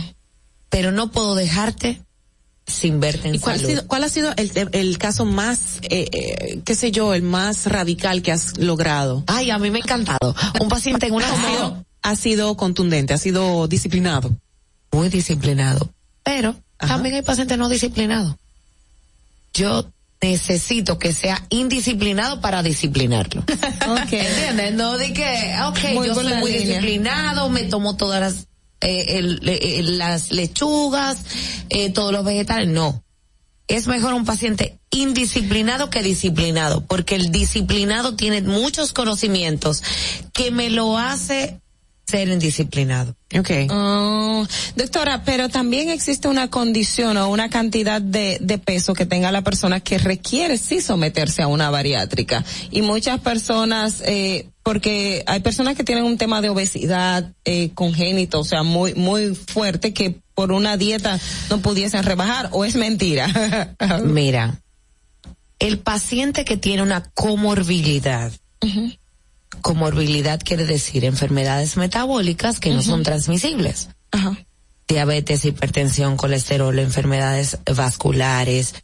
[0.68, 2.02] Pero no puedo dejarte
[2.66, 3.70] sin verte en ¿Y cuál ha salud.
[3.70, 7.66] sido, cuál ha sido el, el caso más, eh, eh, qué sé yo, el más
[7.66, 9.24] radical que has logrado?
[9.26, 10.34] Ay, a mí me ha encantado.
[10.60, 14.34] Un paciente en una ha ha sido contundente, ha sido disciplinado.
[14.92, 15.90] muy disciplinado.
[16.22, 18.34] Pero también hay pacientes no disciplinados.
[19.54, 23.44] Yo necesito que sea indisciplinado para disciplinarlo.
[24.10, 24.74] ¿Entiendes?
[24.74, 26.66] No de que, ok, Muy yo soy muy línea.
[26.66, 28.46] disciplinado, me tomo todas las,
[28.80, 31.18] eh, el- eh, las lechugas,
[31.70, 32.68] eh, todos los vegetales.
[32.68, 33.02] No.
[33.70, 39.82] es mejor un paciente indisciplinado que disciplinado, porque el disciplinado tiene muchos conocimientos
[40.32, 41.60] que me lo hace
[42.08, 43.14] ser indisciplinado.
[43.38, 43.66] Okay.
[43.70, 49.30] Oh, doctora, pero también existe una condición o una cantidad de, de peso que tenga
[49.30, 52.42] la persona que requiere sí someterse a una bariátrica.
[52.70, 58.40] Y muchas personas, eh, porque hay personas que tienen un tema de obesidad eh, congénito,
[58.40, 61.20] o sea, muy, muy fuerte, que por una dieta
[61.50, 63.28] no pudiesen rebajar, o es mentira.
[64.04, 64.62] Mira,
[65.58, 68.32] el paciente que tiene una comorbilidad,
[69.60, 73.88] comorbilidad quiere decir enfermedades metabólicas que no son transmisibles.
[74.86, 78.74] Diabetes, hipertensión, colesterol, enfermedades vasculares,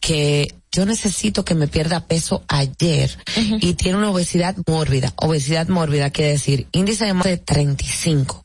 [0.00, 3.16] que yo necesito que me pierda peso ayer
[3.60, 5.12] y tiene una obesidad mórbida.
[5.16, 8.44] Obesidad mórbida quiere decir índice de más de 35.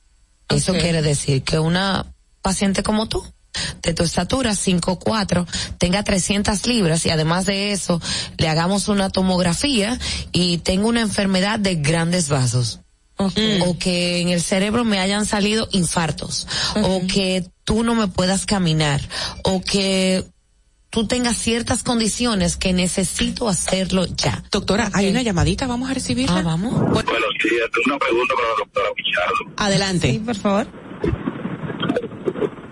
[0.49, 0.79] Eso Ok.
[0.79, 2.05] quiere decir que una
[2.41, 3.23] paciente como tú,
[3.81, 5.45] de tu estatura 5'4",
[5.77, 8.01] tenga 300 libras y además de eso
[8.37, 9.99] le hagamos una tomografía
[10.31, 12.81] y tenga una enfermedad de grandes vasos.
[13.19, 16.47] O que en el cerebro me hayan salido infartos.
[16.83, 19.01] O que tú no me puedas caminar.
[19.43, 20.23] O que
[20.89, 24.43] tú tengas ciertas condiciones que necesito hacerlo ya.
[24.51, 26.39] Doctora, hay una llamadita, vamos a recibirla.
[26.39, 26.73] Ah, vamos.
[26.73, 27.03] Buenos
[27.43, 29.53] días, tengo una pregunta para la doctora Pichardo.
[29.57, 30.11] Adelante.
[30.11, 30.67] Sí, por favor.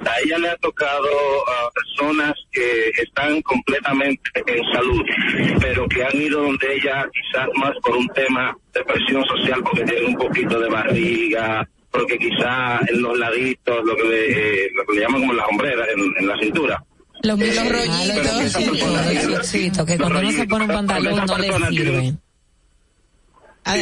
[0.06, 1.10] A ella le ha tocado
[1.50, 5.04] a personas que están completamente en salud,
[5.60, 9.84] pero que han ido donde ella quizás más por un tema de presión social, porque
[9.84, 14.86] tienen un poquito de barriga, porque quizás en los laditos, lo que le, eh, lo
[14.86, 16.84] que le llaman como las hombreras en, en la cintura.
[17.24, 18.22] Los, Eh, tiene- rollitos,
[19.86, 22.02] que cuando uno se pone un pantalón no le sirve.
[22.12, 22.18] Sí,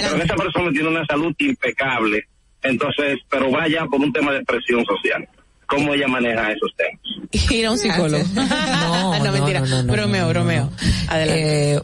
[0.09, 2.25] pero esa persona tiene una salud impecable,
[2.61, 5.27] entonces, pero vaya por un tema de presión social.
[5.75, 7.51] ¿Cómo ella maneja esos temas?
[7.51, 8.23] Ir a un psicólogo.
[8.35, 9.59] No, no, mentira.
[9.61, 10.69] no, no, no, bromeo, bromeo.
[11.07, 11.73] Adelante.
[11.75, 11.81] Eh,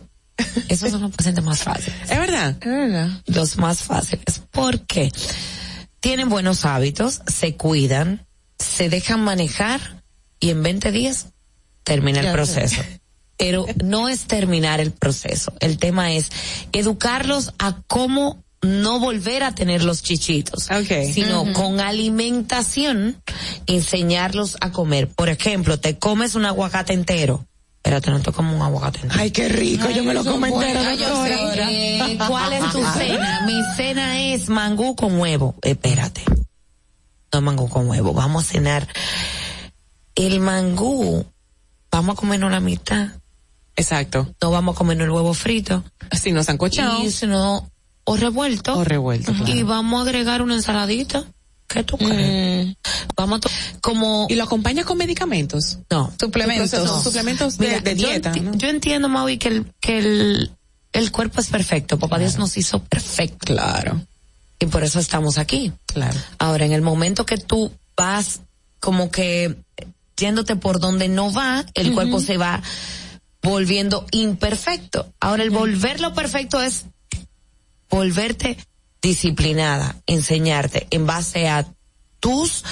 [0.70, 2.00] esos son los pacientes más fáciles.
[2.10, 2.56] Es verdad.
[3.26, 4.42] Los más fáciles.
[4.52, 5.12] porque
[6.00, 8.26] Tienen buenos hábitos, se cuidan,
[8.58, 9.80] se dejan manejar
[10.40, 11.28] y en 20 días
[11.84, 12.36] termina el Ya sé.
[12.36, 12.82] proceso.
[13.38, 15.54] Pero no es terminar el proceso.
[15.60, 16.30] El tema es
[16.74, 20.68] educarlos a cómo no volver a tener los chichitos,
[21.14, 21.54] sino Ujú.
[21.54, 23.22] con alimentación
[23.68, 25.08] enseñarlos a comer.
[25.10, 27.46] Por ejemplo, te comes un aguacate entero.
[27.78, 29.22] Espérate, no te como un aguacate entero.
[29.22, 30.82] Ay, qué rico, yo me lo como entero.
[31.70, 33.44] Eh, ¿Cuál es tu cena?
[33.46, 35.56] Mi cena es mangú con huevo.
[35.62, 36.24] Espérate.
[37.32, 38.14] No mangú con huevo.
[38.14, 38.88] Vamos a cenar.
[40.16, 41.26] El mangú,
[41.90, 43.08] vamos a comernos la mitad.
[43.78, 44.36] Exacto.
[44.42, 45.84] No vamos a comernos el huevo frito.
[46.12, 47.02] Si no sancochado.
[47.02, 47.70] Y si no,
[48.10, 48.78] o revuelto.
[48.78, 49.54] O revuelto, claro.
[49.54, 51.24] Y vamos a agregar una ensaladita.
[51.68, 52.76] ¿Qué tú crees?
[53.16, 53.50] Vamos a
[53.82, 55.78] como ¿Y lo acompaña con medicamentos?
[55.92, 57.04] no Suplementos.
[57.04, 58.32] Suplementos de, Mira, de yo dieta.
[58.34, 58.56] enti- ¿no?
[58.56, 60.52] Yo entiendo, Maui, que el, que el,
[60.94, 62.00] el cuerpo es perfecto.
[62.00, 63.54] Papá Dios nos hizo perfecto.
[63.54, 64.02] Claro.
[64.60, 65.72] Y por eso estamos aquí.
[65.86, 66.18] Claro.
[66.40, 68.42] Ahora, en el momento que tú vas
[68.80, 69.56] como que
[70.18, 72.64] yéndote por donde no va, el cuerpo se va
[73.44, 75.14] volviendo imperfecto.
[75.20, 76.86] Ahora, el volverlo perfecto es
[77.90, 78.58] volverte
[79.02, 81.66] disciplinada, enseñarte en base a
[82.20, 82.64] tus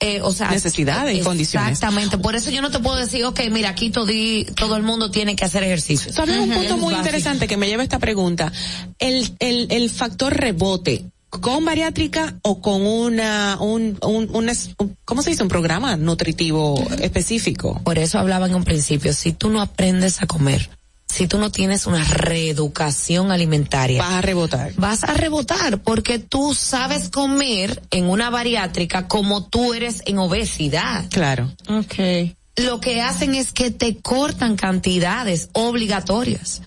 [0.00, 1.70] eh, o sea, Necesidades y condiciones.
[1.72, 2.18] Exactamente.
[2.18, 4.12] Por eso yo no te puedo decir, ok, mira, aquí todo,
[4.54, 6.12] todo el mundo tiene que hacer ejercicio.
[6.12, 6.58] Sabes un Ujú.
[6.58, 8.52] punto muy interesante que me lleva a esta pregunta.
[8.98, 11.06] El, el, el factor rebote.
[11.30, 14.48] ¿Con bariátrica o con una, un, un, un
[14.78, 15.42] un- ¿cómo se dice?
[15.42, 17.80] Un programa nutritivo específico.
[17.82, 20.70] Por eso hablaba en un principio, si tú no aprendes a comer,
[21.14, 24.72] si tú no tienes una reeducación alimentaria, Vas a rebotar.
[24.76, 31.06] vas a rebotar porque tú sabes comer en una bariátrica como tú eres en obesidad.
[31.10, 31.52] Claro.
[31.68, 32.36] Okay.
[32.56, 36.62] Lo que hacen es que te cortan cantidades obligatorias.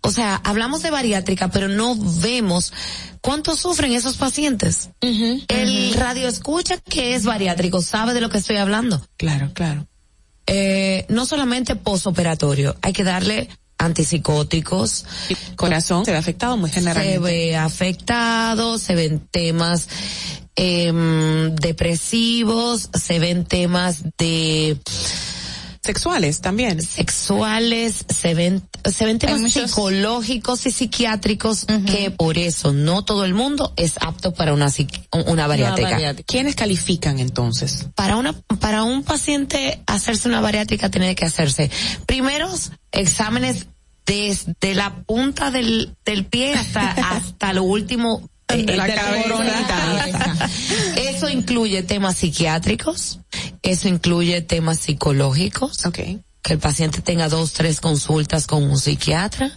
[0.00, 2.72] O sea, hablamos de bariátrica, pero no vemos
[3.20, 4.88] cuánto sufren esos pacientes.
[5.00, 9.06] El radio escucha que es bariátrico, sabe de lo que estoy hablando.
[9.18, 9.86] Claro, claro.
[10.46, 13.48] Eh, no solamente posoperatorio, hay que darle
[13.78, 15.04] antipsicóticos.
[15.56, 17.18] Corazón se ve afectado muy Se generalmente.
[17.18, 19.88] ve afectado, se ven temas
[20.54, 24.78] em, depresivos, se ven temas de
[25.86, 26.82] Sexuales también.
[26.82, 33.24] sexuales, se ven, se ven temas muchos- psicológicos y psiquiátricos que por eso no todo
[33.24, 34.66] el mundo es apto para una,
[35.26, 35.90] una bariátrica.
[35.90, 36.26] bariátrica.
[36.26, 37.86] ¿Quiénes califican entonces?
[37.94, 41.70] Para una, para un paciente hacerse una bariátrica tiene que hacerse
[42.06, 43.66] primeros exámenes
[44.06, 48.86] desde la punta del, del pie hasta, hsta lo último la.
[50.96, 53.20] Eso incluye temas psiquiátricos,
[53.62, 56.20] eso incluye temas psicológicos, Okay.
[56.42, 59.50] que el paciente tenga dos, tres consultas con un psiquiatra,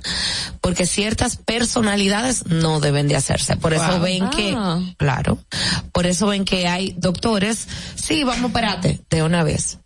[0.62, 3.58] porque ciertas personalidades no deben de hacerse.
[3.58, 4.80] Por eso ven que, Ah.
[4.98, 5.38] claro,
[5.92, 9.78] por eso ven que hay doctores, sí, vamos, espérate, de una vez.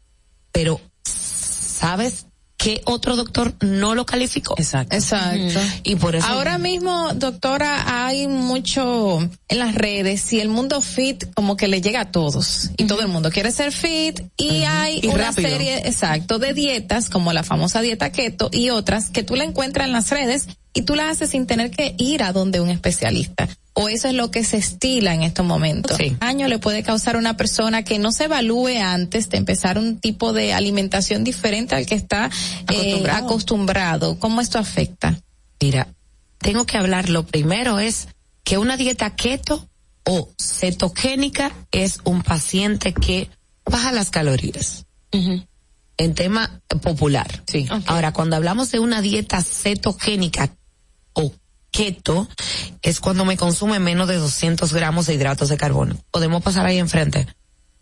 [0.54, 2.28] Pero, ¿sabes
[2.64, 4.56] qué otro doctor no lo calificó?
[4.58, 4.96] Exacto.
[4.96, 5.60] Exacto.
[5.84, 6.26] Y por eso.
[6.28, 9.20] Ahora mismo, doctora, hay mucho
[9.50, 13.02] en las redes y el mundo fit como que le llega a todos y todo
[13.02, 15.50] el mundo quiere ser fit y hay Y una rápido.
[15.50, 19.88] serie, exacto, de dietas como la famosa dieta keto y otras que tú la encuentras
[19.88, 23.50] en las redes y tú la haces sin tener que ir a donde un especialista.
[23.76, 25.98] O eso es lo que se estila en estos momentos.
[26.20, 30.00] Año le puede causar a una persona que no se evalúe antes de empezar un
[30.00, 32.32] tipo de alimentación diferente al que está eh,
[32.68, 33.26] Acostumbrado.
[33.26, 34.20] acostumbrado.
[34.20, 35.20] ¿Cómo esto afecta?
[35.60, 35.88] Mira,
[36.38, 38.10] tengo que hablar, lo primero es
[38.44, 39.68] que una dieta keto
[40.04, 43.30] o cetogénica es un paciente que
[43.66, 44.86] baja las calorías.
[45.98, 47.44] En tema popular.
[47.48, 47.68] Sí.
[47.86, 50.56] Ahora, cuando hablamos de una dieta cetogénica
[51.14, 51.32] o
[51.74, 52.30] keto,
[52.82, 55.98] es cuando me consume menos de 200 gramos de hidratos de carbono.
[56.12, 57.28] Podemos pasar ahí enfrente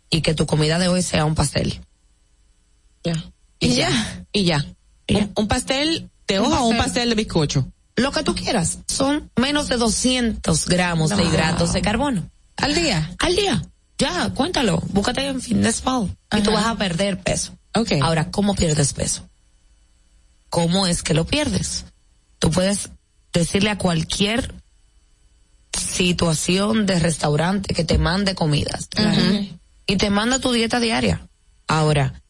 [0.09, 1.81] y que tu comida de hoy sea un pastel.
[3.03, 3.23] Ya.
[3.59, 4.25] Y ya.
[4.31, 4.65] Y ya.
[5.09, 7.09] Un, un pastel de hoja o un pastel.
[7.09, 7.67] de bizcocho.
[7.97, 8.79] Lo que tú quieras.
[8.87, 12.31] Son menos de 200 gramos de hidratos de carbono.
[12.57, 13.13] ¿Al día?
[13.19, 13.61] Al día.
[13.97, 14.81] Ya, cuéntalo.
[14.87, 16.15] Búscate en Fitness Pal.
[16.35, 17.53] Y tú vas a perder peso.
[17.73, 17.99] Okay.
[18.01, 19.27] Ahora, ¿cómo pierdes peso?
[20.49, 21.85] ¿Cómo es que lo pierdes?
[22.39, 22.89] Tú puedes
[23.33, 24.53] decirle a cualquier
[25.77, 28.89] situación de restaurante que te mande comidas.
[29.85, 31.27] Y te manda tu dieta diaria.
[31.67, 32.21] Ahora,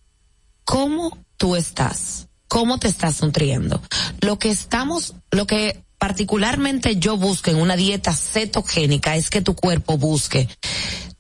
[0.63, 2.27] ¿cómo tú estás?
[2.47, 3.81] ¿Cómo te estás nutriendo?
[4.19, 9.55] Lo que estamos, lo que particularmente yo busco en una dieta cetogénica es que tu
[9.55, 10.49] cuerpo busque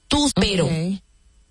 [0.07, 0.67] tus, pero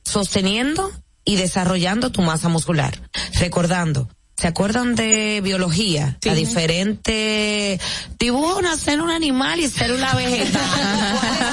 [0.04, 0.90] sosteniendo
[1.24, 3.00] y desarrollando tu masa muscular.
[3.34, 4.08] Recordando,
[4.40, 6.16] ¿se acuerdan de biología?
[6.22, 7.78] La diferente
[8.18, 10.62] dibujo una célula animal y vegetal.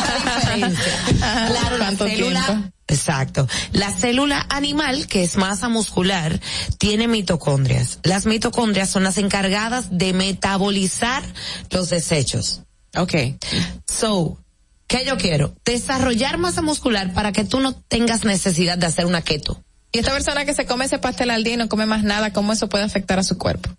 [0.06, 0.94] ¿Cuál es la diferencia?
[1.48, 2.70] Claro, la ¿Cuánto célula tiempo?
[2.88, 3.48] Exacto.
[3.74, 6.40] La célula animal, que es masa muscular,
[6.78, 8.00] tiene mitocondrias.
[8.04, 11.24] Las mitocondrias son las encargadas de metabolizar
[11.72, 12.62] los desechos.
[12.96, 13.14] Ok.
[13.86, 14.38] So,
[14.88, 15.54] ¿qué yo quiero?
[15.66, 19.62] Desarrollar masa muscular para que tú no tengas necesidad de hacer una keto.
[19.92, 22.34] Y esta persona que se come ese pastel al día y no come más nada,
[22.34, 23.70] ¿cómo eso puede afectar a su cuerpo?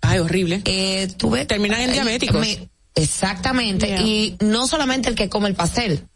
[0.00, 0.62] Ay, horrible.
[0.64, 2.40] Eh, tuve, Terminan en diabéticos.
[2.40, 3.86] me- exactamente.
[3.88, 4.00] Yeah.
[4.02, 6.06] Y no solamente el que come el pastel.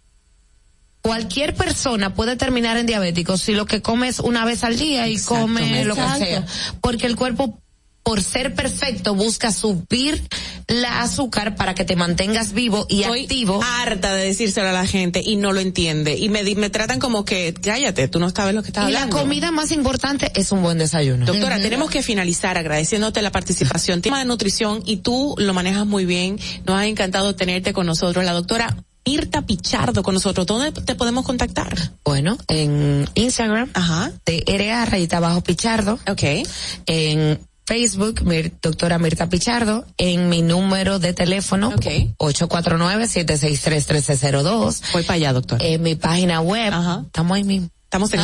[1.01, 5.09] Cualquier persona puede terminar en diabético si lo que come es una vez al día
[5.09, 6.47] y come lo que sea.
[6.81, 7.61] Porque el cuerpo,
[8.03, 10.23] por ser perfecto, busca subir
[10.69, 13.61] la azúcar para que te mantengas vivo y Estoy activo.
[13.63, 16.17] harta de decírselo a la gente y no lo entiende.
[16.17, 19.03] Y me, me tratan como que, cállate, tú no sabes lo que estás Y la
[19.03, 19.19] hablando.
[19.23, 21.27] comida más importante es un buen desayuno.
[21.27, 24.03] Doctora, tenemos que finalizar agradeciéndote la participación.
[24.03, 26.39] Tema de nutrición y tú lo manejas muy bien.
[26.67, 28.25] Nos ha encantado tenerte con nosotros.
[28.25, 28.77] La doctora
[29.07, 30.47] Mirta Pichardo con nosotros.
[30.47, 31.77] ¿Dónde te podemos contactar?
[32.05, 34.13] Bueno, en Instagram, Ajá.
[34.25, 35.99] de RA rayita abajo Pichardo.
[36.09, 36.23] Ok.
[36.87, 41.87] En Facebook, Mir- doctora Mirta Pichardo, en mi número de teléfono, Ok.
[42.19, 44.83] 849-763-1302.
[44.93, 45.63] Voy para allá, doctor.
[45.63, 47.03] En mi página web, Ajá.
[47.07, 47.69] estamos ahí mismo.
[47.85, 48.23] Estamos aquí.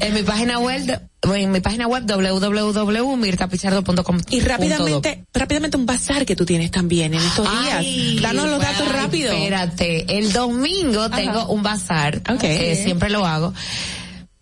[0.00, 1.02] en mi página web,
[1.34, 4.18] en mi página web www.mirtapichardo.com.
[4.30, 7.76] Y rápidamente, rápidamente un bazar que tú tienes también en estos días.
[7.78, 9.32] Ay, Danos los datos rápido.
[9.32, 12.40] Espérate, el domingo tengo un bazar, Ok.
[12.40, 13.52] que siempre lo hago.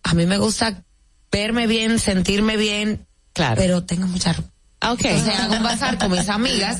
[0.05, 0.85] A mí me gusta
[1.33, 3.06] verme bien, sentirme bien,
[3.37, 3.55] Claro.
[3.57, 4.49] pero tengo mucha ropa.
[4.81, 5.05] Ah, Ok.
[5.05, 6.79] Entonces hago un bazar con mis amigas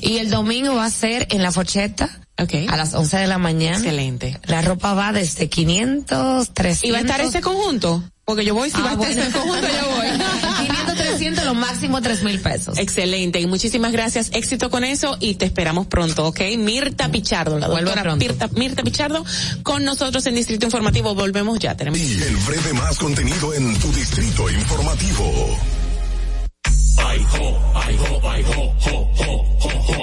[0.00, 2.08] y el domingo va a ser en la Forcheta
[2.38, 2.54] Ok.
[2.68, 3.76] a las 11 de la mañana.
[3.76, 4.38] Excelente.
[4.44, 6.84] La ropa va desde 500, 300.
[6.84, 8.02] ¿Y va a estar ese conjunto?
[8.24, 10.06] Porque yo voy, si Ah, va a estar ese conjunto, yo voy.
[10.66, 12.76] 500, 300, lo máximo 3 mil pesos.
[12.78, 14.30] Excelente, y muchísimas gracias.
[14.32, 16.40] Éxito con eso y te esperamos pronto, ¿ok?
[16.58, 18.24] Mirta Pichardo, la doctora pronto.
[18.24, 19.24] Mirta, Mirta Pichardo,
[19.62, 21.14] con nosotros en Distrito Informativo.
[21.14, 22.00] Volvemos ya, tenemos.
[22.00, 25.56] El breve más contenido en tu distrito informativo.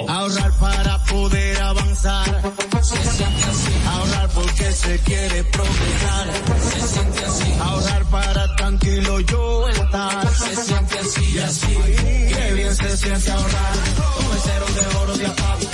[0.08, 2.42] Ahorrar para poder avanzar.
[2.82, 3.72] Se siente así.
[3.86, 6.26] Ahorrar porque se quiere progresar.
[6.70, 7.52] Se siente así.
[7.60, 10.28] Ahorrar para tranquilo yo estar.
[10.34, 11.76] Se siente así y así.
[12.34, 13.74] Qué bien se siente ahorrar.
[14.42, 15.73] Cero de oro de APAP.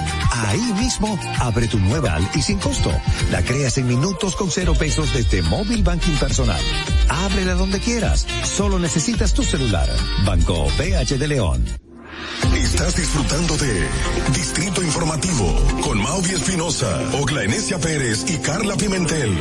[0.47, 2.91] Ahí mismo, abre tu nueva y sin costo.
[3.31, 6.61] La creas en minutos con cero pesos desde Móvil Banking Personal.
[7.07, 8.25] Ábrela donde quieras.
[8.43, 9.87] Solo necesitas tu celular.
[10.25, 11.65] Banco PH de León.
[12.55, 13.87] Estás disfrutando de
[14.33, 19.37] Distrito Informativo con Maudie Espinosa, Ogla Enesia Pérez y Carla Pimentel.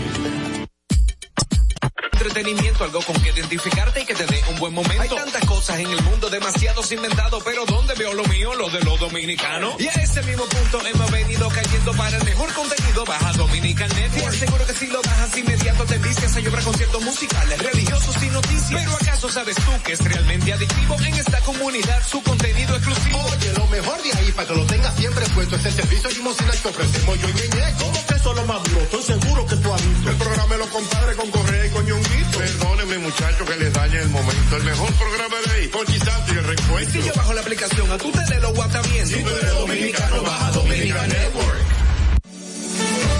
[2.20, 5.00] Entretenimiento, algo con que identificarte y que te dé un buen momento.
[5.00, 8.52] Hay tantas cosas en el mundo, demasiados inventados, pero ¿dónde veo lo mío?
[8.52, 9.76] Lo de los dominicanos.
[9.78, 13.06] Y a ese mismo punto hemos venido cayendo para el mejor contenido.
[13.06, 14.34] Baja Dominican Network.
[14.34, 18.82] Aseguro que si lo bajas inmediato te vistes a llorar conciertos musicales, religiosos y noticias.
[18.82, 23.18] Pero ¿acaso sabes tú que es realmente adictivo en esta comunidad su contenido exclusivo?
[23.32, 26.52] Oye, lo mejor de ahí para que lo tengas siempre puesto es el servicio limosina
[26.52, 27.74] que ofrecemos yo y Ñeñe.
[27.78, 28.80] ¿Cómo que eso es lo más duro?
[28.80, 30.10] Estoy seguro que tú has visto.
[30.10, 32.38] El programa de los compadres con Correa y con Ñonguito.
[32.38, 34.56] Perdónenme, muchachos, que les dañe el momento.
[34.56, 36.92] El mejor programa de ahí, Conchi Santo y el recuento.
[36.92, 39.06] Si yo bajo la aplicación, a tu tele lo guata bien.
[39.06, 41.58] Si tú eres dominicano, baja Dominican Network.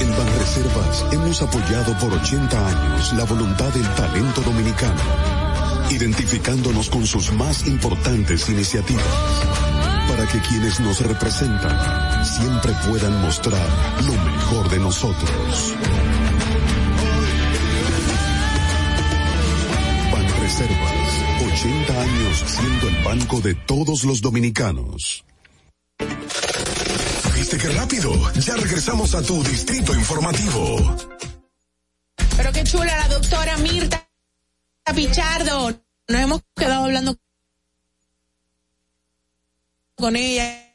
[0.01, 5.01] En Banreservas hemos apoyado por 80 años la voluntad del talento dominicano,
[5.91, 9.05] identificándonos con sus más importantes iniciativas,
[10.11, 13.69] para que quienes nos representan siempre puedan mostrar
[14.05, 15.74] lo mejor de nosotros.
[20.12, 21.12] Banreservas,
[21.55, 25.25] 80 años siendo el banco de todos los dominicanos.
[27.36, 28.12] ¿Viste qué rápido?
[28.41, 30.97] Ya regresamos a tu Distrito Informativo.
[32.36, 34.09] Pero qué chula la doctora Mirta
[34.93, 35.81] Pichardo.
[36.09, 37.17] Nos hemos quedado hablando
[40.01, 40.69] con ella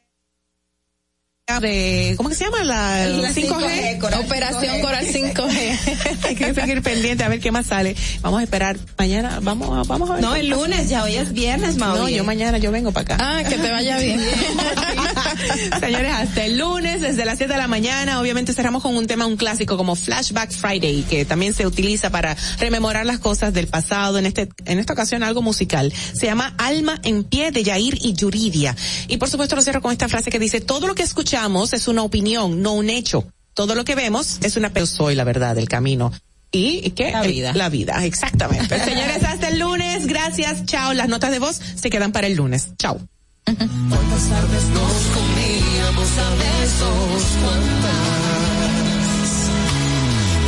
[1.46, 4.00] de ¿cómo que se llama la, el La 5G?
[4.00, 6.24] 5G, Operación Coral 5G.
[6.24, 7.94] Hay que seguir pendiente a ver qué más sale.
[8.20, 10.22] Vamos a esperar mañana, vamos a, vamos a ver.
[10.24, 10.60] No, el pasa.
[10.60, 12.00] lunes ya, hoy es viernes, Mauri.
[12.00, 13.16] No, yo mañana yo vengo para acá.
[13.20, 14.20] Ah, que te vaya bien.
[15.80, 19.26] Señores, hasta el lunes, desde las 7 de la mañana, obviamente cerramos con un tema,
[19.26, 24.18] un clásico como Flashback Friday, que también se utiliza para rememorar las cosas del pasado,
[24.18, 25.92] en este, en esta ocasión algo musical.
[26.12, 28.74] Se llama Alma en pie de Yair y Yuridia.
[29.06, 31.04] Y por supuesto lo cierro con esta frase que dice, todo lo que
[31.36, 33.30] escuchamos es una opinión, no un hecho.
[33.52, 36.10] Todo lo que vemos es una, pero soy la verdad, el camino.
[36.50, 37.10] ¿Y, qué?
[37.10, 37.52] La vida.
[37.52, 38.78] la vida, exactamente.
[38.84, 40.06] Señores, hasta el lunes.
[40.06, 40.64] Gracias.
[40.64, 40.94] Chao.
[40.94, 42.70] Las notas de voz se quedan para el lunes.
[42.78, 42.98] Chao.
[43.44, 48.00] Cuántas tardes nos comíamos a besos, cuántas,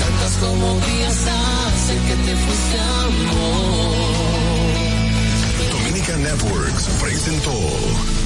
[0.01, 3.99] tantas como días hace que te fuiste amor.
[5.71, 7.53] Dominica Networks presentó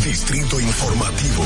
[0.05, 1.45] Distrito Informativo.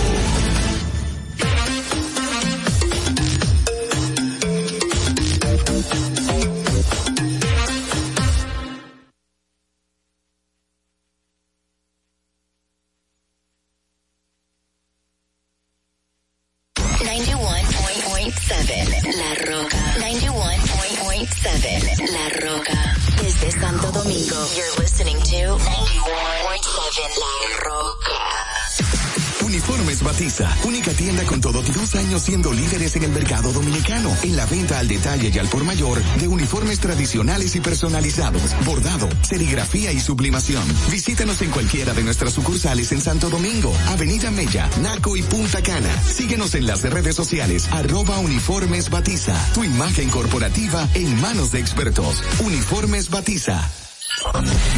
[34.87, 40.63] Al detalle y al por mayor de uniformes tradicionales y personalizados, bordado, serigrafía y sublimación.
[40.91, 45.91] Visítanos en cualquiera de nuestras sucursales en Santo Domingo, Avenida Mella, Naco y Punta Cana.
[46.03, 52.23] Síguenos en las redes sociales, arroba uniformes Batiza, tu imagen corporativa en manos de expertos.
[52.41, 53.69] Uniformes Batiza.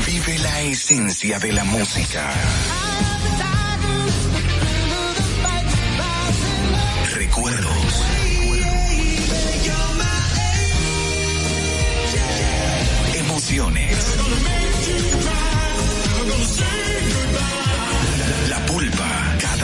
[0.06, 2.32] Vive la esencia de la música.